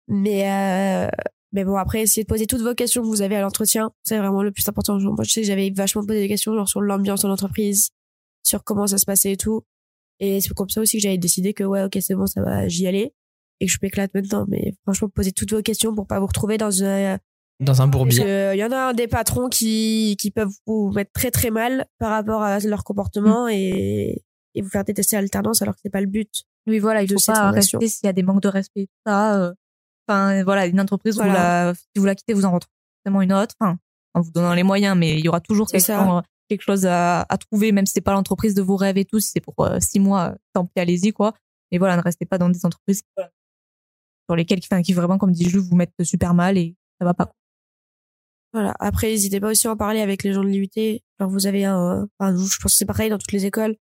mais 0.09 0.51
euh, 0.51 1.09
mais 1.53 1.65
bon 1.65 1.77
après 1.77 2.03
essayez 2.03 2.25
de 2.25 2.29
poser 2.29 2.47
toutes 2.47 2.61
vos 2.63 2.75
questions 2.75 3.03
que 3.03 3.07
vous 3.07 3.23
avez 3.23 3.37
à 3.37 3.41
l'entretien. 3.41 3.91
C'est 4.03 4.19
vraiment 4.19 4.43
le 4.43 4.53
plus 4.53 4.67
important. 4.69 4.99
Moi 4.99 5.25
je 5.25 5.31
sais 5.31 5.41
que 5.43 5.47
j'avais 5.47 5.71
vachement 5.71 6.05
posé 6.05 6.21
des 6.21 6.29
questions 6.29 6.55
genre 6.55 6.69
sur 6.69 6.81
l'ambiance 6.83 7.23
de 7.23 7.29
l'entreprise 7.29 7.91
sur 8.43 8.63
comment 8.65 8.87
ça 8.87 8.99
se 8.99 9.05
passait 9.07 9.33
et 9.33 9.37
tout. 9.37 9.63
Et 10.21 10.41
c'est 10.41 10.53
comme 10.55 10.69
ça 10.71 10.81
aussi 10.81 10.97
que 10.99 11.03
j'avais 11.03 11.19
décidé 11.19 11.53
que 11.55 11.65
ouais 11.65 11.83
ok 11.83 11.99
c'est 12.01 12.15
bon 12.15 12.27
ça 12.27 12.43
va 12.43 12.69
j'y 12.69 12.87
allais. 12.87 13.13
Et 13.61 13.67
que 13.67 13.73
je 13.73 13.79
m'éclate 13.83 14.13
maintenant. 14.15 14.45
Mais 14.49 14.75
franchement 14.85 15.09
posez 15.09 15.33
toutes 15.33 15.53
vos 15.53 15.63
questions 15.63 15.95
pour 15.95 16.07
pas 16.07 16.21
vous 16.21 16.27
retrouver 16.27 16.59
dans 16.59 16.83
un 16.85 17.19
Dans 17.61 17.81
un 17.81 17.89
parce 17.89 17.91
bourbier. 17.91 18.23
que 18.23 18.55
il 18.55 18.59
y 18.59 18.65
en 18.65 18.73
a 18.73 18.93
des 18.93 19.09
patrons 19.09 19.49
qui 19.49 20.17
qui 20.21 20.31
peuvent 20.31 20.53
vous 20.67 20.91
mettre 20.95 21.11
très 21.13 21.31
très 21.31 21.51
mal 21.51 21.87
par 21.99 22.11
rapport 22.11 22.43
à 22.43 22.59
leur 22.61 22.85
comportement 22.85 23.49
et 23.49 24.23
et 24.55 24.63
vous 24.63 24.69
faire 24.71 24.85
détester 24.85 25.17
l'alternance 25.17 25.61
alors 25.63 25.75
que 25.75 25.81
c'est 25.83 25.91
pas 25.91 26.01
le 26.01 26.07
but 26.07 26.45
Oui, 26.67 26.79
voilà, 26.79 27.03
il 27.03 27.09
faut 27.13 27.17
pas 27.27 27.51
rester 27.51 27.89
s'il 27.89 28.07
y 28.07 28.09
a 28.09 28.13
des 28.15 28.23
manques 28.23 28.41
de 28.43 28.49
respect 28.49 28.83
et 28.83 28.87
tout 28.87 28.93
ça. 29.07 29.43
euh, 29.43 29.53
Enfin, 30.09 30.43
voilà, 30.45 30.67
une 30.67 30.81
entreprise, 30.81 31.17
Voilà. 31.17 31.33
vous 31.33 31.37
la, 31.39 31.75
si 31.75 31.99
vous 31.99 32.05
la 32.05 32.15
quittez, 32.15 32.33
vous 32.35 32.45
en 32.45 32.53
retrouvez 32.53 32.73
forcément 33.05 33.23
une 33.23 33.33
autre. 33.33 33.55
Enfin, 33.61 33.79
en 34.15 34.21
vous 34.21 34.31
donnant 34.31 34.55
les 34.55 34.63
moyens, 34.63 34.97
mais 34.97 35.15
il 35.19 35.25
y 35.25 35.29
aura 35.29 35.41
toujours 35.41 35.67
quelque, 35.69 35.83
ça. 35.83 36.23
quelque 36.49 36.63
chose 36.63 36.87
à, 36.87 37.23
à 37.29 37.39
trouver, 37.39 37.73
même 37.73 37.87
si 37.87 37.93
c'est 37.93 38.01
pas 38.01 38.13
l'entreprise 38.13 38.55
de 38.55 38.63
vos 38.63 38.77
rêves 38.77 38.99
et 38.99 39.05
tout. 39.05 39.21
Si 39.21 39.31
c'est 39.33 39.41
pour 39.41 39.55
euh, 39.61 39.79
six 39.81 39.99
mois, 40.01 40.31
euh, 40.31 40.35
tant 40.53 40.65
pis, 40.65 40.81
allez-y, 40.81 41.13
quoi. 41.13 41.35
Mais 41.73 41.79
voilà, 41.79 41.97
ne 41.97 42.03
restez 42.03 42.25
pas 42.25 42.39
dans 42.39 42.49
des 42.49 42.65
entreprises 42.65 43.03
qui, 43.03 43.09
voilà, 43.17 43.31
sur 44.29 44.37
lesquelles, 44.37 44.61
enfin, 44.63 44.83
qui 44.83 44.93
vraiment, 44.93 45.19
comme 45.19 45.33
dit 45.33 45.49
Jules, 45.49 45.61
vous 45.61 45.77
mettent 45.77 45.93
super 46.03 46.35
mal 46.35 46.57
et 46.57 46.77
ça 47.01 47.05
va 47.05 47.15
pas. 47.15 47.31
Voilà. 48.53 48.75
Après, 48.79 49.09
n'hésitez 49.09 49.41
pas 49.41 49.51
aussi 49.51 49.67
à 49.67 49.73
en 49.73 49.77
parler 49.77 50.01
avec 50.01 50.23
les 50.23 50.33
gens 50.33 50.43
de 50.43 50.49
l'IUT. 50.49 50.71
Genre, 51.21 51.29
vous 51.29 51.47
avez 51.47 51.65
un, 51.65 52.09
enfin, 52.19 52.35
je 52.37 52.57
pense 52.59 52.73
que 52.73 52.77
c'est 52.79 52.87
pareil 52.87 53.11
dans 53.11 53.19
toutes 53.19 53.33
les 53.33 53.45
écoles. 53.45 53.77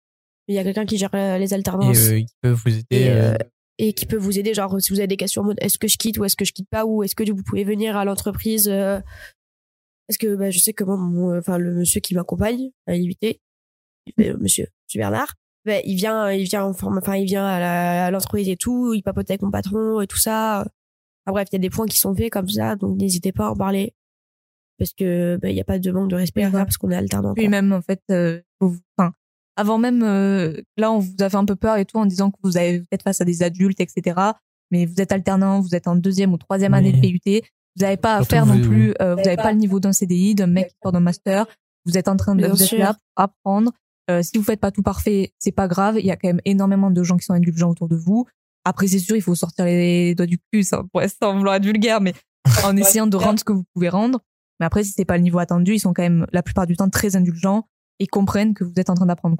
Mais 0.48 0.54
il 0.54 0.56
y 0.56 0.58
a 0.58 0.64
quelqu'un 0.64 0.84
qui 0.84 0.98
gère 0.98 1.10
euh, 1.14 1.38
les 1.38 1.52
Et 1.52 1.54
alternances 1.54 2.08
euh, 2.08 2.18
ils 2.18 2.28
peuvent 2.42 2.60
vous 2.64 2.72
aider. 2.72 2.84
Et, 2.90 3.10
euh, 3.10 3.32
euh, 3.32 3.36
et 3.78 3.92
qui 3.92 4.06
peut 4.06 4.16
vous 4.16 4.38
aider. 4.38 4.54
Genre, 4.54 4.80
si 4.80 4.92
vous 4.92 4.98
avez 5.00 5.06
des 5.06 5.16
questions 5.16 5.42
en 5.42 5.46
mode 5.46 5.58
est-ce 5.60 5.78
que 5.78 5.88
je 5.88 5.96
quitte 5.98 6.18
ou 6.18 6.24
est-ce 6.24 6.36
que 6.36 6.44
je 6.44 6.52
quitte 6.52 6.68
pas 6.70 6.84
ou 6.86 7.02
est-ce 7.02 7.14
que 7.14 7.30
vous 7.30 7.42
pouvez 7.42 7.64
venir 7.64 7.96
à 7.96 8.04
l'entreprise, 8.04 8.68
euh, 8.68 9.00
parce 10.08 10.18
que, 10.18 10.36
bah, 10.36 10.50
je 10.50 10.58
sais 10.60 10.72
que 10.72 10.84
moi, 10.84 10.96
mon, 10.96 11.36
enfin, 11.38 11.58
le 11.58 11.74
monsieur 11.74 12.00
qui 12.00 12.14
m'accompagne 12.14 12.70
à 12.86 12.94
l'IUT, 12.94 13.16
euh, 13.24 14.36
monsieur, 14.38 14.66
monsieur 14.86 14.98
Bernard, 14.98 15.34
bah, 15.64 15.80
il 15.84 15.96
vient, 15.96 16.30
il 16.30 16.44
vient 16.44 16.64
en 16.64 16.72
forme, 16.72 16.98
enfin, 16.98 17.16
il 17.16 17.24
vient 17.26 17.44
à 17.44 18.10
l'entreprise 18.12 18.48
et 18.48 18.56
tout, 18.56 18.94
il 18.94 19.02
papote 19.02 19.28
avec 19.30 19.42
mon 19.42 19.50
patron 19.50 20.00
et 20.00 20.06
tout 20.06 20.18
ça. 20.18 20.60
Enfin, 20.60 21.32
bref, 21.32 21.48
il 21.50 21.56
y 21.56 21.56
a 21.56 21.60
des 21.60 21.70
points 21.70 21.86
qui 21.86 21.98
sont 21.98 22.14
faits 22.14 22.30
comme 22.30 22.48
ça, 22.48 22.76
donc 22.76 22.96
n'hésitez 22.98 23.32
pas 23.32 23.46
à 23.46 23.50
en 23.50 23.56
parler. 23.56 23.94
Parce 24.78 24.92
que, 24.92 25.38
bah, 25.42 25.48
il 25.50 25.56
y 25.56 25.60
a 25.60 25.64
pas 25.64 25.78
de 25.80 25.90
manque 25.90 26.10
de 26.10 26.16
respect 26.16 26.42
Oui, 26.42 26.46
à 26.46 26.50
faire 26.52 26.64
parce 26.66 26.76
qu'on 26.76 26.90
est 26.90 26.96
alternant. 26.96 27.34
Puis 27.34 27.44
quoi. 27.44 27.50
même, 27.50 27.72
en 27.72 27.80
fait, 27.82 28.00
euh, 28.10 28.40
vous- 28.60 28.78
enfin, 28.96 29.12
avant 29.56 29.78
même, 29.78 30.02
euh, 30.02 30.60
là, 30.76 30.92
on 30.92 30.98
vous 30.98 31.14
a 31.20 31.28
fait 31.28 31.36
un 31.36 31.44
peu 31.44 31.56
peur 31.56 31.76
et 31.76 31.84
tout 31.84 31.96
en 31.98 32.06
disant 32.06 32.30
que 32.30 32.36
vous 32.42 32.56
avez 32.56 32.80
peut-être 32.80 33.02
face 33.02 33.20
à 33.20 33.24
des 33.24 33.42
adultes, 33.42 33.80
etc. 33.80 34.20
Mais 34.70 34.84
vous 34.86 35.00
êtes 35.00 35.12
alternant, 35.12 35.60
vous 35.60 35.74
êtes 35.74 35.88
en 35.88 35.96
deuxième 35.96 36.32
ou 36.32 36.38
troisième 36.38 36.74
année 36.74 36.92
de. 36.92 37.00
PUT. 37.00 37.42
Vous 37.76 37.82
n'avez 37.82 37.96
pas 37.96 38.16
à 38.16 38.24
faire 38.24 38.46
vous- 38.46 38.54
non 38.54 38.62
plus, 38.66 38.94
euh, 39.00 39.14
vous 39.14 39.22
n'avez 39.22 39.36
pas 39.36 39.52
le 39.52 39.58
niveau 39.58 39.80
d'un 39.80 39.92
CDI, 39.92 40.34
d'un 40.34 40.46
mec 40.46 40.68
qui 40.68 40.76
sort 40.82 40.92
d'un 40.92 41.00
master. 41.00 41.46
Vous 41.84 41.96
êtes 41.98 42.08
en 42.08 42.16
train 42.16 42.34
de, 42.34 42.46
vous 42.46 42.62
êtes 42.62 42.72
là 42.72 42.94
pour 42.94 43.24
apprendre. 43.24 43.72
Euh, 44.10 44.22
si 44.22 44.36
vous 44.38 44.44
faites 44.44 44.60
pas 44.60 44.70
tout 44.70 44.82
parfait, 44.82 45.32
c'est 45.38 45.52
pas 45.52 45.68
grave. 45.68 45.96
Il 45.98 46.06
y 46.06 46.10
a 46.10 46.16
quand 46.16 46.28
même 46.28 46.40
énormément 46.44 46.90
de 46.90 47.02
gens 47.02 47.16
qui 47.16 47.24
sont 47.24 47.34
indulgents 47.34 47.70
autour 47.70 47.88
de 47.88 47.96
vous. 47.96 48.26
Après, 48.64 48.86
c'est 48.88 48.98
sûr, 48.98 49.14
il 49.16 49.22
faut 49.22 49.34
sortir 49.34 49.64
les 49.64 50.14
doigts 50.14 50.26
du 50.26 50.38
cul, 50.52 50.62
ça, 50.64 50.82
pour 50.92 51.02
sans 51.20 51.36
vouloir 51.36 51.56
être 51.56 51.64
vulgaire, 51.64 52.00
mais 52.00 52.14
en 52.64 52.76
essayant 52.76 53.06
de 53.06 53.16
rendre 53.16 53.38
ce 53.38 53.44
que 53.44 53.52
vous 53.52 53.64
pouvez 53.74 53.88
rendre. 53.88 54.20
Mais 54.58 54.66
après, 54.66 54.82
si 54.82 54.92
c'est 54.92 55.04
pas 55.04 55.16
le 55.16 55.22
niveau 55.22 55.38
attendu, 55.38 55.74
ils 55.74 55.80
sont 55.80 55.92
quand 55.92 56.02
même 56.02 56.26
la 56.32 56.42
plupart 56.42 56.66
du 56.66 56.76
temps 56.76 56.88
très 56.88 57.14
indulgents 57.14 57.68
et 57.98 58.06
comprennent 58.06 58.54
que 58.54 58.64
vous 58.64 58.72
êtes 58.76 58.90
en 58.90 58.94
train 58.94 59.06
d'apprendre. 59.06 59.36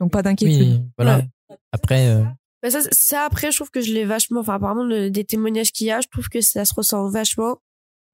Donc 0.00 0.12
pas 0.12 0.22
d'inquiétude. 0.22 0.80
oui, 0.80 0.82
voilà. 0.98 1.22
Après, 1.72 2.08
euh, 2.08 2.22
Bah, 2.62 2.70
ça, 2.70 2.80
ça, 2.92 3.24
après, 3.24 3.50
je 3.50 3.56
trouve 3.56 3.70
que 3.70 3.80
je 3.80 3.92
l'ai 3.92 4.04
vachement, 4.04 4.40
enfin, 4.40 4.54
apparemment, 4.54 4.84
le- 4.84 5.10
des 5.10 5.24
témoignages 5.24 5.72
qu'il 5.72 5.86
y 5.86 5.90
a, 5.90 6.00
je 6.00 6.08
trouve 6.08 6.28
que 6.28 6.40
ça 6.40 6.64
se 6.64 6.74
ressent 6.74 7.08
vachement. 7.10 7.58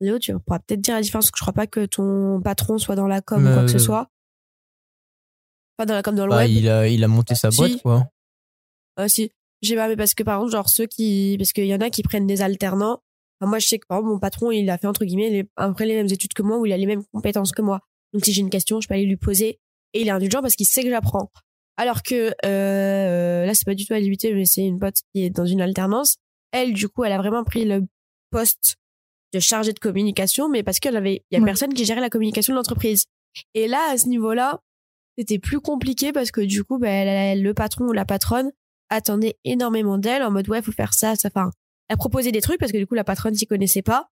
Léo, 0.01 0.19
tu 0.19 0.37
pourras 0.39 0.59
peut-être 0.59 0.81
dire 0.81 0.95
la 0.95 1.01
différence, 1.03 1.27
parce 1.27 1.31
que 1.33 1.39
je 1.39 1.43
crois 1.45 1.53
pas 1.53 1.67
que 1.67 1.87
ton 1.87 2.41
patron 2.43 2.79
soit 2.79 2.97
dans 2.97 3.07
la 3.07 3.21
com 3.21 3.47
ou 3.47 3.53
quoi 3.53 3.63
que 3.65 3.71
ce 3.71 3.77
Euh, 3.77 3.79
soit. 3.79 4.09
Pas 5.77 5.87
dans 5.87 5.95
la 5.95 6.03
com, 6.03 6.15
dans 6.15 6.27
le 6.27 6.31
bah, 6.31 6.39
web. 6.39 6.51
il, 6.51 6.69
a, 6.69 6.89
il 6.89 7.03
a 7.05 7.09
monté 7.09 7.35
sa 7.35 7.51
Si. 7.51 7.57
boîte, 7.59 7.83
quoi. 7.83 8.09
Ah, 8.97 9.09
si. 9.09 9.31
J'ai 9.63 9.77
pas, 9.77 9.87
mais 9.89 9.97
parce 9.97 10.13
que 10.15 10.23
par 10.25 10.37
exemple, 10.39 10.53
genre 10.53 10.69
ceux 10.69 10.87
qui, 10.87 11.37
parce 11.39 11.53
qu'il 11.53 11.67
y 11.67 11.75
en 11.75 11.81
a 11.81 11.89
qui 11.89 12.03
prennent 12.03 12.27
des 12.27 12.43
alternants. 12.43 13.01
Enfin, 13.41 13.49
moi, 13.49 13.59
je 13.61 13.69
sais 13.69 13.79
que 13.79 13.87
par 13.87 13.99
exemple, 13.99 14.15
mon 14.15 14.19
patron, 14.19 14.51
il 14.51 14.69
a 14.71 14.77
fait 14.77 14.89
entre 14.89 15.05
guillemets 15.05 15.31
les, 15.31 15.49
après 15.57 15.87
les 15.87 15.95
mêmes 15.95 16.09
études 16.11 16.33
que 16.35 16.43
moi, 16.43 16.59
ou 16.59 16.67
il 16.67 16.73
a 16.73 16.77
les 16.77 16.87
mêmes 16.87 17.05
compétences 17.13 17.53
que 17.53 17.63
moi. 17.63 17.81
Donc, 18.13 18.25
si 18.25 18.33
j'ai 18.33 18.41
une 18.41 18.51
question, 18.51 18.81
je 18.81 18.89
peux 18.89 18.95
aller 18.95 19.07
lui 19.07 19.17
poser. 19.17 19.61
Et 19.95 20.03
il 20.03 20.09
est 20.09 20.11
indulgent 20.11 20.41
parce 20.43 20.55
qu'il 20.57 20.67
sait 20.67 20.83
que 20.83 20.91
j'apprends. 20.91 21.31
Alors 21.77 22.03
que 22.03 22.33
euh, 22.45 23.47
là, 23.47 23.55
c'est 23.55 23.65
pas 23.65 23.75
du 23.75 23.87
tout 23.87 23.95
à 23.95 23.99
l'IUT, 23.99 24.17
mais 24.35 24.45
c'est 24.45 24.63
une 24.65 24.79
pote 24.79 24.97
qui 25.15 25.25
est 25.25 25.31
dans 25.31 25.47
une 25.47 25.61
alternance. 25.61 26.17
Elle, 26.53 26.73
du 26.75 26.89
coup, 26.89 27.05
elle 27.05 27.13
a 27.13 27.19
vraiment 27.19 27.45
pris 27.45 27.65
le 27.65 27.83
poste 28.31 28.77
de 29.33 29.41
chargée 29.41 29.73
de 29.73 29.79
communication, 29.79 30.49
mais 30.51 30.63
parce 30.63 30.79
qu'elle 30.79 30.97
avait, 30.97 31.25
il 31.31 31.35
y 31.35 31.37
a 31.37 31.41
Ouais. 31.41 31.47
personne 31.47 31.73
qui 31.73 31.85
gérait 31.87 32.01
la 32.03 32.11
communication 32.11 32.53
de 32.53 32.59
l'entreprise. 32.59 33.07
Et 33.55 33.67
là, 33.69 33.91
à 33.91 33.97
ce 33.97 34.07
niveau-là, 34.09 34.61
c'était 35.17 35.39
plus 35.39 35.61
compliqué 35.61 36.13
parce 36.13 36.31
que 36.31 36.43
du 36.43 36.65
coup, 36.65 36.79
elle- 36.85 37.09
elle- 37.09 37.43
le 37.43 37.55
patron 37.55 37.87
ou 37.87 37.93
la 37.93 38.05
patronne 38.05 38.51
attendait 38.91 39.37
énormément 39.45 39.97
d'elle 39.97 40.23
en 40.23 40.31
mode 40.31 40.49
ouais, 40.51 40.61
faut 40.61 40.73
faire 40.73 40.93
ça, 40.93 41.17
ça. 41.17 41.29
Enfin, 41.35 41.51
elle 41.89 41.97
proposait 41.97 42.33
des 42.33 42.43
trucs 42.43 42.59
parce 42.61 42.73
que 42.73 42.77
du 42.79 42.87
coup, 42.87 42.95
la 42.95 43.05
patronne 43.05 43.35
s'y 43.35 43.47
connaissait 43.47 43.81
pas 43.83 44.09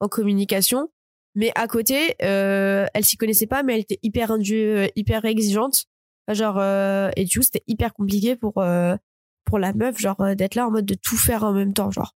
en 0.00 0.08
communication. 0.08 0.90
Mais 1.38 1.52
à 1.54 1.68
côté, 1.68 2.16
euh, 2.22 2.84
elle 2.94 3.04
s'y 3.04 3.16
connaissait 3.16 3.46
pas, 3.46 3.62
mais 3.62 3.74
elle 3.74 3.80
était 3.82 4.00
hyper 4.02 4.30
indu- 4.32 4.90
hyper 4.96 5.24
exigeante. 5.24 5.84
Genre, 6.26 6.58
euh, 6.58 7.10
et 7.16 7.24
du 7.24 7.38
coup, 7.38 7.44
c'était 7.44 7.62
hyper 7.68 7.94
compliqué 7.94 8.34
pour, 8.34 8.58
euh, 8.58 8.96
pour 9.44 9.60
la 9.60 9.72
meuf, 9.72 9.98
genre, 10.00 10.20
euh, 10.20 10.34
d'être 10.34 10.56
là 10.56 10.66
en 10.66 10.72
mode 10.72 10.84
de 10.84 10.94
tout 10.94 11.16
faire 11.16 11.44
en 11.44 11.52
même 11.52 11.72
temps, 11.74 11.92
genre. 11.92 12.16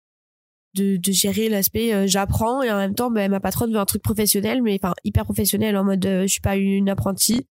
De, 0.74 0.96
de 0.96 1.12
gérer 1.12 1.48
l'aspect 1.50 1.92
euh, 1.92 2.06
j'apprends 2.06 2.62
et 2.62 2.70
en 2.70 2.78
même 2.78 2.94
temps, 2.94 3.10
ben, 3.10 3.30
ma 3.30 3.40
patronne 3.40 3.72
veut 3.72 3.78
un 3.78 3.84
truc 3.84 4.02
professionnel, 4.02 4.62
mais 4.62 4.78
enfin, 4.82 4.94
hyper 5.04 5.24
professionnel 5.24 5.76
en 5.76 5.84
mode 5.84 6.06
euh, 6.06 6.22
je 6.22 6.28
suis 6.28 6.40
pas 6.40 6.56
une 6.56 6.88
apprentie. 6.88 7.46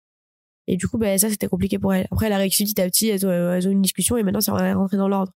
Et 0.67 0.75
du 0.75 0.87
coup, 0.87 0.97
ben, 0.97 1.19
ça, 1.19 1.29
c'était 1.29 1.47
compliqué 1.47 1.77
pour 1.77 1.93
elle. 1.93 2.07
Après, 2.11 2.25
elle 2.25 2.33
a 2.33 2.37
réussi 2.37 2.63
petit 2.63 2.81
à 2.81 2.85
petit, 2.89 3.09
elles 3.09 3.27
ont, 3.27 3.31
elles 3.53 3.67
ont 3.67 3.71
une 3.71 3.81
discussion 3.83 4.17
et 4.17 4.23
maintenant, 4.23 4.41
c'est 4.41 4.51
rentré 4.51 4.97
dans 4.97 5.07
l'ordre. 5.07 5.31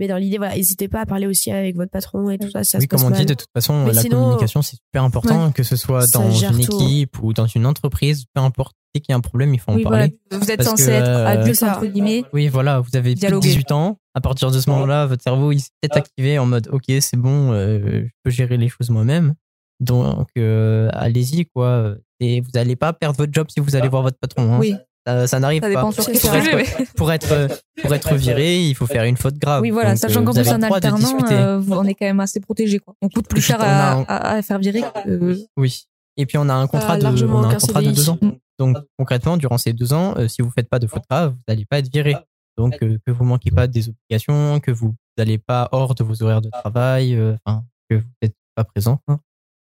Mais 0.00 0.08
dans 0.08 0.16
l'idée, 0.16 0.38
voilà, 0.38 0.56
n'hésitez 0.56 0.88
pas 0.88 1.02
à 1.02 1.06
parler 1.06 1.26
aussi 1.26 1.52
avec 1.52 1.76
votre 1.76 1.90
patron 1.90 2.30
et 2.30 2.38
tout 2.38 2.50
ça, 2.50 2.64
ça 2.64 2.78
oui, 2.78 2.84
se 2.84 2.88
passe 2.88 3.02
comme 3.02 3.12
on 3.12 3.16
dit, 3.16 3.26
de 3.26 3.34
toute 3.34 3.50
façon, 3.54 3.84
Mais 3.84 3.92
la 3.92 4.00
sinon- 4.02 4.22
communication, 4.22 4.62
c'est 4.62 4.76
super 4.76 5.04
important, 5.04 5.52
que 5.52 5.62
ce 5.62 5.76
soit 5.76 6.10
dans 6.12 6.30
une 6.30 6.64
tout. 6.64 6.82
équipe 6.82 7.22
ou 7.22 7.32
dans 7.34 7.46
une 7.46 7.66
entreprise, 7.66 8.24
peu 8.34 8.40
importe. 8.40 8.74
Dès 8.94 9.00
qu'il 9.00 9.12
y 9.12 9.14
a 9.14 9.16
un 9.16 9.20
problème, 9.20 9.54
il 9.54 9.60
faut 9.60 9.70
en 9.70 9.76
Oui, 9.76 9.82
voilà. 9.84 10.08
parler. 10.08 10.18
Vous 10.32 10.50
êtes 10.50 10.64
censé 10.64 10.86
que, 10.86 10.90
être 10.90 11.06
euh, 11.06 11.26
adulte, 11.26 11.62
entre 11.62 11.86
guillemets. 11.86 12.24
Oui, 12.32 12.48
voilà, 12.48 12.80
vous 12.80 12.96
avez 12.96 13.14
Dialoguer. 13.14 13.46
18 13.48 13.70
ans. 13.70 13.98
À 14.14 14.20
partir 14.20 14.50
de 14.50 14.58
ce 14.58 14.68
moment-là, 14.70 15.06
votre 15.06 15.22
cerveau, 15.22 15.52
il 15.52 15.60
s'est 15.60 15.68
peut-être 15.80 15.98
activé 15.98 16.38
en 16.40 16.46
mode, 16.46 16.68
OK, 16.72 16.84
c'est 17.00 17.16
bon, 17.16 17.52
euh, 17.52 17.78
je 18.04 18.08
peux 18.24 18.30
gérer 18.30 18.56
les 18.56 18.68
choses 18.68 18.90
moi-même. 18.90 19.34
Donc, 19.78 20.26
euh, 20.38 20.88
allez-y, 20.92 21.46
quoi. 21.46 21.94
Et 22.18 22.40
vous 22.40 22.50
n'allez 22.54 22.74
pas 22.76 22.92
perdre 22.92 23.16
votre 23.18 23.32
job 23.32 23.46
si 23.50 23.60
vous 23.60 23.76
allez 23.76 23.88
voir 23.88 24.02
votre 24.02 24.18
patron. 24.18 24.54
hein. 24.54 24.58
Oui, 24.58 24.74
Ça, 25.06 25.26
ça 25.26 25.40
n'arrive 25.40 25.62
ça 25.62 25.68
pas. 25.68 25.74
dépend 25.74 25.90
sur 25.92 26.04
sujet. 26.04 26.56
mais- 26.56 26.86
Pour 26.96 27.10
être, 27.10 27.48
pour 27.82 27.94
être 27.94 28.14
viré, 28.16 28.60
il 28.60 28.74
faut 28.74 28.86
faire 28.86 29.04
une 29.04 29.16
faute 29.16 29.36
grave. 29.38 29.62
Oui, 29.62 29.70
voilà, 29.70 29.90
Donc, 29.90 29.98
sachant 29.98 30.24
qu'en 30.24 30.32
plus, 30.32 30.48
un 30.48 30.58
de 30.58 30.64
alternant, 30.64 31.18
euh, 31.32 31.62
on 31.70 31.84
est 31.86 31.94
quand 31.94 32.04
même 32.06 32.20
assez 32.20 32.38
protégé, 32.40 32.78
quoi. 32.78 32.94
On 33.00 33.08
coûte 33.08 33.26
plus 33.26 33.40
cher 33.40 33.56
à, 33.60 33.92
un- 33.94 34.02
à, 34.02 34.30
à 34.36 34.42
faire 34.42 34.58
virer 34.58 34.82
que. 35.04 35.38
Oui. 35.56 35.84
Et 36.16 36.26
puis 36.26 36.36
on 36.36 36.48
a 36.50 36.54
un 36.54 36.66
contrat, 36.66 36.98
de, 36.98 37.02
largement 37.02 37.38
on 37.38 37.42
a 37.44 37.48
un 37.48 37.54
contrat 37.54 37.80
de 37.80 37.90
deux 37.92 38.10
ans. 38.10 38.18
Donc 38.58 38.76
concrètement, 38.98 39.38
durant 39.38 39.56
ces 39.56 39.72
deux 39.72 39.94
ans, 39.94 40.14
euh, 40.18 40.28
si 40.28 40.42
vous 40.42 40.50
faites 40.50 40.68
pas 40.68 40.78
de 40.78 40.86
faute 40.86 41.04
grave, 41.08 41.30
vous 41.32 41.38
n'allez 41.48 41.64
pas 41.64 41.78
être 41.78 41.90
viré. 41.90 42.14
Donc 42.58 42.76
euh, 42.82 42.98
que 43.06 43.10
vous 43.12 43.24
manquez 43.24 43.50
pas 43.50 43.66
des 43.66 43.88
obligations, 43.88 44.60
que 44.60 44.70
vous 44.70 44.94
n'allez 45.16 45.38
pas 45.38 45.70
hors 45.72 45.94
de 45.94 46.04
vos 46.04 46.22
horaires 46.22 46.42
de 46.42 46.50
travail, 46.50 47.14
euh, 47.14 47.36
enfin 47.46 47.62
que 47.88 47.94
vous 47.96 48.04
n'êtes 48.20 48.34
pas 48.54 48.64
présent. 48.64 48.98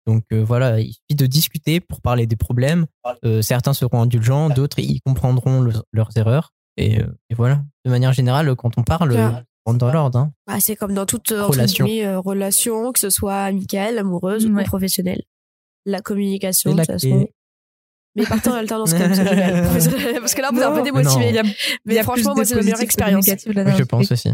Donc 0.09 0.23
euh, 0.33 0.43
voilà, 0.43 0.79
il 0.79 0.87
suffit 0.93 1.15
de 1.15 1.25
discuter 1.27 1.79
pour 1.79 2.01
parler 2.01 2.25
des 2.25 2.35
problèmes. 2.35 2.85
Euh, 3.25 3.41
certains 3.41 3.73
seront 3.73 4.01
indulgents, 4.01 4.49
d'autres 4.49 4.79
ils 4.79 5.01
comprendront 5.05 5.61
le- 5.61 5.73
leurs 5.93 6.09
erreurs. 6.17 6.51
Et, 6.77 6.99
euh, 6.99 7.07
et 7.29 7.35
voilà. 7.35 7.61
De 7.85 7.91
manière 7.91 8.13
générale, 8.13 8.55
quand 8.55 8.77
on 8.77 8.83
parle, 8.83 9.11
on 9.15 9.43
rentre 9.65 9.77
dans 9.79 9.91
l'ordre. 9.91 10.17
hein. 10.19 10.31
Ah, 10.47 10.59
c'est 10.59 10.75
comme 10.75 10.93
dans 10.93 11.05
toute 11.05 11.29
Relation. 11.29 11.85
euh, 11.87 12.19
relation, 12.19 12.91
que 12.91 12.99
ce 12.99 13.09
soit 13.09 13.41
amicale, 13.43 13.97
amoureuse 13.99 14.45
Ouais. 14.47 14.61
ou 14.63 14.65
professionnelle. 14.65 15.21
La 15.85 16.01
communication, 16.01 16.71
de 16.71 16.77
la 16.77 16.85
toute 16.85 16.93
façon. 16.95 17.27
Mais 18.15 18.25
partez 18.25 18.49
en 18.49 18.53
alternance 18.53 18.89
c'est 18.89 19.13
génial. 19.13 19.63
Parce 20.21 20.33
que 20.33 20.41
là, 20.41 20.49
vous 20.51 20.57
êtes 20.59 20.65
un 20.65 20.73
peu 20.75 20.81
démotivé. 20.81 21.29
Il 21.29 21.35
y 21.35 21.39
a, 21.39 21.43
il 21.43 21.49
y 21.49 21.55
Mais 21.85 21.97
a 21.99 22.03
franchement, 22.03 22.33
moi, 22.35 22.45
c'est 22.45 22.55
la 22.55 22.63
meilleure 22.63 22.81
expérience. 22.81 23.27
Oui, 23.27 23.53
je 23.77 23.83
pense 23.83 24.11
aussi. 24.11 24.29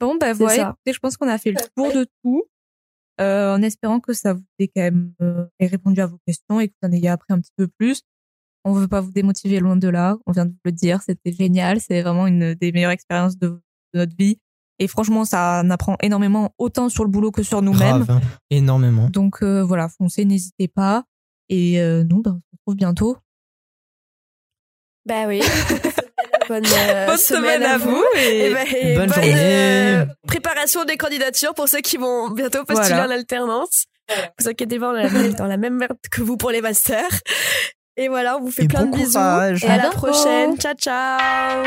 Bon, 0.00 0.16
bah 0.18 0.32
voilà, 0.32 0.54
ça. 0.56 0.62
écoutez, 0.70 0.92
je 0.94 0.98
pense 0.98 1.16
qu'on 1.16 1.28
a 1.28 1.38
fait 1.38 1.50
le 1.52 1.58
tour 1.76 1.92
de 1.92 2.06
tout. 2.22 2.44
Euh, 3.20 3.54
en 3.54 3.62
espérant 3.62 4.00
que 4.00 4.12
ça 4.12 4.34
vous 4.34 4.44
ait 4.58 4.68
quand 4.68 4.82
même 4.82 5.12
euh, 5.22 5.46
répondu 5.60 6.00
à 6.00 6.06
vos 6.06 6.18
questions 6.26 6.60
et 6.60 6.68
que 6.68 6.74
vous 6.82 6.88
en 6.88 6.92
ayez 6.92 7.08
appris 7.08 7.32
un 7.32 7.40
petit 7.40 7.52
peu 7.56 7.66
plus. 7.66 8.02
On 8.64 8.72
veut 8.72 8.88
pas 8.88 9.00
vous 9.00 9.12
démotiver 9.12 9.60
loin 9.60 9.76
de 9.76 9.88
là. 9.88 10.18
On 10.26 10.32
vient 10.32 10.44
de 10.44 10.50
vous 10.50 10.60
le 10.64 10.72
dire, 10.72 11.00
c'était 11.00 11.32
génial. 11.32 11.80
C'est 11.80 12.02
vraiment 12.02 12.26
une 12.26 12.54
des 12.54 12.72
meilleures 12.72 12.90
expériences 12.90 13.38
de, 13.38 13.48
de 13.48 13.60
notre 14.00 14.16
vie. 14.16 14.38
Et 14.78 14.88
franchement, 14.88 15.24
ça 15.24 15.62
en 15.64 15.70
apprend 15.70 15.96
énormément, 16.02 16.52
autant 16.58 16.88
sur 16.88 17.04
le 17.04 17.10
boulot 17.10 17.30
que 17.30 17.42
sur 17.42 17.62
nous-mêmes. 17.62 18.04
Grave, 18.04 18.20
énormément. 18.50 19.08
Donc 19.08 19.42
euh, 19.42 19.62
voilà, 19.62 19.88
foncez, 19.88 20.24
n'hésitez 20.24 20.68
pas. 20.68 21.04
Et 21.48 21.80
euh, 21.80 22.04
nous, 22.04 22.20
ben, 22.22 22.32
on 22.32 22.40
se 22.40 22.56
retrouve 22.58 22.76
bientôt. 22.76 23.16
Bah 25.06 25.26
oui. 25.26 25.40
Bonne, 26.48 26.64
euh, 26.66 27.06
Bonne 27.06 27.16
semaine 27.16 27.62
à 27.62 27.78
vous 27.78 28.02
Et, 28.16 28.50
bah, 28.52 28.60
et 28.74 28.94
Bonne 28.94 29.06
bonne 29.06 29.14
journée. 29.14 29.32
euh, 29.36 30.04
préparation 30.26 30.84
des 30.84 30.96
candidatures 30.96 31.54
pour 31.54 31.68
ceux 31.68 31.80
qui 31.80 31.96
vont 31.96 32.30
bientôt 32.30 32.64
postuler 32.64 32.88
Voilà. 32.96 33.06
en 33.08 33.10
alternance. 33.10 33.84
Vous 34.38 34.48
inquiétez 34.48 34.78
pas, 34.78 34.90
on 34.90 34.96
est 34.96 35.30
dans 35.36 35.46
la- 35.46 35.56
même 35.56 35.74
merde 35.74 35.96
que 36.10 36.22
vous 36.22 36.36
pour 36.36 36.50
les 36.50 36.60
masters. 36.60 37.02
Et 37.96 38.08
voilà, 38.08 38.36
on 38.36 38.42
vous 38.42 38.50
fait 38.50 38.64
Et 38.64 38.68
plein 38.68 38.84
bon 38.84 38.90
de 38.92 38.96
bisous. 38.96 39.12
courage. 39.12 39.64
Et 39.64 39.68
à, 39.68 39.72
À 39.74 39.76
la 39.78 39.90
prochaine. 39.90 40.56
Ciao, 40.58 40.74
ciao. 40.74 41.64